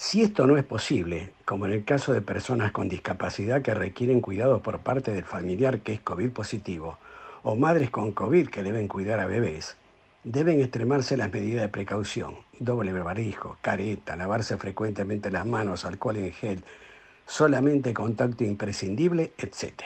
Si 0.00 0.22
esto 0.22 0.46
no 0.46 0.56
es 0.56 0.64
posible, 0.64 1.32
como 1.44 1.66
en 1.66 1.72
el 1.72 1.84
caso 1.84 2.12
de 2.12 2.20
personas 2.20 2.70
con 2.70 2.88
discapacidad 2.88 3.62
que 3.62 3.74
requieren 3.74 4.20
cuidados 4.20 4.62
por 4.62 4.78
parte 4.78 5.10
del 5.10 5.24
familiar 5.24 5.80
que 5.80 5.92
es 5.94 6.00
COVID 6.00 6.30
positivo, 6.30 6.98
o 7.42 7.56
madres 7.56 7.90
con 7.90 8.12
COVID 8.12 8.48
que 8.48 8.62
deben 8.62 8.86
cuidar 8.86 9.18
a 9.18 9.26
bebés, 9.26 9.76
deben 10.22 10.60
extremarse 10.60 11.16
las 11.16 11.32
medidas 11.32 11.62
de 11.62 11.68
precaución, 11.68 12.36
doble 12.60 12.92
barbijo, 12.92 13.58
careta, 13.60 14.14
lavarse 14.14 14.56
frecuentemente 14.56 15.32
las 15.32 15.44
manos, 15.44 15.84
alcohol 15.84 16.18
en 16.18 16.32
gel, 16.32 16.62
solamente 17.26 17.92
contacto 17.92 18.44
imprescindible, 18.44 19.32
etc. 19.36 19.82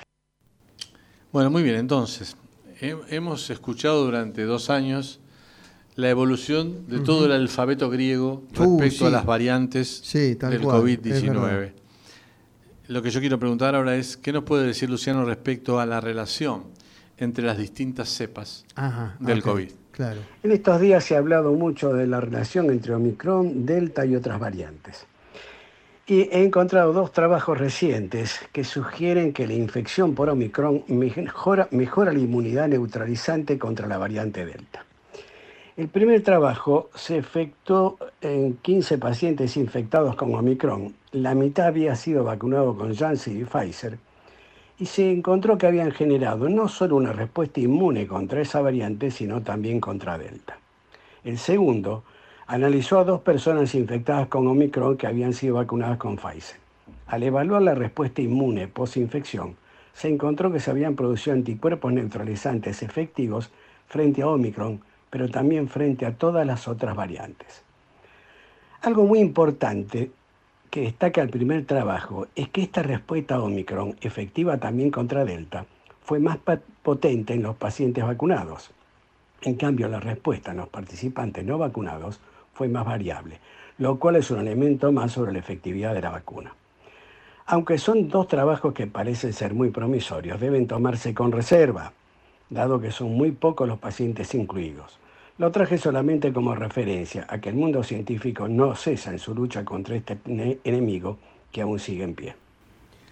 Bueno, 1.32 1.48
muy 1.48 1.62
bien, 1.62 1.76
entonces, 1.76 2.36
hemos 2.82 3.48
escuchado 3.48 4.04
durante 4.04 4.42
dos 4.42 4.68
años 4.68 5.21
la 5.95 6.09
evolución 6.09 6.86
de 6.88 7.01
todo 7.01 7.26
el 7.26 7.32
alfabeto 7.32 7.90
griego 7.90 8.45
uh, 8.59 8.80
respecto 8.80 9.07
a 9.07 9.11
las 9.11 9.26
variantes 9.26 10.03
del 10.12 10.38
COVID-19. 10.62 11.72
Lo 12.88 13.03
que 13.03 13.11
yo 13.11 13.20
quiero 13.20 13.38
preguntar 13.38 13.74
ahora 13.74 13.97
es, 13.97 14.16
¿qué 14.16 14.32
nos 14.32 14.45
puede 14.45 14.66
decir 14.66 14.90
Luciano 14.90 15.24
respecto 15.24 15.80
a 15.80 15.86
la 15.86 16.01
relación 16.01 16.64
entre 17.18 17.45
las 17.45 17.59
distintas 17.59 18.09
cepas 18.09 18.64
del 19.20 19.43
COVID? 19.43 19.70
Claro. 19.93 20.20
En 20.43 20.53
estos 20.53 20.80
días 20.80 21.05
se 21.05 21.14
ha 21.14 21.18
hablado 21.18 21.53
mucho 21.53 21.93
de 21.93 22.07
la 22.07 22.20
relación 22.20 22.70
entre 22.70 22.95
Omicron, 22.95 23.66
Delta 23.66 24.07
y 24.07 24.16
otras 24.16 24.40
variantes. 24.40 25.07
Y 26.07 26.22
he 26.32 26.43
encontrado 26.43 26.93
dos 26.93 27.12
trabajos 27.12 27.59
recientes 27.59 28.40
que 28.53 28.64
sugieren 28.64 29.32
que 29.32 29.47
la 29.47 29.53
infección 29.53 30.14
por 30.14 30.30
Omicron 30.30 30.84
mejora, 30.88 31.68
mejora 31.70 32.12
la 32.12 32.18
inmunidad 32.18 32.68
neutralizante 32.68 33.59
contra 33.59 33.86
la 33.86 33.99
variante 33.99 34.45
Delta. 34.45 34.84
El 35.74 35.88
primer 35.88 36.22
trabajo 36.22 36.90
se 36.94 37.16
efectuó 37.16 37.96
en 38.20 38.58
15 38.58 38.98
pacientes 38.98 39.56
infectados 39.56 40.16
con 40.16 40.34
Omicron. 40.34 40.94
La 41.12 41.34
mitad 41.34 41.68
había 41.68 41.96
sido 41.96 42.24
vacunado 42.24 42.76
con 42.76 42.94
Janssen 42.94 43.40
y 43.40 43.44
Pfizer 43.44 43.96
y 44.78 44.84
se 44.84 45.10
encontró 45.10 45.56
que 45.56 45.66
habían 45.66 45.90
generado 45.90 46.50
no 46.50 46.68
solo 46.68 46.96
una 46.96 47.14
respuesta 47.14 47.60
inmune 47.60 48.06
contra 48.06 48.42
esa 48.42 48.60
variante, 48.60 49.10
sino 49.10 49.40
también 49.40 49.80
contra 49.80 50.18
Delta. 50.18 50.58
El 51.24 51.38
segundo 51.38 52.04
analizó 52.46 52.98
a 52.98 53.04
dos 53.04 53.22
personas 53.22 53.74
infectadas 53.74 54.28
con 54.28 54.46
Omicron 54.46 54.98
que 54.98 55.06
habían 55.06 55.32
sido 55.32 55.54
vacunadas 55.54 55.96
con 55.96 56.16
Pfizer. 56.16 56.58
Al 57.06 57.22
evaluar 57.22 57.62
la 57.62 57.74
respuesta 57.74 58.20
inmune 58.20 58.68
post-infección, 58.68 59.56
se 59.94 60.10
encontró 60.10 60.52
que 60.52 60.60
se 60.60 60.70
habían 60.70 60.96
producido 60.96 61.34
anticuerpos 61.34 61.94
neutralizantes 61.94 62.82
efectivos 62.82 63.50
frente 63.86 64.20
a 64.20 64.28
Omicron, 64.28 64.82
pero 65.12 65.28
también 65.28 65.68
frente 65.68 66.06
a 66.06 66.16
todas 66.16 66.46
las 66.46 66.66
otras 66.66 66.96
variantes. 66.96 67.62
Algo 68.80 69.04
muy 69.04 69.18
importante 69.18 70.10
que 70.70 70.80
destaca 70.80 71.20
el 71.20 71.28
primer 71.28 71.66
trabajo 71.66 72.28
es 72.34 72.48
que 72.48 72.62
esta 72.62 72.82
respuesta 72.82 73.38
Omicron, 73.38 73.94
efectiva 74.00 74.56
también 74.56 74.90
contra 74.90 75.26
Delta, 75.26 75.66
fue 76.02 76.18
más 76.18 76.38
potente 76.82 77.34
en 77.34 77.42
los 77.42 77.56
pacientes 77.56 78.02
vacunados. 78.02 78.70
En 79.42 79.56
cambio, 79.56 79.86
la 79.88 80.00
respuesta 80.00 80.52
en 80.52 80.56
los 80.56 80.68
participantes 80.70 81.44
no 81.44 81.58
vacunados 81.58 82.18
fue 82.54 82.68
más 82.68 82.86
variable, 82.86 83.38
lo 83.76 83.98
cual 83.98 84.16
es 84.16 84.30
un 84.30 84.40
elemento 84.40 84.92
más 84.92 85.12
sobre 85.12 85.34
la 85.34 85.40
efectividad 85.40 85.92
de 85.92 86.00
la 86.00 86.10
vacuna. 86.10 86.54
Aunque 87.44 87.76
son 87.76 88.08
dos 88.08 88.28
trabajos 88.28 88.72
que 88.72 88.86
parecen 88.86 89.34
ser 89.34 89.52
muy 89.52 89.68
promisorios, 89.68 90.40
deben 90.40 90.66
tomarse 90.66 91.12
con 91.12 91.32
reserva, 91.32 91.92
dado 92.48 92.80
que 92.80 92.90
son 92.90 93.12
muy 93.12 93.32
pocos 93.32 93.68
los 93.68 93.78
pacientes 93.78 94.34
incluidos. 94.34 95.01
Lo 95.39 95.51
traje 95.51 95.78
solamente 95.78 96.33
como 96.33 96.55
referencia 96.55 97.26
a 97.28 97.41
que 97.41 97.49
el 97.49 97.55
mundo 97.55 97.83
científico 97.83 98.49
no 98.49 98.74
cesa 98.74 99.12
en 99.12 99.18
su 99.18 99.35
lucha 99.35 99.64
contra 99.64 99.97
este 99.97 100.18
enemigo 100.64 101.18
que 101.51 101.62
aún 101.62 101.78
sigue 101.78 102.05
en 102.05 102.14
pie. 102.14 102.35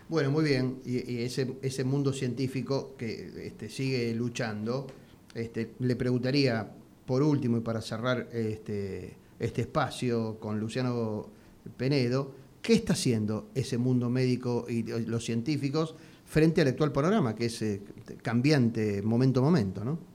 Bueno, 0.09 0.31
muy 0.31 0.45
bien. 0.45 0.81
Y, 0.85 1.23
ese, 1.23 1.55
ese, 1.62 1.85
mundo 1.85 2.12
científico 2.12 2.95
que 2.99 3.47
este, 3.47 3.68
sigue 3.68 4.12
luchando, 4.14 4.87
este, 5.35 5.73
le 5.79 5.97
preguntaría, 5.97 6.68
por 7.07 7.23
último 7.23 7.57
y 7.57 7.61
para 7.61 7.81
cerrar 7.81 8.29
este, 8.33 9.14
este 9.39 9.62
espacio 9.62 10.39
con 10.39 10.61
Luciano 10.61 11.29
Penedo, 11.77 12.33
¿qué 12.61 12.75
está 12.75 12.93
haciendo 12.93 13.49
ese 13.55 13.79
mundo 13.79 14.11
médico 14.11 14.66
y 14.68 14.83
los 14.83 15.25
científicos 15.25 15.95
frente 16.27 16.61
al 16.61 16.68
actual 16.68 16.93
panorama, 16.93 17.35
que 17.35 17.47
es 17.47 17.62
eh, 17.62 17.81
cambiante 18.23 19.03
momento 19.03 19.41
a 19.41 19.43
momento, 19.43 19.85
¿no? 19.85 20.09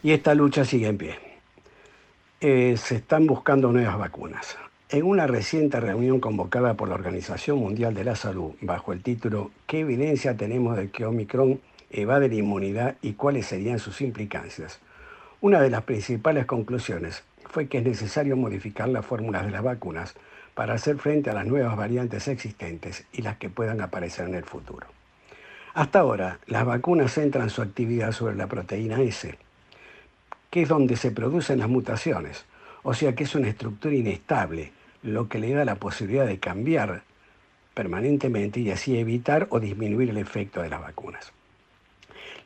Y 0.00 0.12
esta 0.12 0.32
lucha 0.34 0.64
sigue 0.64 0.86
en 0.86 0.96
pie. 0.96 1.18
Eh, 2.40 2.76
se 2.76 2.96
están 2.96 3.26
buscando 3.26 3.72
nuevas 3.72 3.98
vacunas. 3.98 4.56
En 4.90 5.02
una 5.02 5.26
reciente 5.26 5.80
reunión 5.80 6.20
convocada 6.20 6.74
por 6.74 6.88
la 6.88 6.94
Organización 6.94 7.58
Mundial 7.58 7.94
de 7.94 8.04
la 8.04 8.14
Salud 8.14 8.52
bajo 8.60 8.92
el 8.92 9.02
título 9.02 9.50
¿Qué 9.66 9.80
evidencia 9.80 10.36
tenemos 10.36 10.76
de 10.76 10.90
que 10.90 11.04
Omicron 11.04 11.60
evade 11.90 12.28
la 12.28 12.36
inmunidad 12.36 12.96
y 13.02 13.14
cuáles 13.14 13.46
serían 13.46 13.80
sus 13.80 14.00
implicancias? 14.00 14.78
Una 15.40 15.60
de 15.60 15.70
las 15.70 15.82
principales 15.82 16.46
conclusiones 16.46 17.24
fue 17.50 17.66
que 17.66 17.78
es 17.78 17.84
necesario 17.84 18.36
modificar 18.36 18.88
las 18.88 19.04
fórmulas 19.04 19.46
de 19.46 19.50
las 19.50 19.64
vacunas 19.64 20.14
para 20.54 20.74
hacer 20.74 20.96
frente 20.98 21.30
a 21.30 21.34
las 21.34 21.46
nuevas 21.46 21.76
variantes 21.76 22.28
existentes 22.28 23.04
y 23.12 23.22
las 23.22 23.36
que 23.36 23.50
puedan 23.50 23.80
aparecer 23.80 24.28
en 24.28 24.36
el 24.36 24.44
futuro. 24.44 24.86
Hasta 25.74 25.98
ahora, 25.98 26.38
las 26.46 26.64
vacunas 26.64 27.12
centran 27.12 27.50
su 27.50 27.62
actividad 27.62 28.12
sobre 28.12 28.36
la 28.36 28.46
proteína 28.46 29.00
S, 29.00 29.36
que 30.50 30.62
es 30.62 30.68
donde 30.68 30.96
se 30.96 31.10
producen 31.10 31.58
las 31.58 31.68
mutaciones, 31.68 32.46
o 32.82 32.94
sea 32.94 33.14
que 33.14 33.24
es 33.24 33.34
una 33.34 33.48
estructura 33.48 33.94
inestable, 33.94 34.72
lo 35.02 35.28
que 35.28 35.38
le 35.38 35.52
da 35.52 35.64
la 35.64 35.76
posibilidad 35.76 36.26
de 36.26 36.38
cambiar 36.38 37.02
permanentemente 37.74 38.60
y 38.60 38.70
así 38.70 38.98
evitar 38.98 39.46
o 39.50 39.60
disminuir 39.60 40.10
el 40.10 40.18
efecto 40.18 40.62
de 40.62 40.68
las 40.68 40.80
vacunas. 40.80 41.32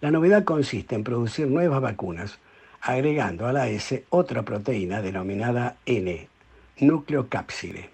La 0.00 0.10
novedad 0.10 0.44
consiste 0.44 0.94
en 0.94 1.04
producir 1.04 1.46
nuevas 1.46 1.80
vacunas 1.80 2.38
agregando 2.80 3.46
a 3.46 3.52
la 3.52 3.68
S 3.68 4.04
otra 4.10 4.42
proteína 4.42 5.00
denominada 5.00 5.76
N, 5.86 6.28
nucleocápside. 6.80 7.88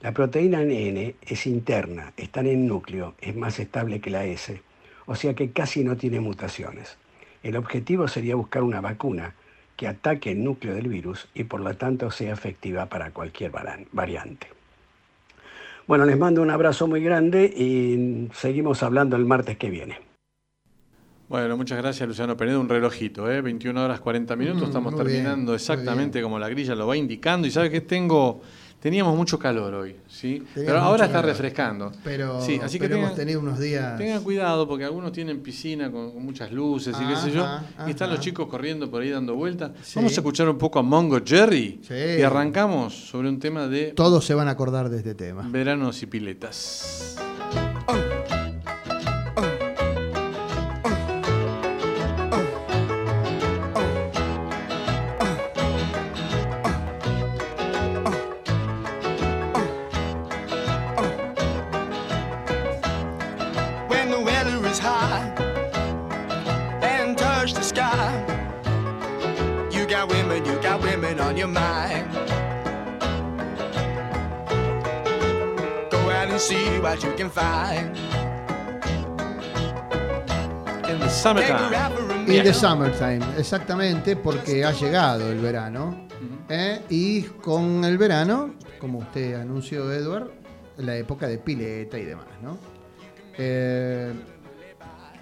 La 0.00 0.12
proteína 0.12 0.62
N 0.62 1.14
es 1.22 1.46
interna, 1.46 2.12
está 2.16 2.40
en 2.40 2.48
el 2.48 2.66
núcleo, 2.66 3.14
es 3.20 3.34
más 3.36 3.58
estable 3.60 4.00
que 4.00 4.10
la 4.10 4.24
S, 4.24 4.60
o 5.06 5.14
sea 5.14 5.34
que 5.34 5.52
casi 5.52 5.84
no 5.84 5.96
tiene 5.96 6.20
mutaciones. 6.20 6.98
El 7.42 7.56
objetivo 7.56 8.08
sería 8.08 8.34
buscar 8.34 8.62
una 8.62 8.80
vacuna 8.80 9.34
que 9.76 9.88
ataque 9.88 10.32
el 10.32 10.44
núcleo 10.44 10.74
del 10.74 10.88
virus 10.88 11.28
y 11.34 11.44
por 11.44 11.60
lo 11.60 11.74
tanto 11.74 12.10
sea 12.10 12.32
efectiva 12.32 12.86
para 12.86 13.10
cualquier 13.10 13.50
variante. 13.92 14.48
Bueno, 15.86 16.06
les 16.06 16.18
mando 16.18 16.40
un 16.40 16.50
abrazo 16.50 16.86
muy 16.86 17.02
grande 17.02 17.44
y 17.44 18.28
seguimos 18.34 18.82
hablando 18.82 19.16
el 19.16 19.26
martes 19.26 19.58
que 19.58 19.68
viene. 19.70 19.98
Bueno, 21.28 21.56
muchas 21.56 21.78
gracias 21.78 22.06
Luciano 22.06 22.36
Penedo. 22.36 22.60
Un 22.60 22.68
relojito, 22.68 23.30
¿eh? 23.30 23.40
21 23.40 23.84
horas 23.84 24.00
40 24.00 24.36
minutos. 24.36 24.62
Mm, 24.62 24.66
Estamos 24.66 24.96
terminando 24.96 25.54
exactamente 25.54 26.22
como 26.22 26.38
la 26.38 26.48
grilla 26.48 26.74
lo 26.74 26.86
va 26.86 26.96
indicando. 26.96 27.46
Y 27.46 27.50
sabe 27.50 27.70
que 27.70 27.80
tengo 27.80 28.42
Teníamos 28.84 29.16
mucho 29.16 29.38
calor 29.38 29.72
hoy, 29.72 29.96
¿sí? 30.08 30.44
pero 30.54 30.78
ahora 30.78 31.06
está 31.06 31.22
refrescando. 31.22 31.90
Pero, 32.04 32.42
sí, 32.42 32.60
así 32.62 32.78
que 32.78 32.84
hemos 32.84 33.14
tenido 33.14 33.40
unos 33.40 33.58
días. 33.58 33.96
Tengan 33.96 34.22
cuidado 34.22 34.68
porque 34.68 34.84
algunos 34.84 35.10
tienen 35.10 35.40
piscina 35.40 35.90
con, 35.90 36.22
muchas 36.22 36.52
luces 36.52 36.94
y 37.00 37.06
qué 37.06 37.16
sé 37.16 37.30
yo. 37.30 37.46
Y 37.86 37.92
están 37.92 38.10
los 38.10 38.20
chicos 38.20 38.46
corriendo 38.46 38.90
por 38.90 39.00
ahí 39.00 39.08
dando 39.08 39.36
vueltas. 39.36 39.70
Vamos 39.94 40.12
a 40.12 40.16
escuchar 40.16 40.50
un 40.50 40.58
poco 40.58 40.80
a 40.80 40.82
Mongo 40.82 41.18
Jerry 41.24 41.80
y 41.88 42.20
arrancamos 42.20 42.92
sobre 43.08 43.30
un 43.30 43.38
tema 43.38 43.68
de. 43.68 43.92
Todos 43.92 44.22
se 44.22 44.34
van 44.34 44.48
a 44.48 44.50
acordar 44.50 44.90
de 44.90 44.98
este 44.98 45.14
tema. 45.14 45.48
Veranos 45.48 46.02
y 46.02 46.06
piletas. 46.06 47.16
Go 75.90 76.10
out 76.10 76.28
and 76.28 76.40
see 76.40 76.80
what 76.80 77.02
you 77.02 77.12
can 77.16 77.30
find. 77.30 77.96
In 80.88 80.98
the 80.98 81.08
summertime. 81.08 82.28
In 82.28 82.44
the 82.44 82.52
summertime, 82.52 83.22
exactamente, 83.38 84.16
porque 84.16 84.64
ha 84.64 84.72
llegado 84.72 85.30
el 85.30 85.38
verano. 85.40 86.08
¿eh? 86.48 86.82
Y 86.88 87.22
con 87.22 87.84
el 87.84 87.98
verano, 87.98 88.54
como 88.80 88.98
usted 88.98 89.34
anunció, 89.34 89.92
Edward, 89.92 90.30
la 90.78 90.96
época 90.96 91.28
de 91.28 91.38
pileta 91.38 91.98
y 91.98 92.04
demás, 92.04 92.26
¿no? 92.42 92.58
Eh, 93.38 94.12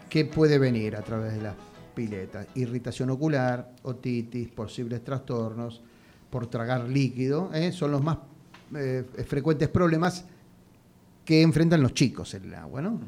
¿Qué 0.08 0.24
puede 0.24 0.58
venir 0.58 0.96
a 0.96 1.02
través 1.02 1.34
de 1.34 1.42
las 1.42 1.54
piletas? 1.94 2.46
Irritación 2.54 3.10
ocular, 3.10 3.72
otitis, 3.82 4.48
posibles 4.48 5.02
trastornos 5.04 5.82
por 6.32 6.46
tragar 6.46 6.88
líquido, 6.88 7.50
¿eh? 7.52 7.72
son 7.72 7.90
los 7.90 8.02
más 8.02 8.16
eh, 8.74 9.04
frecuentes 9.26 9.68
problemas 9.68 10.24
que 11.26 11.42
enfrentan 11.42 11.82
los 11.82 11.92
chicos 11.92 12.32
en 12.32 12.44
el 12.44 12.54
agua, 12.54 12.80
¿no? 12.80 12.98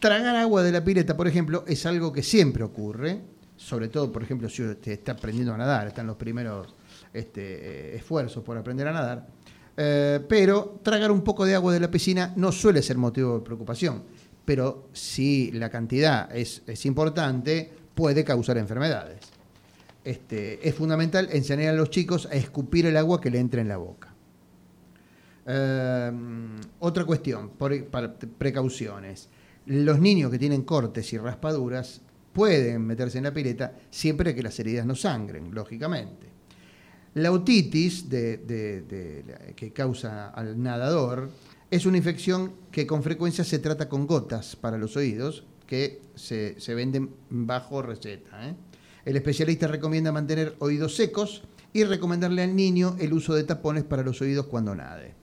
Tragar 0.00 0.34
agua 0.36 0.62
de 0.62 0.72
la 0.72 0.82
pileta, 0.82 1.14
por 1.14 1.28
ejemplo, 1.28 1.64
es 1.66 1.84
algo 1.84 2.10
que 2.14 2.22
siempre 2.22 2.64
ocurre, 2.64 3.20
sobre 3.58 3.88
todo, 3.88 4.10
por 4.10 4.22
ejemplo, 4.22 4.48
si 4.48 4.62
usted 4.62 4.92
está 4.92 5.12
aprendiendo 5.12 5.52
a 5.52 5.58
nadar, 5.58 5.88
están 5.88 6.06
los 6.06 6.16
primeros 6.16 6.74
este, 7.12 7.42
eh, 7.42 7.96
esfuerzos 7.96 8.42
por 8.42 8.56
aprender 8.56 8.88
a 8.88 8.92
nadar, 8.92 9.26
eh, 9.76 10.24
pero 10.26 10.80
tragar 10.82 11.10
un 11.10 11.20
poco 11.20 11.44
de 11.44 11.54
agua 11.54 11.74
de 11.74 11.80
la 11.80 11.90
piscina 11.90 12.32
no 12.36 12.52
suele 12.52 12.80
ser 12.80 12.96
motivo 12.96 13.34
de 13.34 13.44
preocupación, 13.44 14.02
pero 14.46 14.88
si 14.94 15.52
la 15.52 15.68
cantidad 15.68 16.34
es, 16.34 16.62
es 16.66 16.86
importante, 16.86 17.70
puede 17.94 18.24
causar 18.24 18.56
enfermedades. 18.56 19.35
Este, 20.06 20.66
es 20.68 20.72
fundamental 20.76 21.28
enseñar 21.32 21.74
a 21.74 21.76
los 21.76 21.90
chicos 21.90 22.26
a 22.30 22.36
escupir 22.36 22.86
el 22.86 22.96
agua 22.96 23.20
que 23.20 23.28
le 23.28 23.40
entre 23.40 23.60
en 23.60 23.66
la 23.66 23.76
boca. 23.76 24.14
Eh, 25.46 26.12
otra 26.78 27.04
cuestión, 27.04 27.50
por- 27.50 27.84
para- 27.86 28.14
precauciones. 28.16 29.28
Los 29.66 29.98
niños 29.98 30.30
que 30.30 30.38
tienen 30.38 30.62
cortes 30.62 31.12
y 31.12 31.18
raspaduras 31.18 32.02
pueden 32.32 32.86
meterse 32.86 33.18
en 33.18 33.24
la 33.24 33.34
pileta 33.34 33.72
siempre 33.90 34.32
que 34.32 34.44
las 34.44 34.56
heridas 34.60 34.86
no 34.86 34.94
sangren, 34.94 35.52
lógicamente. 35.52 36.28
La 37.14 37.32
otitis 37.32 38.04
que 38.08 39.72
causa 39.74 40.28
al 40.28 40.62
nadador 40.62 41.30
es 41.68 41.84
una 41.84 41.96
infección 41.96 42.52
que 42.70 42.86
con 42.86 43.02
frecuencia 43.02 43.42
se 43.42 43.58
trata 43.58 43.88
con 43.88 44.06
gotas 44.06 44.54
para 44.54 44.78
los 44.78 44.96
oídos 44.96 45.44
que 45.66 46.00
se, 46.14 46.60
se 46.60 46.74
venden 46.76 47.10
bajo 47.28 47.82
receta. 47.82 48.48
¿eh? 48.50 48.54
El 49.06 49.16
especialista 49.16 49.66
recomienda 49.68 50.12
mantener 50.12 50.54
oídos 50.58 50.94
secos 50.96 51.44
y 51.72 51.84
recomendarle 51.84 52.42
al 52.42 52.54
niño 52.54 52.96
el 52.98 53.12
uso 53.14 53.34
de 53.34 53.44
tapones 53.44 53.84
para 53.84 54.02
los 54.02 54.20
oídos 54.20 54.46
cuando 54.46 54.74
nade. 54.74 55.14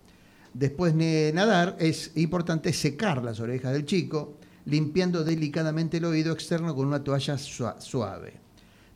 Después 0.54 0.96
de 0.98 1.32
nadar 1.36 1.76
es 1.80 2.12
importante 2.16 2.74
secar 2.74 3.24
las 3.24 3.40
orejas 3.40 3.74
del 3.74 3.86
chico, 3.86 4.38
limpiando 4.66 5.24
delicadamente 5.24 5.98
el 5.98 6.06
oído 6.06 6.32
externo 6.32 6.74
con 6.76 6.88
una 6.88 7.04
toalla 7.04 7.38
sua- 7.38 7.82
suave. 7.82 8.40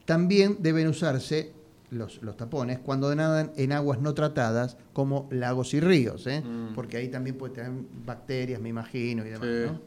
También 0.06 0.58
deben 0.62 0.88
usarse 0.88 1.52
los, 1.90 2.22
los 2.22 2.38
tapones 2.38 2.80
cuando 2.80 3.14
nadan 3.14 3.52
en 3.58 3.72
aguas 3.74 4.00
no 4.00 4.14
tratadas 4.14 4.78
como 4.94 5.28
lagos 5.32 5.74
y 5.74 5.80
ríos, 5.82 6.28
¿eh? 6.28 6.42
Mm. 6.42 6.74
porque 6.76 6.98
ahí 6.98 7.10
también 7.10 7.38
puede 7.38 7.56
tener 7.56 7.72
bacterias, 8.06 8.62
me 8.62 8.70
imagino, 8.70 9.26
y 9.26 9.30
demás. 9.32 9.48
Sí. 9.52 9.66
¿no? 9.72 9.82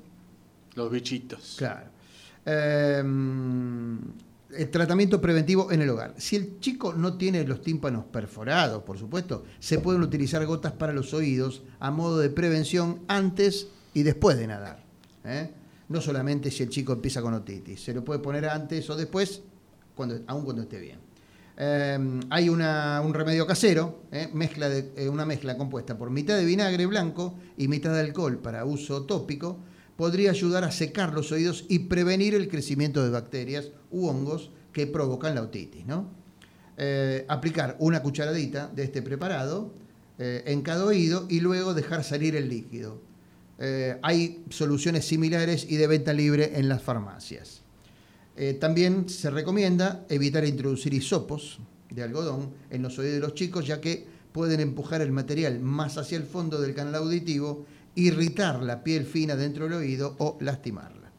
Los 0.74 0.90
bichitos. 0.90 1.54
Claro. 1.58 1.86
Eh, 2.44 3.02
el 4.56 4.70
tratamiento 4.70 5.20
preventivo 5.20 5.70
en 5.72 5.82
el 5.82 5.90
hogar. 5.90 6.14
Si 6.18 6.36
el 6.36 6.58
chico 6.60 6.92
no 6.92 7.16
tiene 7.16 7.44
los 7.44 7.62
tímpanos 7.62 8.04
perforados, 8.06 8.82
por 8.82 8.98
supuesto, 8.98 9.44
se 9.58 9.78
pueden 9.78 10.02
utilizar 10.02 10.44
gotas 10.46 10.72
para 10.72 10.92
los 10.92 11.14
oídos 11.14 11.62
a 11.78 11.90
modo 11.90 12.18
de 12.18 12.30
prevención 12.30 13.00
antes 13.08 13.68
y 13.94 14.02
después 14.02 14.36
de 14.38 14.46
nadar. 14.46 14.84
¿eh? 15.24 15.50
No 15.88 16.00
solamente 16.00 16.50
si 16.50 16.62
el 16.62 16.68
chico 16.70 16.92
empieza 16.92 17.22
con 17.22 17.34
otitis, 17.34 17.82
se 17.82 17.92
lo 17.94 18.04
puede 18.04 18.20
poner 18.20 18.46
antes 18.48 18.88
o 18.90 18.96
después, 18.96 19.42
cuando, 19.94 20.20
aun 20.26 20.44
cuando 20.44 20.62
esté 20.62 20.78
bien. 20.80 20.98
Eh, 21.62 22.20
hay 22.30 22.48
una- 22.48 23.02
un 23.04 23.12
remedio 23.12 23.46
casero, 23.46 24.04
¿eh? 24.12 24.30
mezcla 24.32 24.68
de, 24.68 24.92
eh, 24.96 25.08
una 25.10 25.26
mezcla 25.26 25.56
compuesta 25.58 25.98
por 25.98 26.08
mitad 26.10 26.36
de 26.36 26.44
vinagre 26.44 26.86
blanco 26.86 27.34
y 27.58 27.68
mitad 27.68 27.92
de 27.92 28.00
alcohol 28.00 28.38
para 28.38 28.64
uso 28.64 29.02
tópico, 29.02 29.58
podría 30.00 30.30
ayudar 30.30 30.64
a 30.64 30.72
secar 30.72 31.12
los 31.12 31.30
oídos 31.30 31.66
y 31.68 31.80
prevenir 31.80 32.34
el 32.34 32.48
crecimiento 32.48 33.04
de 33.04 33.10
bacterias 33.10 33.68
u 33.90 34.06
hongos 34.06 34.50
que 34.72 34.86
provocan 34.86 35.34
la 35.34 35.42
otitis. 35.42 35.84
Eh, 36.78 37.26
aplicar 37.28 37.76
una 37.80 38.00
cucharadita 38.00 38.68
de 38.68 38.84
este 38.84 39.02
preparado 39.02 39.74
eh, 40.18 40.42
en 40.46 40.62
cada 40.62 40.86
oído 40.86 41.26
y 41.28 41.40
luego 41.40 41.74
dejar 41.74 42.02
salir 42.02 42.34
el 42.34 42.48
líquido. 42.48 42.98
Eh, 43.58 43.98
hay 44.00 44.42
soluciones 44.48 45.04
similares 45.04 45.66
y 45.68 45.76
de 45.76 45.86
venta 45.86 46.14
libre 46.14 46.52
en 46.54 46.70
las 46.70 46.82
farmacias. 46.82 47.60
También 48.58 49.06
se 49.06 49.28
recomienda 49.28 50.06
evitar 50.08 50.46
introducir 50.46 50.94
hisopos 50.94 51.58
de 51.90 52.02
algodón 52.02 52.54
en 52.70 52.80
los 52.80 52.98
oídos 52.98 53.16
de 53.16 53.20
los 53.20 53.34
chicos, 53.34 53.66
ya 53.66 53.82
que 53.82 54.06
pueden 54.32 54.60
empujar 54.60 55.02
el 55.02 55.12
material 55.12 55.60
más 55.60 55.98
hacia 55.98 56.16
el 56.16 56.24
fondo 56.24 56.58
del 56.58 56.74
canal 56.74 56.94
auditivo, 56.94 57.66
irritar 57.94 58.62
la 58.62 58.82
piel 58.82 59.04
fina 59.04 59.36
dentro 59.36 59.64
del 59.64 59.74
oído 59.74 60.16
o 60.18 60.38
lastimarla. 60.40 61.10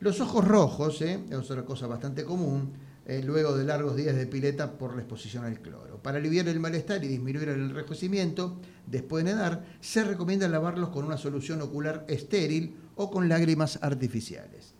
Los 0.00 0.20
ojos 0.20 0.46
rojos, 0.46 1.00
¿eh? 1.02 1.20
es 1.30 1.50
otra 1.50 1.64
cosa 1.64 1.86
bastante 1.86 2.24
común, 2.24 2.72
eh, 3.06 3.22
luego 3.24 3.56
de 3.56 3.64
largos 3.64 3.96
días 3.96 4.16
de 4.16 4.26
pileta 4.26 4.72
por 4.72 4.94
la 4.94 5.02
exposición 5.02 5.44
al 5.44 5.60
cloro. 5.60 6.02
Para 6.02 6.18
aliviar 6.18 6.48
el 6.48 6.60
malestar 6.60 7.02
y 7.04 7.08
disminuir 7.08 7.48
el 7.48 7.60
enrojecimiento, 7.60 8.58
después 8.86 9.24
de 9.24 9.32
nadar, 9.32 9.64
se 9.80 10.04
recomienda 10.04 10.48
lavarlos 10.48 10.90
con 10.90 11.04
una 11.04 11.16
solución 11.16 11.62
ocular 11.62 12.04
estéril 12.08 12.76
o 12.96 13.10
con 13.10 13.28
lágrimas 13.28 13.78
artificiales. 13.80 14.74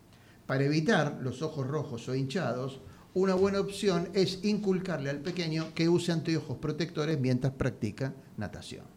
Para 0.47 0.65
evitar 0.65 1.19
los 1.23 1.41
ojos 1.43 1.67
rojos 1.67 2.09
o 2.09 2.15
hinchados, 2.15 2.81
una 3.15 3.35
buena 3.35 3.61
opción 3.61 4.09
es 4.13 4.45
inculcarle 4.45 5.09
al 5.09 5.21
pequeño 5.21 5.73
que 5.75 5.89
use 5.89 6.13
anteojos 6.13 6.59
protectores 6.59 7.19
mientras 7.19 7.55
practica 7.55 8.13
natación. 8.37 8.96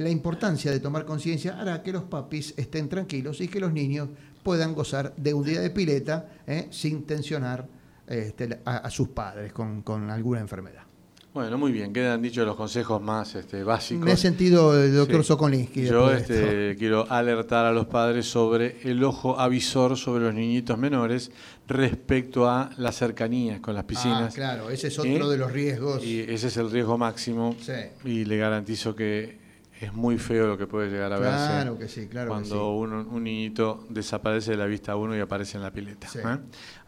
La 0.00 0.08
importancia 0.08 0.70
de 0.70 0.80
tomar 0.80 1.04
conciencia 1.04 1.60
hará 1.60 1.82
que 1.82 1.92
los 1.92 2.04
papis 2.04 2.54
estén 2.56 2.88
tranquilos 2.88 3.38
y 3.42 3.48
que 3.48 3.60
los 3.60 3.70
niños 3.70 4.08
puedan 4.42 4.72
gozar 4.72 5.14
de 5.14 5.34
un 5.34 5.44
día 5.44 5.60
de 5.60 5.68
pileta 5.68 6.26
¿eh? 6.46 6.68
sin 6.70 7.02
tensionar 7.04 7.68
este, 8.06 8.60
a, 8.64 8.78
a 8.78 8.90
sus 8.90 9.08
padres 9.08 9.52
con, 9.52 9.82
con 9.82 10.10
alguna 10.10 10.40
enfermedad. 10.40 10.84
Bueno, 11.34 11.58
muy 11.58 11.70
bien, 11.70 11.92
quedan 11.92 12.22
dichos 12.22 12.46
los 12.46 12.56
consejos 12.56 13.02
más 13.02 13.34
este, 13.34 13.62
básicos. 13.62 14.06
Me 14.06 14.12
he 14.12 14.16
sentido 14.16 14.82
el 14.82 14.94
doctor 14.94 15.20
Sí. 15.20 15.28
Sokolinsky. 15.28 15.84
Yo 15.84 16.10
este, 16.10 16.76
quiero 16.78 17.04
alertar 17.12 17.66
a 17.66 17.72
los 17.72 17.84
padres 17.84 18.24
sobre 18.24 18.78
el 18.84 19.04
ojo 19.04 19.38
avisor 19.38 19.98
sobre 19.98 20.24
los 20.24 20.32
niñitos 20.32 20.78
menores 20.78 21.30
respecto 21.68 22.48
a 22.48 22.70
las 22.78 22.96
cercanías 22.96 23.60
con 23.60 23.74
las 23.74 23.84
piscinas. 23.84 24.32
Ah, 24.32 24.34
claro, 24.34 24.70
ese 24.70 24.86
es 24.88 24.98
otro 24.98 25.28
¿Eh? 25.28 25.30
de 25.32 25.36
los 25.36 25.52
riesgos. 25.52 26.02
Y 26.02 26.20
ese 26.20 26.46
es 26.46 26.56
el 26.56 26.70
riesgo 26.70 26.96
máximo. 26.96 27.54
Sí. 27.60 27.72
Y 28.08 28.24
le 28.24 28.38
garantizo 28.38 28.96
que 28.96 29.49
es 29.80 29.92
muy 29.94 30.18
feo 30.18 30.46
lo 30.46 30.58
que 30.58 30.66
puede 30.66 30.90
llegar 30.90 31.12
a 31.12 31.16
Claro 31.16 31.76
verse 31.76 31.78
que 31.78 31.88
sí, 31.88 32.08
claro 32.08 32.28
que 32.28 32.34
cuando 32.34 32.72
uno- 32.76 33.06
un 33.10 33.24
niñito 33.24 33.84
desaparece 33.88 34.50
de 34.52 34.56
la 34.58 34.66
vista 34.66 34.92
a 34.92 34.96
uno 34.96 35.16
y 35.16 35.20
aparece 35.20 35.56
en 35.56 35.62
la 35.62 35.72
pileta. 35.72 36.08
Sí. 36.08 36.18
¿eh? 36.18 36.38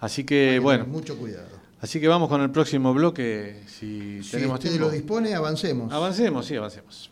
Así 0.01 0.25
que, 0.25 0.51
que 0.55 0.59
bueno, 0.59 0.87
mucho 0.87 1.17
cuidado. 1.17 1.49
así 1.81 2.01
que 2.01 2.09
vamos 2.09 2.29
con 2.29 2.41
el 2.43 2.51
próximo 2.51 2.93
bloque, 2.93 3.63
si, 3.67 4.23
Si 4.23 4.31
tenemos 4.33 4.55
usted 4.59 4.71
tiempo. 4.71 4.87
lo 4.89 4.93
dispone, 4.93 5.35
avancemos. 5.35 5.93
Avancemos, 5.93 6.45
sí, 6.47 6.57
avancemos. 6.57 7.12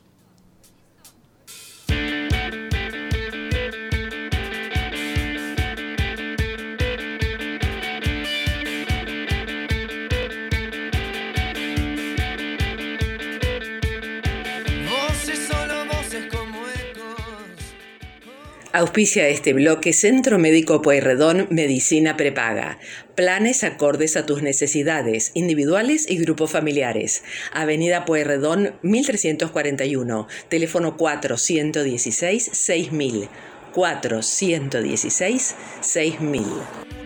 Auspicia 18.72 19.26
este 19.26 19.52
bloque 19.52 19.92
Centro 19.92 20.38
Médico 20.38 20.80
Pueyrredón 20.80 21.48
Medicina 21.50 22.16
Prepaga. 22.16 22.78
Planes 23.16 23.64
acordes 23.64 24.16
a 24.16 24.26
tus 24.26 24.42
necesidades, 24.42 25.32
individuales 25.34 26.08
y 26.08 26.18
grupos 26.18 26.52
familiares. 26.52 27.24
Avenida 27.52 28.04
Pueyrredón 28.04 28.74
1341, 28.82 30.28
teléfono 30.48 30.96
416 30.96 32.48
6000. 32.52 33.28
416 33.72 35.56
6000. 35.80 36.99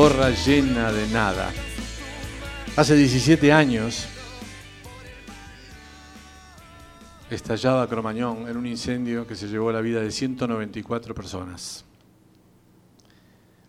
Gorra 0.00 0.30
llena 0.30 0.90
de 0.92 1.06
nada. 1.08 1.50
Hace 2.74 2.96
17 2.96 3.52
años 3.52 4.06
estallaba 7.28 7.86
Cromañón 7.86 8.48
en 8.48 8.56
un 8.56 8.66
incendio 8.66 9.26
que 9.26 9.34
se 9.34 9.46
llevó 9.46 9.70
la 9.70 9.82
vida 9.82 10.00
de 10.00 10.10
194 10.10 11.14
personas. 11.14 11.84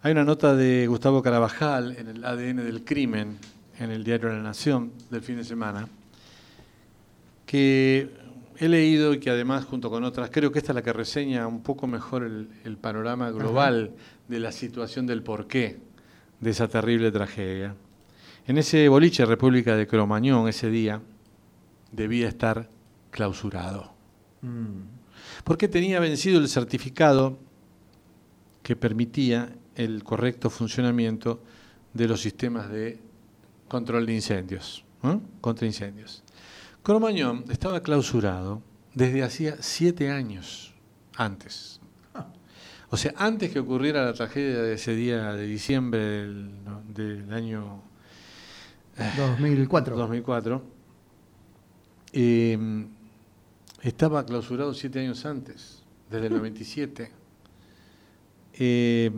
Hay 0.03 0.13
una 0.13 0.23
nota 0.23 0.55
de 0.55 0.87
Gustavo 0.87 1.21
Carabajal 1.21 1.97
en 1.97 2.07
el 2.07 2.23
ADN 2.23 2.63
del 2.63 2.85
crimen, 2.85 3.37
en 3.77 3.91
el 3.91 4.05
diario 4.05 4.29
La 4.29 4.41
Nación 4.41 4.93
del 5.09 5.23
fin 5.23 5.35
de 5.35 5.43
semana, 5.43 5.89
que 7.45 8.09
he 8.57 8.69
leído 8.69 9.13
y 9.13 9.19
que 9.19 9.31
además 9.31 9.65
junto 9.65 9.89
con 9.89 10.05
otras, 10.05 10.29
creo 10.31 10.49
que 10.49 10.59
esta 10.59 10.71
es 10.71 10.75
la 10.75 10.81
que 10.81 10.93
reseña 10.93 11.45
un 11.45 11.61
poco 11.61 11.87
mejor 11.87 12.23
el, 12.23 12.47
el 12.63 12.77
panorama 12.77 13.31
global 13.31 13.91
de 14.29 14.39
la 14.39 14.53
situación 14.53 15.05
del 15.05 15.23
porqué 15.23 15.90
de 16.41 16.49
esa 16.49 16.67
terrible 16.67 17.11
tragedia. 17.11 17.75
En 18.47 18.57
ese 18.57 18.89
boliche 18.89 19.25
República 19.25 19.75
de 19.75 19.87
Cromañón 19.87 20.47
ese 20.49 20.69
día 20.69 21.01
debía 21.91 22.27
estar 22.27 22.67
clausurado. 23.11 23.93
Porque 25.43 25.67
tenía 25.67 25.99
vencido 25.99 26.39
el 26.39 26.49
certificado 26.49 27.37
que 28.63 28.75
permitía 28.75 29.55
el 29.75 30.03
correcto 30.03 30.49
funcionamiento 30.49 31.43
de 31.93 32.07
los 32.07 32.21
sistemas 32.21 32.69
de 32.69 32.99
control 33.67 34.05
de 34.05 34.15
incendios, 34.15 34.83
contra 35.39 35.67
incendios. 35.67 36.23
Cromañón 36.83 37.45
estaba 37.49 37.81
clausurado 37.81 38.61
desde 38.93 39.23
hacía 39.23 39.57
siete 39.59 40.09
años 40.09 40.73
antes. 41.15 41.80
O 42.93 42.97
sea, 42.97 43.13
antes 43.15 43.51
que 43.51 43.59
ocurriera 43.59 44.03
la 44.03 44.13
tragedia 44.13 44.61
de 44.61 44.73
ese 44.73 44.93
día 44.93 45.31
de 45.31 45.47
diciembre 45.47 46.27
del, 46.93 47.25
año 47.31 47.81
2004. 49.17 49.95
2004, 49.95 50.61
eh, 52.11 52.85
estaba 53.81 54.25
clausurado 54.25 54.73
siete 54.73 54.99
años 54.99 55.25
antes, 55.25 55.83
desde 56.09 56.27
el 56.27 56.33
97. 56.33 57.11
Eh, 58.55 59.11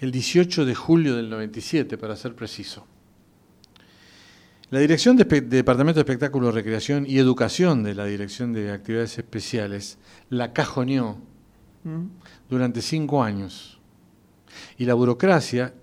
el 0.00 0.10
18 0.10 0.64
de 0.64 0.74
julio 0.74 1.14
del 1.14 1.30
97, 1.30 1.96
para 1.98 2.16
ser 2.16 2.34
preciso. 2.34 2.88
La 4.70 4.80
Dirección 4.80 5.16
de 5.16 5.24
Departamento 5.42 6.00
de 6.00 6.02
Espectáculo, 6.02 6.50
Recreación 6.50 7.06
y 7.06 7.18
Educación 7.18 7.84
de 7.84 7.94
la 7.94 8.04
Dirección 8.04 8.52
de 8.52 8.72
Actividades 8.72 9.16
Especiales 9.16 9.96
la 10.28 10.52
cajoneó 10.52 11.20
Mm. 11.86 12.06
Durante 12.48 12.82
cinco 12.82 13.22
años. 13.22 13.78
Y 14.78 14.84
la 14.84 14.94
burocracia 14.94 15.74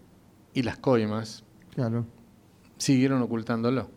y 0.54 0.64
las 0.64 0.78
coimas 0.78 1.44
Claro. 1.74 2.06
siguieron 2.78 3.22
ocultándolo. 3.22 3.90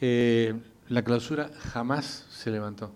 Eh, 0.00 0.54
la 0.88 1.02
clausura 1.02 1.50
jamás 1.72 2.26
se 2.30 2.50
levantó. 2.50 2.92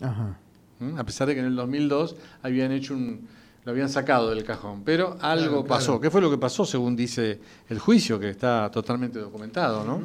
Ajá. 0.00 0.38
¿m? 0.80 0.98
A 0.98 1.04
pesar 1.04 1.28
de 1.28 1.34
que 1.34 1.40
en 1.40 1.46
el 1.46 1.56
2002 1.56 2.16
habían 2.42 2.72
hecho 2.72 2.94
un, 2.94 3.28
lo 3.64 3.72
habían 3.72 3.88
sacado 3.88 4.30
del 4.30 4.44
cajón. 4.44 4.82
Pero 4.84 5.18
algo 5.20 5.62
Claro, 5.62 5.64
pasó. 5.66 5.86
claro. 5.92 6.00
¿Qué 6.00 6.10
fue 6.10 6.20
lo 6.20 6.30
que 6.30 6.38
pasó 6.38 6.64
según 6.64 6.96
dice 6.96 7.40
el 7.68 7.78
juicio, 7.78 8.18
que 8.18 8.30
está 8.30 8.70
totalmente 8.70 9.18
documentado? 9.18 9.84
¿no? 9.84 10.00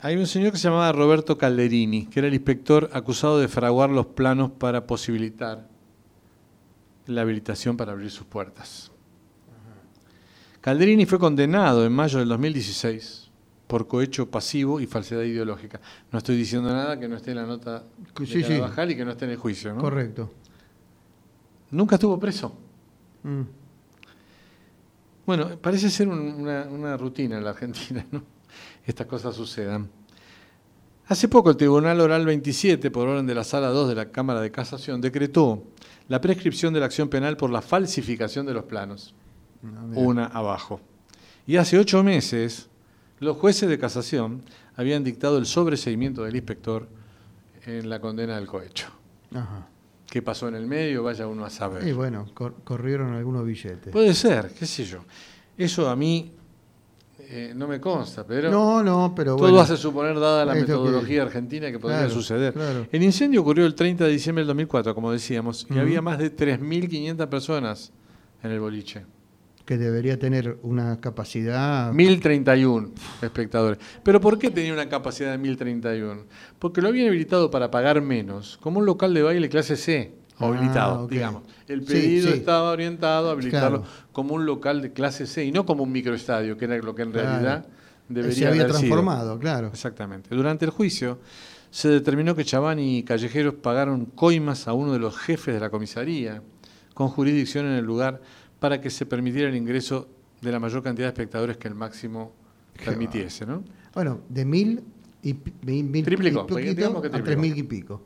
Hay 0.00 0.16
un 0.16 0.26
señor 0.26 0.52
que 0.52 0.58
se 0.58 0.64
llamaba 0.68 0.92
Roberto 0.92 1.36
Calderini, 1.36 2.06
que 2.06 2.20
era 2.20 2.28
el 2.28 2.34
inspector 2.34 2.88
acusado 2.92 3.38
de 3.40 3.48
fraguar 3.48 3.90
los 3.90 4.06
planos 4.06 4.50
para 4.52 4.86
posibilitar 4.86 5.66
la 7.06 7.22
habilitación 7.22 7.76
para 7.76 7.92
abrir 7.92 8.10
sus 8.10 8.24
puertas. 8.26 8.92
Calderini 10.60 11.04
fue 11.06 11.18
condenado 11.18 11.84
en 11.84 11.92
mayo 11.92 12.18
del 12.20 12.28
2016 12.28 13.30
por 13.66 13.86
cohecho 13.88 14.30
pasivo 14.30 14.80
y 14.80 14.86
falsedad 14.86 15.22
ideológica. 15.22 15.80
No 16.12 16.18
estoy 16.18 16.36
diciendo 16.36 16.70
nada 16.72 16.98
que 16.98 17.08
no 17.08 17.16
esté 17.16 17.30
en 17.32 17.36
la 17.38 17.46
nota 17.46 17.80
de 18.20 18.26
Sí, 18.26 18.42
sí. 18.42 18.60
Y 18.88 18.96
que 18.96 19.04
no 19.04 19.10
esté 19.12 19.24
en 19.24 19.32
el 19.32 19.36
juicio. 19.36 19.74
¿no? 19.74 19.80
Correcto. 19.80 20.32
Nunca 21.70 21.96
estuvo 21.96 22.18
preso. 22.18 22.56
Mm. 23.24 23.42
Bueno, 25.26 25.58
parece 25.60 25.90
ser 25.90 26.08
un- 26.08 26.18
una, 26.18 26.62
una 26.70 26.96
rutina 26.96 27.36
en 27.36 27.44
la 27.44 27.50
Argentina, 27.50 28.06
¿no? 28.10 28.22
Estas 28.88 29.06
cosas 29.06 29.36
sucedan. 29.36 29.88
Hace 31.08 31.28
poco 31.28 31.50
el 31.50 31.56
Tribunal 31.58 32.00
Oral 32.00 32.24
27, 32.24 32.90
por 32.90 33.06
orden 33.06 33.26
de 33.26 33.34
la 33.34 33.44
Sala 33.44 33.68
2 33.68 33.90
de 33.90 33.94
la 33.94 34.10
Cámara 34.10 34.40
de 34.40 34.50
Casación, 34.50 35.00
decretó 35.02 35.62
la 36.08 36.20
prescripción 36.22 36.72
de 36.72 36.80
la 36.80 36.86
acción 36.86 37.08
penal 37.10 37.36
por 37.36 37.50
la 37.50 37.60
falsificación 37.62 38.46
de 38.46 38.54
los 38.54 38.64
planos. 38.64 39.14
Ah. 39.62 39.82
Una 39.94 40.24
abajo. 40.26 40.80
Y 41.46 41.56
hace 41.56 41.78
ocho 41.78 42.02
meses, 42.02 42.68
los 43.20 43.36
jueces 43.36 43.68
de 43.68 43.78
casación 43.78 44.42
habían 44.74 45.04
dictado 45.04 45.36
el 45.36 45.44
sobreseimiento 45.44 46.24
del 46.24 46.36
inspector 46.36 46.88
en 47.66 47.90
la 47.90 48.00
condena 48.00 48.36
del 48.36 48.46
cohecho. 48.46 48.88
Ajá. 49.34 49.66
¿Qué 50.08 50.22
pasó 50.22 50.48
en 50.48 50.54
el 50.54 50.66
medio? 50.66 51.02
Vaya 51.02 51.26
uno 51.26 51.44
a 51.44 51.50
saber. 51.50 51.86
Y 51.86 51.92
bueno, 51.92 52.26
cor- 52.32 52.54
corrieron 52.64 53.12
algunos 53.12 53.44
billetes. 53.44 53.92
Puede 53.92 54.14
ser, 54.14 54.50
qué 54.58 54.64
sé 54.64 54.84
yo. 54.84 55.00
Eso 55.58 55.90
a 55.90 55.96
mí 55.96 56.32
eh, 57.30 57.52
no 57.54 57.68
me 57.68 57.80
consta, 57.80 58.26
pero 58.26 58.50
no, 58.50 58.82
no, 58.82 59.12
pero 59.14 59.36
todo 59.36 59.48
bueno. 59.48 59.60
hace 59.60 59.76
suponer, 59.76 60.18
dada 60.18 60.44
la 60.44 60.54
que- 60.54 60.60
metodología 60.62 61.22
argentina, 61.22 61.70
que 61.70 61.78
podría 61.78 61.98
Claro, 62.00 62.14
suceder. 62.14 62.52
claro. 62.54 62.86
El 62.90 63.02
incendio 63.02 63.40
ocurrió 63.42 63.66
el 63.66 63.74
30 63.74 64.04
de 64.04 64.10
diciembre 64.12 64.40
del 64.42 64.46
2004, 64.48 64.94
como 64.94 65.12
decíamos, 65.12 65.66
y 65.70 65.78
había 65.78 66.00
más 66.02 66.18
de 66.18 66.30
3.500 66.34 67.26
personas 67.28 67.92
en 68.42 68.50
el 68.50 68.60
boliche. 68.60 69.04
Que 69.66 69.76
debería 69.76 70.18
tener 70.18 70.56
una 70.62 70.98
capacidad. 70.98 71.92
1.031 71.92 72.90
espectadores. 73.20 73.78
¿Pero 74.02 74.18
por 74.18 74.38
qué 74.38 74.50
tenía 74.50 74.72
una 74.72 74.88
capacidad 74.88 75.30
de 75.30 75.38
1.031? 75.38 76.24
Porque 76.58 76.80
lo 76.80 76.88
habían 76.88 77.08
habilitado 77.08 77.50
para 77.50 77.70
pagar 77.70 78.00
menos, 78.00 78.56
como 78.62 78.78
un 78.78 78.86
local 78.86 79.12
de 79.12 79.22
baile 79.22 79.50
clase 79.50 79.76
C, 79.76 80.14
o 80.40 80.44
Ah, 80.44 80.48
habilitado, 80.48 81.04
ok. 81.04 81.10
digamos. 81.10 81.42
El 81.66 81.82
pedido 81.82 82.28
sí. 82.30 82.34
estaba 82.38 82.70
orientado 82.70 83.28
a 83.28 83.32
habilitarlo 83.32 83.82
Claro. 83.82 83.92
como 84.12 84.34
un 84.34 84.46
local 84.46 84.80
de 84.82 84.92
clase 84.92 85.26
C 85.26 85.44
y 85.44 85.52
no 85.52 85.66
como 85.66 85.82
un 85.82 85.92
microestadio, 85.92 86.56
que 86.56 86.64
era 86.66 86.78
lo 86.78 86.94
que 86.94 87.02
en 87.02 87.12
Claro. 87.12 87.28
realidad 87.28 87.66
debería 88.08 88.34
Se 88.36 88.46
había 88.46 88.62
haber 88.62 88.72
sido. 88.72 88.78
transformado, 88.80 89.38
claro. 89.38 89.66
Exactamente. 89.68 90.34
Durante 90.34 90.64
el 90.64 90.70
juicio 90.70 91.18
se 91.70 91.88
determinó 91.88 92.34
que 92.34 92.44
Chavani 92.44 92.98
y 92.98 93.02
Callejeros 93.02 93.54
pagaron 93.54 94.06
coimas 94.06 94.66
a 94.68 94.72
uno 94.72 94.92
de 94.92 94.98
los 94.98 95.16
jefes 95.18 95.52
de 95.54 95.60
la 95.60 95.68
comisaría 95.70 96.42
con 96.94 97.08
jurisdicción 97.08 97.66
en 97.66 97.72
el 97.72 97.84
lugar 97.84 98.20
para 98.58 98.80
que 98.80 98.90
se 98.90 99.04
permitiera 99.06 99.48
el 99.48 99.54
ingreso 99.56 100.08
de 100.40 100.50
la 100.52 100.58
mayor 100.58 100.82
cantidad 100.82 101.06
de 101.06 101.10
espectadores 101.10 101.56
que 101.58 101.68
el 101.68 101.74
máximo 101.74 102.32
permitiese. 102.84 103.44
¿no? 103.44 103.62
Bueno, 103.94 104.20
de 104.28 104.44
mil 104.44 104.82
y 105.22 105.34
mil, 105.64 106.04
Triplicó, 106.04 106.46
y 106.48 106.48
poquito 106.74 106.98
a 106.98 107.22
tres 107.22 107.36
mil 107.36 107.56
y 107.58 107.62
pico. 107.64 108.02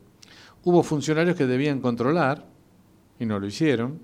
Hubo 0.63 0.83
funcionarios 0.83 1.35
que 1.35 1.45
debían 1.45 1.81
controlar 1.81 2.45
y 3.19 3.25
no 3.25 3.39
lo 3.39 3.47
hicieron. 3.47 3.99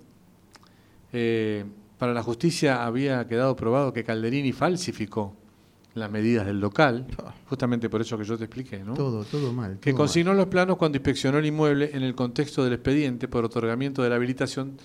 Eh, 1.13 1.65
para 1.97 2.13
la 2.13 2.23
justicia 2.23 2.85
había 2.85 3.27
quedado 3.27 3.55
probado 3.55 3.93
que 3.93 4.03
Calderini 4.03 4.51
falsificó 4.51 5.35
las 5.95 6.09
medidas 6.09 6.45
del 6.45 6.59
local, 6.59 7.07
justamente 7.49 7.89
por 7.89 8.01
eso 8.01 8.17
que 8.17 8.23
yo 8.23 8.37
te 8.37 8.45
expliqué, 8.45 8.79
¿no? 8.79 8.93
Todo, 8.93 9.23
todo 9.25 9.51
mal. 9.51 9.79
que 9.79 9.93
consignó 9.93 10.33
los 10.33 10.47
planos 10.47 10.77
cuando 10.77 10.97
inspeccionó 10.97 11.39
el 11.39 11.45
inmueble 11.45 11.91
en 11.93 12.03
el 12.03 12.15
contexto 12.15 12.63
del 12.63 12.73
expediente 12.73 13.27
por 13.27 13.43
otorgamiento 13.43 14.01
de 14.01 14.09
la 14.09 14.15
habilitación, 14.15 14.77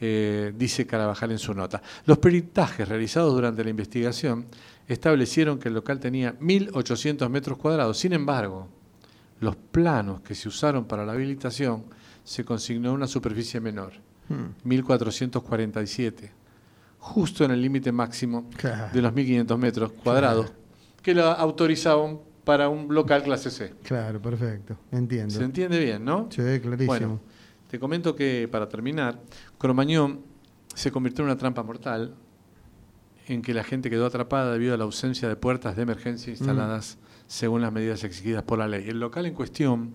eh, 0.00 0.52
dice 0.56 0.86
Carabajal 0.86 1.32
en 1.32 1.38
su 1.38 1.52
nota. 1.54 1.82
Los 2.06 2.18
peritajes 2.18 2.88
realizados 2.88 3.34
durante 3.34 3.64
la 3.64 3.70
investigación 3.70 4.46
establecieron 4.86 5.58
que 5.58 5.68
el 5.68 5.74
local 5.74 6.00
tenía 6.00 6.38
1.800 6.38 7.28
metros 7.28 7.58
cuadrados. 7.58 7.98
Sin 7.98 8.12
embargo, 8.12 8.68
los 9.40 9.56
planos 9.56 10.20
que 10.20 10.34
se 10.34 10.48
usaron 10.48 10.84
para 10.84 11.04
la 11.04 11.12
habilitación 11.12 11.84
se 12.24 12.44
consignó 12.44 12.92
una 12.92 13.06
superficie 13.06 13.60
menor, 13.60 13.92
mal. 14.28 14.54
1.447, 14.64 16.30
justo 16.98 17.44
en 17.44 17.50
el 17.52 17.62
límite 17.62 17.90
máximo 17.92 18.48
Claro. 18.56 18.92
de 18.92 19.02
los 19.02 19.12
1.500 19.12 19.58
metros 19.58 19.92
cuadrados, 19.92 20.52
que 21.02 21.14
la 21.14 21.32
autorizaban 21.32 22.18
para 22.44 22.68
un 22.68 22.92
local 22.94 23.22
clase 23.22 23.50
C. 23.50 23.70
Mm, 23.72 23.82
Claro, 23.84 24.20
perfecto. 24.22 24.76
Entiendo. 24.92 25.34
¿Se 25.34 25.42
entiende 25.44 25.78
bien, 25.78 26.04
no? 26.04 26.28
Sí, 26.30 26.42
clarísimo. 26.60 26.86
Bueno, 26.86 27.20
te 27.70 27.78
comento 27.78 28.14
que 28.14 28.48
para 28.50 28.68
terminar, 28.68 29.20
Cromañón 29.58 30.20
se 30.74 30.90
convirtió 30.90 31.22
en 31.24 31.30
una 31.30 31.38
trampa 31.38 31.62
mortal 31.62 32.14
en 33.26 33.42
que 33.42 33.54
la 33.54 33.62
gente 33.64 33.88
quedó 33.90 34.06
atrapada 34.06 34.52
debido 34.52 34.74
a 34.74 34.76
la 34.76 34.84
ausencia 34.84 35.28
de 35.28 35.36
puertas 35.36 35.76
de 35.76 35.82
emergencia 35.82 36.30
instaladas 36.30 36.98
según 37.30 37.62
las 37.62 37.72
medidas 37.72 38.02
exigidas 38.02 38.42
por 38.42 38.58
la 38.58 38.66
ley. 38.66 38.88
El 38.88 38.98
local 38.98 39.24
en 39.24 39.34
cuestión 39.34 39.90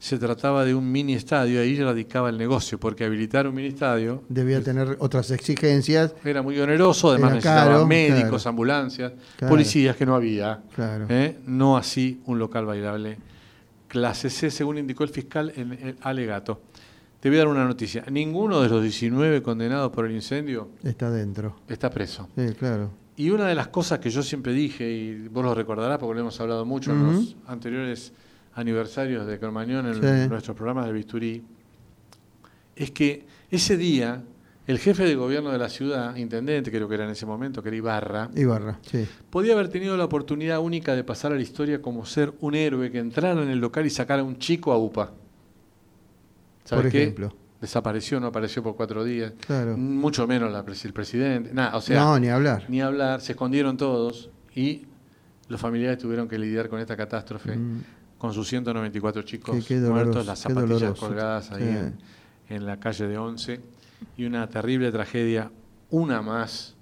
se 0.00 0.18
trataba 0.18 0.64
de 0.64 0.74
un 0.74 0.90
mini 0.90 1.14
estadio, 1.14 1.60
ahí 1.60 1.80
radicaba 1.80 2.30
el 2.30 2.36
negocio, 2.38 2.78
porque 2.80 3.04
habilitar 3.04 3.46
un 3.46 3.54
mini 3.54 3.68
estadio 3.68 4.24
Debía 4.28 4.60
tener 4.62 4.96
otras 4.98 5.30
exigencias. 5.30 6.14
era 6.24 6.42
muy 6.42 6.58
oneroso, 6.58 7.10
además 7.10 7.34
necesitaba 7.34 7.72
caro, 7.74 7.86
médicos, 7.86 8.42
claro. 8.42 8.48
ambulancias, 8.50 9.12
Claro. 9.36 9.52
policías 9.54 9.94
que 9.96 10.04
no 10.04 10.16
había. 10.16 10.62
Claro. 10.74 11.06
¿eh? 11.08 11.38
No 11.46 11.76
así 11.76 12.20
un 12.26 12.40
local 12.40 12.66
bailable 12.66 13.18
clase 13.86 14.28
C, 14.28 14.50
según 14.50 14.78
indicó 14.78 15.04
el 15.04 15.10
fiscal 15.10 15.52
en 15.56 15.72
el 15.72 15.96
alegato. 16.02 16.60
te 17.20 17.28
voy 17.28 17.36
a 17.38 17.40
dar 17.40 17.48
una 17.48 17.64
noticia. 17.64 18.04
Ninguno 18.10 18.60
de 18.62 18.68
los 18.68 18.82
19 18.82 19.42
condenados 19.42 19.90
por 19.92 20.06
el 20.06 20.12
incendio 20.12 20.68
Está 20.84 21.08
dentro. 21.10 21.56
está 21.68 21.88
preso. 21.90 22.28
Sí, 22.36 22.52
claro. 22.58 22.90
Y 23.18 23.30
una 23.30 23.46
de 23.48 23.54
las 23.56 23.66
cosas 23.68 23.98
que 23.98 24.10
yo 24.10 24.22
siempre 24.22 24.52
dije, 24.52 24.88
y 24.88 25.28
vos 25.28 25.44
lo 25.44 25.52
recordarás 25.52 25.98
porque 25.98 26.14
lo 26.14 26.20
hemos 26.20 26.40
hablado 26.40 26.64
mucho 26.64 26.92
en 26.92 27.04
los 27.04 27.36
anteriores 27.48 28.12
aniversarios 28.54 29.26
de 29.26 29.38
Cromañón 29.40 29.86
en 29.88 29.94
Sí. 29.94 30.28
nuestros 30.28 30.56
programas 30.56 30.86
de 30.86 30.92
Bisturí, 30.92 31.42
es 32.76 32.92
que 32.92 33.26
ese 33.50 33.76
día 33.76 34.22
el 34.68 34.78
jefe 34.78 35.04
de 35.04 35.16
gobierno 35.16 35.50
de 35.50 35.58
la 35.58 35.68
ciudad, 35.68 36.14
intendente 36.14 36.70
creo 36.70 36.88
que 36.88 36.94
era 36.94 37.06
en 37.06 37.10
ese 37.10 37.26
momento, 37.26 37.60
que 37.62 37.70
era 37.70 37.76
Ibarra, 37.76 38.30
Ibarra, 38.36 38.78
sí. 38.82 39.04
podía 39.30 39.54
haber 39.54 39.68
tenido 39.68 39.96
la 39.96 40.04
oportunidad 40.04 40.60
única 40.60 40.94
de 40.94 41.02
pasar 41.02 41.32
a 41.32 41.34
la 41.34 41.42
historia 41.42 41.82
como 41.82 42.04
ser 42.06 42.34
un 42.40 42.54
héroe 42.54 42.90
que 42.92 42.98
entrara 42.98 43.42
en 43.42 43.48
el 43.48 43.58
local 43.58 43.84
y 43.86 43.90
sacara 43.90 44.22
a 44.22 44.24
un 44.24 44.38
chico 44.38 44.70
a 44.72 44.78
UPA. 44.78 45.10
¿Sabes 46.64 46.84
Por 46.84 46.92
qué? 46.92 47.14
Desapareció, 47.60 48.20
no 48.20 48.28
apareció 48.28 48.62
por 48.62 48.76
cuatro 48.76 49.02
días. 49.04 49.32
Claro. 49.46 49.76
Mucho 49.76 50.26
menos 50.28 50.52
la 50.52 50.64
el 50.84 50.92
presidente. 50.92 51.50
Nada, 51.52 51.76
o 51.76 51.80
sea, 51.80 51.98
no, 52.00 52.18
ni 52.18 52.28
hablar. 52.28 52.64
ni 52.68 52.80
hablar, 52.80 53.20
se 53.20 53.32
escondieron 53.32 53.76
todos 53.76 54.30
y 54.54 54.82
los 55.48 55.60
familiares 55.60 55.98
tuvieron 55.98 56.28
que 56.28 56.38
lidiar 56.38 56.68
con 56.68 56.78
esta 56.78 56.96
catástrofe, 56.96 57.56
Mm. 57.56 57.82
con 58.18 58.32
sus 58.32 58.46
194 58.48 59.22
chicos 59.22 59.56
Qué- 59.56 59.64
qué 59.74 59.80
doloroso, 59.80 60.04
muertos, 60.04 60.26
las 60.26 60.38
zapatillas 60.38 60.98
colgadas 60.98 61.50
ahí 61.50 61.62
Sí. 61.62 61.68
en, 61.68 61.94
en 62.56 62.66
la 62.66 62.78
calle 62.78 63.06
de 63.08 63.18
Once 63.18 63.60
y 64.16 64.24
una 64.24 64.48
terrible 64.48 64.92
tragedia, 64.92 65.50
una 65.90 66.22
más, 66.22 66.76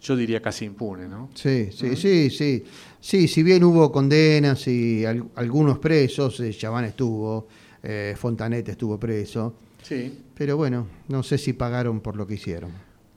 yo 0.00 0.16
diría 0.16 0.42
casi 0.42 0.64
impune, 0.64 1.06
¿no? 1.06 1.28
Sí, 1.34 1.68
sí, 1.70 1.94
sí, 1.94 2.28
sí. 2.30 2.64
Sí, 2.98 3.28
si 3.28 3.42
bien 3.44 3.62
hubo 3.62 3.92
condenas 3.92 4.66
y 4.66 5.04
al- 5.04 5.24
algunos 5.36 5.78
presos, 5.78 6.40
eh, 6.40 6.52
Chaván 6.52 6.86
estuvo, 6.86 7.46
eh, 7.84 8.14
Fontanet 8.16 8.68
estuvo 8.68 8.98
preso, 8.98 9.54
Sí. 9.82 10.18
pero 10.34 10.56
bueno, 10.56 10.86
no 11.08 11.22
sé 11.22 11.38
si 11.38 11.52
pagaron 11.52 12.00
por 12.00 12.16
lo 12.16 12.26
que 12.26 12.34
hicieron. 12.34 12.70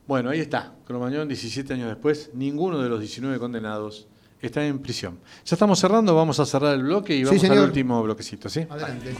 Bueno, 0.07 0.29
ahí 0.29 0.39
está. 0.39 0.73
Cromañón, 0.85 1.27
17 1.27 1.73
años 1.73 1.87
después, 1.87 2.31
ninguno 2.33 2.81
de 2.81 2.89
los 2.89 2.99
19 2.99 3.39
condenados 3.39 4.07
está 4.41 4.65
en 4.65 4.79
prisión. 4.79 5.17
Ya 5.45 5.55
estamos 5.55 5.79
cerrando, 5.79 6.15
vamos 6.15 6.39
a 6.39 6.45
cerrar 6.45 6.75
el 6.75 6.83
bloque 6.83 7.15
y 7.15 7.25
Sí, 7.25 7.25
vamos 7.25 7.43
al 7.45 7.59
último 7.59 8.03
bloquecito, 8.03 8.49
¿sí? 8.49 8.65
Adelante. 8.69 9.15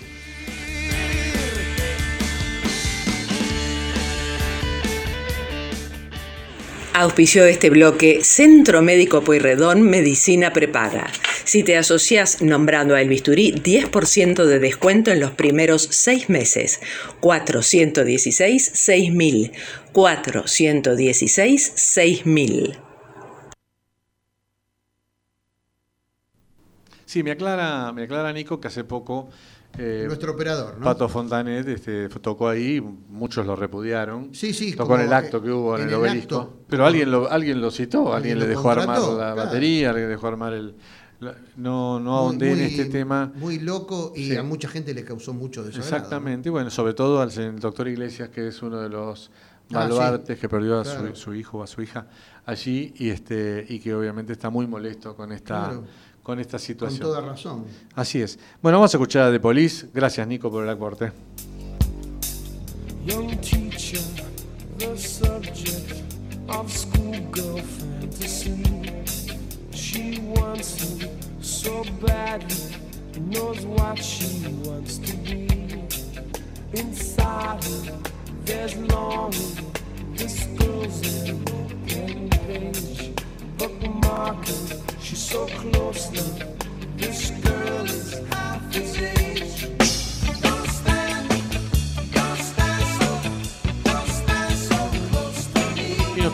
Auspició 6.98 7.44
este 7.44 7.70
bloque 7.70 8.24
Centro 8.24 8.82
Médico 8.82 9.22
Pueyrredón 9.22 9.82
Medicina 9.82 10.54
Prepaga. 10.54 11.08
Si 11.44 11.62
te 11.62 11.76
asocias 11.76 12.42
nombrando 12.42 12.96
a 12.96 13.02
El 13.02 13.10
Bisturí, 13.10 13.52
10% 13.52 14.46
de 14.46 14.60
descuento 14.60 15.12
en 15.12 15.20
los 15.20 15.32
primeros 15.32 15.90
seis 15.92 16.30
meses. 16.30 16.80
416-6000. 17.20 19.52
416-6000. 19.92 22.80
Sí, 27.06 27.24
me 27.24 27.32
aclara, 27.32 27.92
me 27.92 28.04
aclara 28.04 28.32
Nico 28.32 28.62
que 28.62 28.70
hace 28.70 28.86
poco 28.86 29.28
eh, 29.78 30.04
Nuestro 30.08 30.34
operador, 30.34 30.78
¿no? 30.78 30.86
Pato 30.86 31.08
Fontanet 31.10 31.68
este, 31.68 32.10
tocó 32.10 32.48
ahí, 32.50 32.82
muchó 32.82 33.44
lo 33.44 33.56
repudiaron. 33.56 34.34
Sí, 34.34 34.54
sí, 34.54 34.74
Tocó 34.76 34.96
en 34.96 35.02
el 35.02 35.14
acto 35.14 35.42
que 35.42 35.52
hubo 35.52 35.76
en, 35.76 35.84
en 35.84 35.88
el 35.90 35.94
el 35.96 36.00
obelisco. 36.00 36.38
acto. 36.40 36.58
pero 36.68 36.86
alguien 36.86 37.12
lo, 37.12 37.30
alguien 37.32 37.62
lo 37.62 37.72
citó, 37.72 38.14
alguien, 38.14 38.34
Alguien 38.34 38.40
le 38.40 38.48
dejó 38.48 38.70
armar 38.72 39.00
la 39.00 39.16
claro. 39.16 39.36
batería, 39.36 39.90
alguien 39.92 40.10
dejó 40.10 40.28
armar 40.28 40.54
el. 40.54 40.76
la- 41.20 41.36
no, 41.58 42.00
no 42.00 42.16
ahondé 42.18 42.52
en 42.54 42.60
este 42.62 42.86
tema. 42.86 43.32
Muy 43.36 43.60
loco 43.60 44.14
y 44.16 44.30
Sí. 44.32 44.36
a 44.38 44.44
mucha 44.44 44.68
gente 44.68 44.94
le 44.94 45.04
causó 45.04 45.34
mucho 45.34 45.64
desagrado. 45.64 45.96
Exactamente, 45.96 46.50
y 46.50 46.52
bueno, 46.52 46.70
sobre 46.70 46.94
todo 46.94 47.22
al 47.22 47.60
doctor 47.60 47.88
Iglesias, 47.88 48.30
que 48.30 48.48
es 48.48 48.62
uno 48.62 48.80
de 48.82 48.90
los 48.90 49.32
Ah, 49.72 49.80
baluartes 49.80 50.38
que 50.38 50.48
perdió 50.48 50.80
a 50.80 50.86
su, 50.86 51.16
su 51.16 51.34
hijo 51.34 51.58
o 51.58 51.64
a 51.64 51.68
su 51.68 51.82
hija 51.82 52.06
allí 52.46 52.94
y 52.98 53.10
este 53.10 53.66
y 53.68 53.80
que 53.80 53.96
obviamente 53.96 54.32
está 54.34 54.52
muy 54.52 54.68
molesto 54.68 55.16
con 55.16 55.32
esta 55.32 55.66
Claro. 55.70 55.84
Con 56.26 56.40
esta 56.40 56.58
Con 56.58 56.66
situación. 56.66 57.02
toda 57.02 57.22
razón. 57.22 57.66
Así 57.94 58.20
es. 58.20 58.40
Bueno, 58.62 58.80
vamos 58.80 58.94
a 58.94 58.98
escuchar 58.98 59.28
a 59.28 59.32
The 59.32 59.40
Police. 59.40 59.88
Gracias, 59.94 60.28
Nico, 60.28 60.50
por 60.50 60.64
el 60.64 60.70
aporte. 60.72 61.12
Young 63.06 63.30
teacher, 63.42 64.02
the 64.80 64.98
subject 64.98 66.02
of 66.50 66.68
schoolgirl 66.72 67.62
fantasy. 67.62 68.64
She 69.72 70.20
wants 70.36 70.82
him 70.82 71.10
so 71.42 71.84
badly, 72.02 72.56
knows 73.30 73.64
what 73.68 74.00
she 74.02 74.48
wants 74.66 74.98
to 74.98 75.16
be. 75.18 75.46
Inside 76.74 77.64
her, 77.64 77.94
there's 78.46 78.76
longing. 78.76 79.72
This 80.16 80.48
girl's 80.58 81.30
an 81.30 81.44
open 81.48 82.30
page, 82.32 83.14
bookmarking. 83.58 85.02
She's 85.02 85.20
so 85.20 85.48
close 85.48 86.12
now. 86.12 86.48
This 86.98 87.32
girl 87.32 87.86
is 87.86 88.28
half 88.30 88.74
his 88.74 88.98
age. 88.98 89.95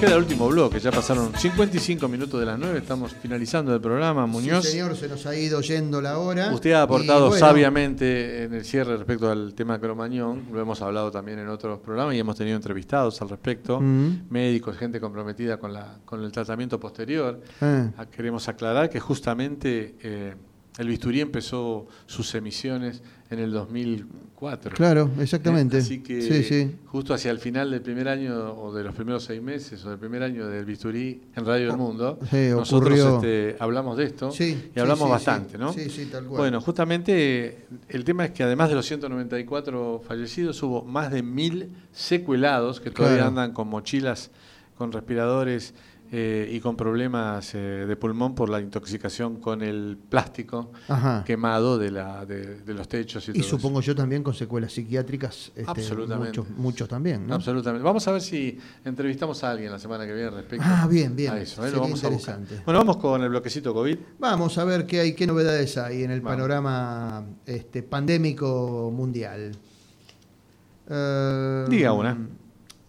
Queda 0.01 0.13
el 0.15 0.23
último 0.23 0.49
bloque. 0.49 0.79
Ya 0.79 0.89
pasaron 0.89 1.31
55 1.35 2.07
minutos 2.07 2.39
de 2.39 2.45
las 2.47 2.57
9. 2.57 2.79
Estamos 2.79 3.13
finalizando 3.13 3.73
el 3.75 3.79
programa. 3.79 4.25
Muñoz. 4.25 4.65
Sí, 4.65 4.71
señor, 4.71 4.95
se 4.95 5.07
nos 5.07 5.27
ha 5.27 5.35
ido 5.35 5.61
yendo 5.61 6.01
la 6.01 6.17
hora. 6.17 6.51
Usted 6.51 6.71
ha 6.71 6.81
aportado 6.81 7.29
bueno, 7.29 7.39
sabiamente 7.39 8.45
en 8.45 8.53
el 8.55 8.65
cierre 8.65 8.97
respecto 8.97 9.29
al 9.29 9.53
tema 9.53 9.79
Cromañón. 9.79 10.47
Lo 10.51 10.59
hemos 10.59 10.81
hablado 10.81 11.11
también 11.11 11.37
en 11.37 11.49
otros 11.49 11.79
programas 11.79 12.15
y 12.15 12.19
hemos 12.19 12.35
tenido 12.35 12.55
entrevistados 12.55 13.21
al 13.21 13.29
respecto. 13.29 13.79
Médicos, 13.79 14.75
gente 14.75 14.99
comprometida 14.99 15.57
con, 15.59 15.71
la, 15.71 15.99
con 16.03 16.23
el 16.23 16.31
tratamiento 16.31 16.79
posterior. 16.79 17.39
Ah. 17.61 17.91
Ah, 17.95 18.05
Queremos 18.07 18.47
aclarar 18.49 18.89
que 18.89 18.99
justamente 18.99 19.97
eh, 20.01 20.33
el 20.79 20.87
bisturí 20.87 21.21
empezó 21.21 21.85
sus 22.07 22.33
emisiones 22.33 23.03
en 23.31 23.39
el 23.39 23.51
2004. 23.51 24.71
Claro, 24.75 25.09
exactamente. 25.19 25.77
Eh, 25.77 25.81
Así 25.81 25.99
que 25.99 26.21
Sí, 26.21 26.43
sí. 26.43 26.75
justo 26.87 27.13
hacia 27.13 27.31
el 27.31 27.39
final 27.39 27.71
del 27.71 27.81
primer 27.81 28.07
año 28.07 28.53
o 28.53 28.73
de 28.73 28.83
los 28.83 28.93
primeros 28.93 29.23
seis 29.23 29.41
meses 29.41 29.83
o 29.85 29.89
del 29.89 29.97
primer 29.99 30.21
año 30.23 30.47
del 30.47 30.65
bisturí 30.65 31.21
en 31.35 31.45
Radio 31.45 31.67
del 31.69 31.77
Mundo, 31.77 32.19
Oh, 32.21 32.25
Sí, 32.25 32.49
nosotros 32.49 32.99
este, 32.99 33.55
hablamos 33.59 33.97
de 33.97 34.03
esto 34.05 34.31
y 34.39 34.79
hablamos 34.79 35.09
bastante. 35.09 35.57
¿no? 35.57 35.71
Sí, 35.73 35.89
sí, 35.89 36.05
tal 36.11 36.25
cual. 36.25 36.37
Bueno, 36.39 36.61
justamente 36.61 37.65
el 37.89 38.03
tema 38.03 38.25
es 38.25 38.31
que 38.31 38.43
además 38.43 38.69
de 38.69 38.75
los 38.75 38.85
194 38.85 40.01
fallecidos, 40.05 40.61
hubo 40.63 40.83
más 40.83 41.11
de 41.11 41.23
mil 41.23 41.69
secuelados 41.91 42.79
que 42.81 42.91
todavía 42.91 43.17
Claro. 43.17 43.29
andan 43.29 43.53
con 43.53 43.67
mochilas, 43.69 44.31
con 44.77 44.91
respiradores 44.91 45.73
eh, 46.13 46.49
y 46.51 46.59
con 46.59 46.75
problemas 46.75 47.55
eh, 47.55 47.57
de 47.87 47.95
pulmón 47.95 48.35
por 48.35 48.49
la 48.49 48.59
intoxicación 48.59 49.37
con 49.37 49.61
el 49.61 49.97
plástico 50.09 50.71
Ajá. 50.89 51.23
quemado 51.25 51.77
de, 51.79 51.89
la, 51.89 52.25
de, 52.25 52.57
de 52.59 52.73
los 52.73 52.89
techos 52.89 53.25
y, 53.29 53.31
Y 53.31 53.33
todo 53.35 53.41
eso. 53.43 53.49
supongo 53.57 53.79
yo 53.79 53.95
también 53.95 54.21
con 54.21 54.33
secuelas 54.33 54.73
psiquiátricas. 54.73 55.53
este, 55.55 55.63
Absolutamente. 55.65 56.39
Muchos, 56.39 56.57
muchos 56.57 56.89
también, 56.89 57.25
¿no? 57.25 57.35
Absolutamente. 57.35 57.83
Vamos 57.85 58.05
a 58.09 58.11
ver 58.11 58.21
si 58.21 58.57
entrevistamos 58.83 59.41
a 59.45 59.51
alguien 59.51 59.71
la 59.71 59.79
semana 59.79 60.05
que 60.05 60.13
viene 60.13 60.31
respecto 60.31 60.65
Ah, 60.67 60.85
bien, 60.89 61.15
bien. 61.15 61.31
a 61.33 61.39
eso. 61.39 61.65
¿eh? 61.65 61.71
Lo 61.71 61.79
vamos 61.79 62.03
a 62.03 62.07
interesante. 62.07 62.61
Bueno, 62.65 62.79
vamos 62.81 62.97
con 62.97 63.23
el 63.23 63.29
bloquecito 63.29 63.73
COVID. 63.73 63.97
Vamos 64.19 64.57
a 64.57 64.65
ver 64.65 64.85
qué 64.85 64.99
hay, 64.99 65.13
qué 65.13 65.25
novedades 65.25 65.77
hay 65.77 66.03
en 66.03 66.11
el 66.11 66.19
Vamos. 66.19 66.35
panorama 66.37 67.25
este, 67.45 67.83
pandémico 67.83 68.91
mundial. 68.93 69.53
Eh, 70.89 71.65
Diga 71.69 71.93
una. 71.93 72.17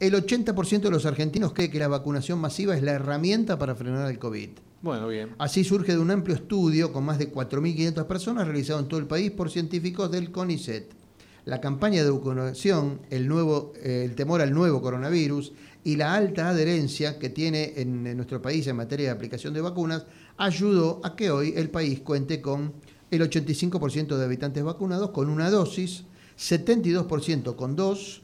El 0.02 0.14
80% 0.14 0.80
de 0.80 0.90
los 0.90 1.06
argentinos 1.06 1.52
cree 1.52 1.70
que 1.70 1.78
la 1.78 1.86
vacunación 1.86 2.40
masiva 2.40 2.76
es 2.76 2.82
la 2.82 2.90
herramienta 2.90 3.56
para 3.56 3.76
frenar 3.76 4.10
el 4.10 4.18
COVID. 4.18 4.48
Bueno, 4.80 5.06
bien. 5.06 5.36
Así 5.38 5.62
surge 5.62 5.92
de 5.92 6.00
un 6.00 6.10
amplio 6.10 6.34
estudio 6.34 6.92
con 6.92 7.04
más 7.04 7.20
de 7.20 7.32
4.500 7.32 8.04
personas 8.08 8.48
realizado 8.48 8.80
en 8.80 8.88
todo 8.88 8.98
el 8.98 9.06
país 9.06 9.30
por 9.30 9.48
científicos 9.48 10.10
del 10.10 10.32
CONICET. 10.32 10.90
La 11.44 11.60
campaña 11.60 12.02
de 12.02 12.10
vacunación, 12.10 12.98
el, 13.10 13.28
nuevo, 13.28 13.74
eh, 13.76 14.02
el 14.04 14.16
temor 14.16 14.40
al 14.40 14.52
nuevo 14.52 14.82
coronavirus 14.82 15.52
y 15.84 15.94
la 15.94 16.16
alta 16.16 16.48
adherencia 16.48 17.20
que 17.20 17.30
tiene 17.30 17.74
en, 17.76 18.04
en 18.04 18.16
nuestro 18.16 18.42
país 18.42 18.66
en 18.66 18.74
materia 18.74 19.06
de 19.06 19.12
aplicación 19.12 19.54
de 19.54 19.60
vacunas 19.60 20.06
ayudó 20.36 21.00
a 21.04 21.14
que 21.14 21.30
hoy 21.30 21.54
el 21.56 21.70
país 21.70 22.00
cuente 22.00 22.40
con 22.40 22.72
el 23.12 23.22
85% 23.22 24.16
de 24.16 24.24
habitantes 24.24 24.64
vacunados 24.64 25.10
con 25.10 25.30
una 25.30 25.48
dosis, 25.48 26.02
72% 26.36 27.54
con 27.54 27.76
dos 27.76 28.21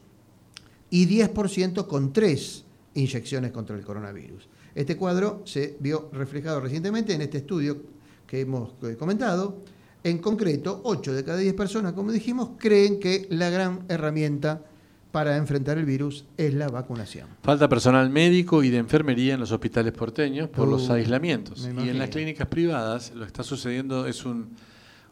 y 0.91 1.07
10% 1.07 1.87
con 1.87 2.13
tres 2.13 2.65
inyecciones 2.95 3.53
contra 3.53 3.77
el 3.77 3.85
coronavirus. 3.85 4.49
Este 4.75 4.97
cuadro 4.97 5.43
se 5.45 5.77
vio 5.81 6.11
reflejado 6.13 6.61
recientemente 6.61 7.15
en 7.15 7.23
este 7.23 7.39
estudio 7.39 7.83
que 8.27 8.41
hemos 8.41 8.73
eh, 8.83 8.97
comentado. 8.97 9.63
En 10.05 10.19
concreto, 10.19 10.81
8 10.85 11.13
de 11.13 11.25
cada 11.25 11.39
10 11.39 11.55
personas, 11.55 11.93
como 11.93 12.13
dijimos, 12.13 12.51
creen 12.59 13.01
que 13.01 13.27
la 13.31 13.51
gran 13.51 13.85
herramienta 13.89 14.63
para 15.11 15.37
enfrentar 15.37 15.79
el 15.79 15.85
virus 15.85 16.27
es 16.37 16.55
la 16.55 16.69
vacunación. 16.69 17.29
Falta 17.43 17.69
personal 17.69 18.11
médico 18.11 18.63
y 18.63 18.71
de 18.71 18.79
enfermería 18.79 19.35
en 19.35 19.41
los 19.41 19.51
hospitales 19.51 19.93
porteños 19.93 20.49
por 20.51 20.69
Uh, 20.69 20.73
los 20.73 20.91
aislamientos. 20.91 21.67
Y 21.85 21.89
en 21.89 21.99
las 21.99 22.11
clínicas 22.11 22.47
privadas 22.47 23.13
lo 23.15 23.23
que 23.23 23.27
está 23.27 23.43
sucediendo 23.43 24.07
es 24.07 24.25
un, 24.25 24.51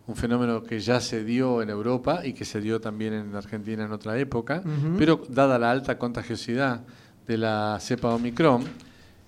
un 0.07 0.15
fenómeno 0.17 0.63
que 0.63 0.79
ya 0.81 1.01
se 1.01 1.25
dio 1.25 1.63
en 1.63 1.71
Europa 1.71 2.21
y 2.25 2.33
que 2.33 2.45
se 2.45 2.61
dio 2.61 2.81
también 2.81 3.13
en 3.13 3.35
Argentina 3.35 3.85
en 3.85 3.93
otra 3.93 4.17
época, 4.19 4.63
pero 4.99 5.21
dada 5.29 5.59
la 5.59 5.71
alta 5.71 5.99
contagiosidad 5.99 6.83
de 7.27 7.37
la 7.39 7.79
cepa 7.81 8.15
Omicron, 8.15 8.65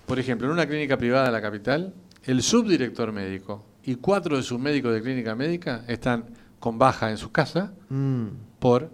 por 0.06 0.18
ejemplo, 0.18 0.46
en 0.46 0.52
una 0.52 0.66
clínica 0.66 0.96
privada 0.96 1.26
de 1.26 1.32
la 1.32 1.42
capital, 1.42 1.92
el 2.24 2.42
subdirector 2.42 3.10
médico 3.12 3.64
y 3.84 3.96
cuatro 3.96 4.36
de 4.36 4.42
sus 4.42 4.58
médicos 4.60 4.92
de 4.94 5.02
clínica 5.02 5.34
médica 5.34 5.82
están 5.88 6.24
con 6.60 6.78
baja 6.78 7.10
en 7.10 7.16
su 7.16 7.30
casa 7.32 7.72
Mm, 7.88 8.26
por 8.58 8.90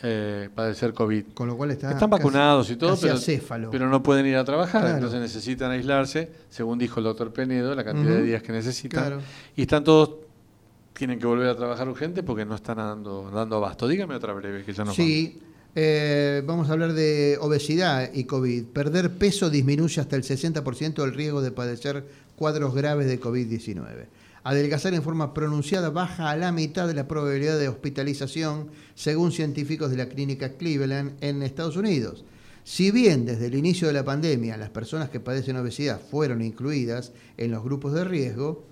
eh, 0.00 0.48
padecer 0.54 0.92
COVID. 0.94 1.24
con 1.34 1.48
lo 1.48 1.56
cual 1.56 1.72
está 1.72 1.90
Están 1.90 2.08
casi- 2.08 2.22
vacunados 2.22 2.70
y 2.70 2.76
todo, 2.76 2.96
pero, 3.72 3.88
no 3.88 4.00
pueden 4.02 4.26
ir 4.26 4.36
a 4.36 4.44
trabajar, 4.44 4.82
Claro. 4.82 4.94
entonces 4.96 5.20
necesitan 5.20 5.72
aislarse, 5.72 6.30
según 6.48 6.78
dijo 6.78 7.00
el 7.00 7.04
doctor 7.04 7.32
Penedo, 7.32 7.74
la 7.74 7.82
cantidad 7.82 8.14
de 8.14 8.22
días 8.22 8.40
que 8.42 8.52
necesitan. 8.52 9.00
Claro. 9.06 9.20
Y 9.56 9.62
están 9.62 9.82
todos, 9.82 10.10
tienen 10.98 11.20
que 11.20 11.26
volver 11.26 11.48
a 11.48 11.56
trabajar 11.56 11.88
urgente 11.88 12.24
porque 12.24 12.44
no 12.44 12.56
están 12.56 12.78
dando, 12.78 13.30
dando 13.30 13.56
abasto. 13.56 13.86
Dígame 13.86 14.16
otra 14.16 14.32
breve, 14.32 14.64
que 14.64 14.72
ya 14.72 14.84
no 14.84 14.92
Sí, 14.92 15.38
eh, 15.76 16.42
vamos 16.44 16.68
a 16.68 16.72
hablar 16.72 16.92
de 16.92 17.38
obesidad 17.40 18.10
y 18.12 18.24
COVID. 18.24 18.64
Perder 18.64 19.16
peso 19.16 19.48
disminuye 19.48 20.00
hasta 20.00 20.16
el 20.16 20.24
60% 20.24 21.04
el 21.04 21.14
riesgo 21.14 21.40
de 21.40 21.52
padecer 21.52 22.04
cuadros 22.34 22.74
graves 22.74 23.06
de 23.06 23.20
COVID-19. 23.20 24.06
Adelgazar 24.42 24.92
en 24.92 25.04
forma 25.04 25.34
pronunciada 25.34 25.90
baja 25.90 26.30
a 26.30 26.36
la 26.36 26.50
mitad 26.50 26.88
de 26.88 26.94
la 26.94 27.06
probabilidad 27.06 27.58
de 27.58 27.68
hospitalización, 27.68 28.68
según 28.96 29.30
científicos 29.30 29.90
de 29.90 29.98
la 29.98 30.08
clínica 30.08 30.54
Cleveland 30.54 31.12
en 31.20 31.44
Estados 31.44 31.76
Unidos. 31.76 32.24
Si 32.64 32.90
bien 32.90 33.24
desde 33.24 33.46
el 33.46 33.54
inicio 33.54 33.86
de 33.86 33.94
la 33.94 34.04
pandemia 34.04 34.56
las 34.56 34.70
personas 34.70 35.10
que 35.10 35.20
padecen 35.20 35.56
obesidad 35.56 36.00
fueron 36.10 36.42
incluidas 36.42 37.12
en 37.36 37.52
los 37.52 37.62
grupos 37.62 37.94
de 37.94 38.04
riesgo, 38.04 38.64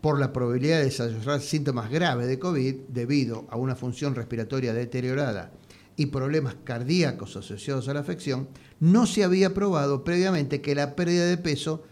por 0.00 0.18
la 0.18 0.32
probabilidad 0.32 0.78
de 0.78 0.84
desarrollar 0.84 1.40
síntomas 1.40 1.90
graves 1.90 2.26
de 2.26 2.38
COVID 2.38 2.74
debido 2.88 3.46
a 3.50 3.56
una 3.56 3.76
función 3.76 4.14
respiratoria 4.14 4.72
deteriorada 4.72 5.52
y 5.96 6.06
problemas 6.06 6.56
cardíacos 6.64 7.36
asociados 7.36 7.88
a 7.88 7.94
la 7.94 8.00
afección, 8.00 8.48
no 8.78 9.06
se 9.06 9.24
había 9.24 9.52
probado 9.52 10.02
previamente 10.02 10.62
que 10.62 10.74
la 10.74 10.96
pérdida 10.96 11.26
de 11.26 11.36
peso, 11.36 11.84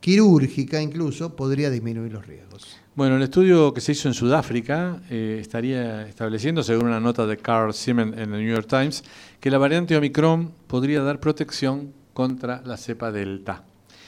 quirúrgica 0.00 0.82
incluso, 0.82 1.34
podría 1.34 1.70
disminuir 1.70 2.12
los 2.12 2.26
riesgos. 2.26 2.76
Bueno, 2.94 3.16
el 3.16 3.22
estudio 3.22 3.72
que 3.72 3.80
se 3.80 3.92
hizo 3.92 4.06
en 4.08 4.14
Sudáfrica 4.14 5.00
eh, 5.08 5.38
estaría 5.40 6.06
estableciendo, 6.06 6.62
según 6.62 6.88
una 6.88 7.00
nota 7.00 7.26
de 7.26 7.38
Carl 7.38 7.72
Siemens 7.72 8.16
en 8.18 8.34
el 8.34 8.44
New 8.44 8.54
York 8.54 8.68
Times, 8.68 9.02
que 9.40 9.50
la 9.50 9.58
variante 9.58 9.96
Omicron 9.96 10.52
podría 10.66 11.02
dar 11.02 11.18
protección 11.18 11.92
contra 12.12 12.62
la 12.64 12.76
cepa 12.76 13.10
Delta. 13.10 13.64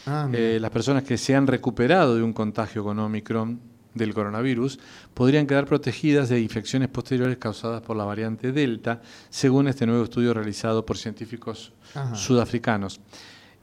Ah. 0.07 0.29
Eh, 0.33 0.59
las 0.61 0.71
personas 0.71 1.03
que 1.03 1.19
se 1.19 1.35
han 1.35 1.47
recuperado 1.47 2.15
de 2.15 2.23
un 2.23 2.33
contagio 2.33 2.85
con 2.85 2.99
Omicron 2.99 3.61
del 3.95 4.15
coronavirus 4.15 4.79
podrían 5.15 5.47
quedar 5.47 5.67
protegidas 5.67 6.29
de 6.29 6.41
infecciones 6.41 6.89
posteriores 6.89 7.39
causadas 7.39 7.83
por 7.83 7.97
la 7.97 8.05
variante 8.05 8.53
Delta, 8.53 9.01
según 9.31 9.69
este 9.69 9.87
nuevo 9.87 10.05
estudio 10.05 10.35
realizado 10.35 10.85
por 10.87 10.97
científicos 10.99 11.73
Ajá. 11.95 12.15
sudafricanos. 12.15 13.01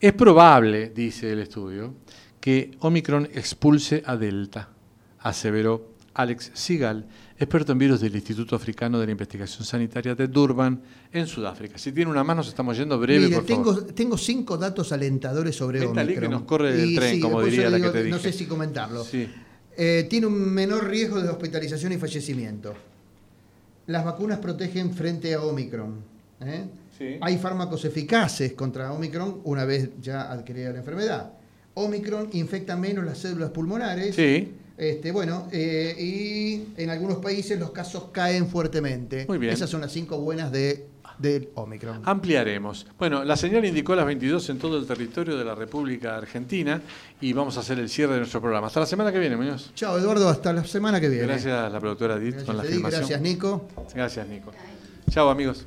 Es 0.00 0.12
probable, 0.12 0.90
dice 0.90 1.32
el 1.32 1.38
estudio, 1.38 1.94
que 2.40 2.72
Omicron 2.80 3.28
expulse 3.32 4.02
a 4.04 4.16
Delta, 4.16 4.68
aseveró 5.20 5.94
Alex 6.12 6.50
Sigal, 6.52 7.06
experto 7.38 7.72
en 7.72 7.78
virus 7.78 8.00
del 8.00 8.14
Instituto 8.14 8.54
Africano 8.56 8.98
de 9.00 9.06
la 9.06 9.12
Investigación 9.12 9.64
Sanitaria 9.64 10.14
de 10.14 10.28
Durban, 10.28 10.80
en 11.12 11.26
Sudáfrica. 11.26 11.76
Si 11.78 11.92
tiene 11.92 12.10
una 12.10 12.22
más, 12.24 12.36
nos 12.36 12.48
estamos 12.48 12.76
yendo 12.76 12.98
breve, 12.98 13.24
Mire, 13.24 13.36
por 13.36 13.44
tengo, 13.46 13.74
favor. 13.74 13.92
tengo 13.92 14.16
cinco 14.18 14.56
datos 14.56 14.92
alentadores 14.92 15.56
sobre 15.56 15.84
Omicron. 15.84 16.20
que 16.20 16.28
nos 16.28 16.42
corre 16.42 16.70
el 16.82 16.90
Y 16.90 16.94
tren, 16.96 17.20
como 17.20 17.42
diría 17.42 17.68
la 17.70 17.76
digo, 17.76 17.92
que 17.92 17.98
te 18.02 18.08
No 18.08 18.16
dije. 18.18 18.32
sé 18.32 18.38
si 18.38 18.46
comentarlo. 18.46 19.02
Sí. 19.04 19.28
Eh, 19.76 20.06
tiene 20.08 20.26
un 20.28 20.52
menor 20.54 20.86
riesgo 20.88 21.20
de 21.20 21.28
hospitalización 21.28 21.92
y 21.92 21.96
fallecimiento. 21.98 22.74
Las 23.86 24.04
vacunas 24.04 24.38
protegen 24.38 24.94
frente 24.94 25.34
a 25.34 25.42
Omicron. 25.42 25.96
¿eh? 26.40 26.64
Sí. 26.96 27.16
Hay 27.20 27.38
fármacos 27.38 27.84
eficaces 27.84 28.52
contra 28.52 28.92
Omicron 28.92 29.40
una 29.44 29.64
vez 29.64 29.90
ya 30.00 30.30
adquirida 30.30 30.70
la 30.72 30.78
enfermedad. 30.78 31.32
Omicron 31.74 32.28
infecta 32.32 32.76
menos 32.76 33.04
las 33.04 33.18
células 33.18 33.50
pulmonares. 33.50 34.14
Sí. 34.14 34.52
Este, 34.76 35.12
bueno, 35.12 35.48
eh, 35.52 35.94
y 35.98 36.82
en 36.82 36.90
algunos 36.90 37.18
países 37.18 37.58
los 37.58 37.70
casos 37.70 38.06
caen 38.12 38.48
fuertemente. 38.48 39.24
Muy 39.28 39.38
bien. 39.38 39.52
Esas 39.52 39.70
son 39.70 39.80
las 39.82 39.92
cinco 39.92 40.18
buenas 40.18 40.50
de, 40.50 40.88
del 41.18 41.48
Omicron. 41.54 42.02
Ampliaremos. 42.04 42.86
Bueno, 42.98 43.22
la 43.22 43.36
señal 43.36 43.64
indicó 43.64 43.94
las 43.94 44.04
22 44.04 44.50
en 44.50 44.58
todo 44.58 44.76
el 44.78 44.86
territorio 44.86 45.36
de 45.36 45.44
la 45.44 45.54
República 45.54 46.16
Argentina 46.16 46.82
y 47.20 47.32
vamos 47.32 47.56
a 47.56 47.60
hacer 47.60 47.78
el 47.78 47.88
cierre 47.88 48.14
de 48.14 48.18
nuestro 48.20 48.40
programa. 48.40 48.66
Hasta 48.66 48.80
la 48.80 48.86
semana 48.86 49.12
que 49.12 49.20
viene, 49.20 49.36
Muñoz. 49.36 49.70
Chao, 49.74 49.96
Eduardo. 49.96 50.28
Hasta 50.28 50.52
la 50.52 50.64
semana 50.64 51.00
que 51.00 51.08
viene. 51.08 51.26
Gracias 51.26 51.52
a 51.52 51.68
la 51.70 51.78
productora 51.78 52.16
Edith 52.16 52.30
Gracias, 52.34 52.46
con 52.46 52.56
la 52.56 52.62
Edith. 52.64 52.74
filmación. 52.74 53.00
Gracias, 53.00 53.20
Nico. 53.20 53.68
Gracias, 53.94 54.28
Nico. 54.28 54.52
Chao, 55.08 55.30
amigos. 55.30 55.66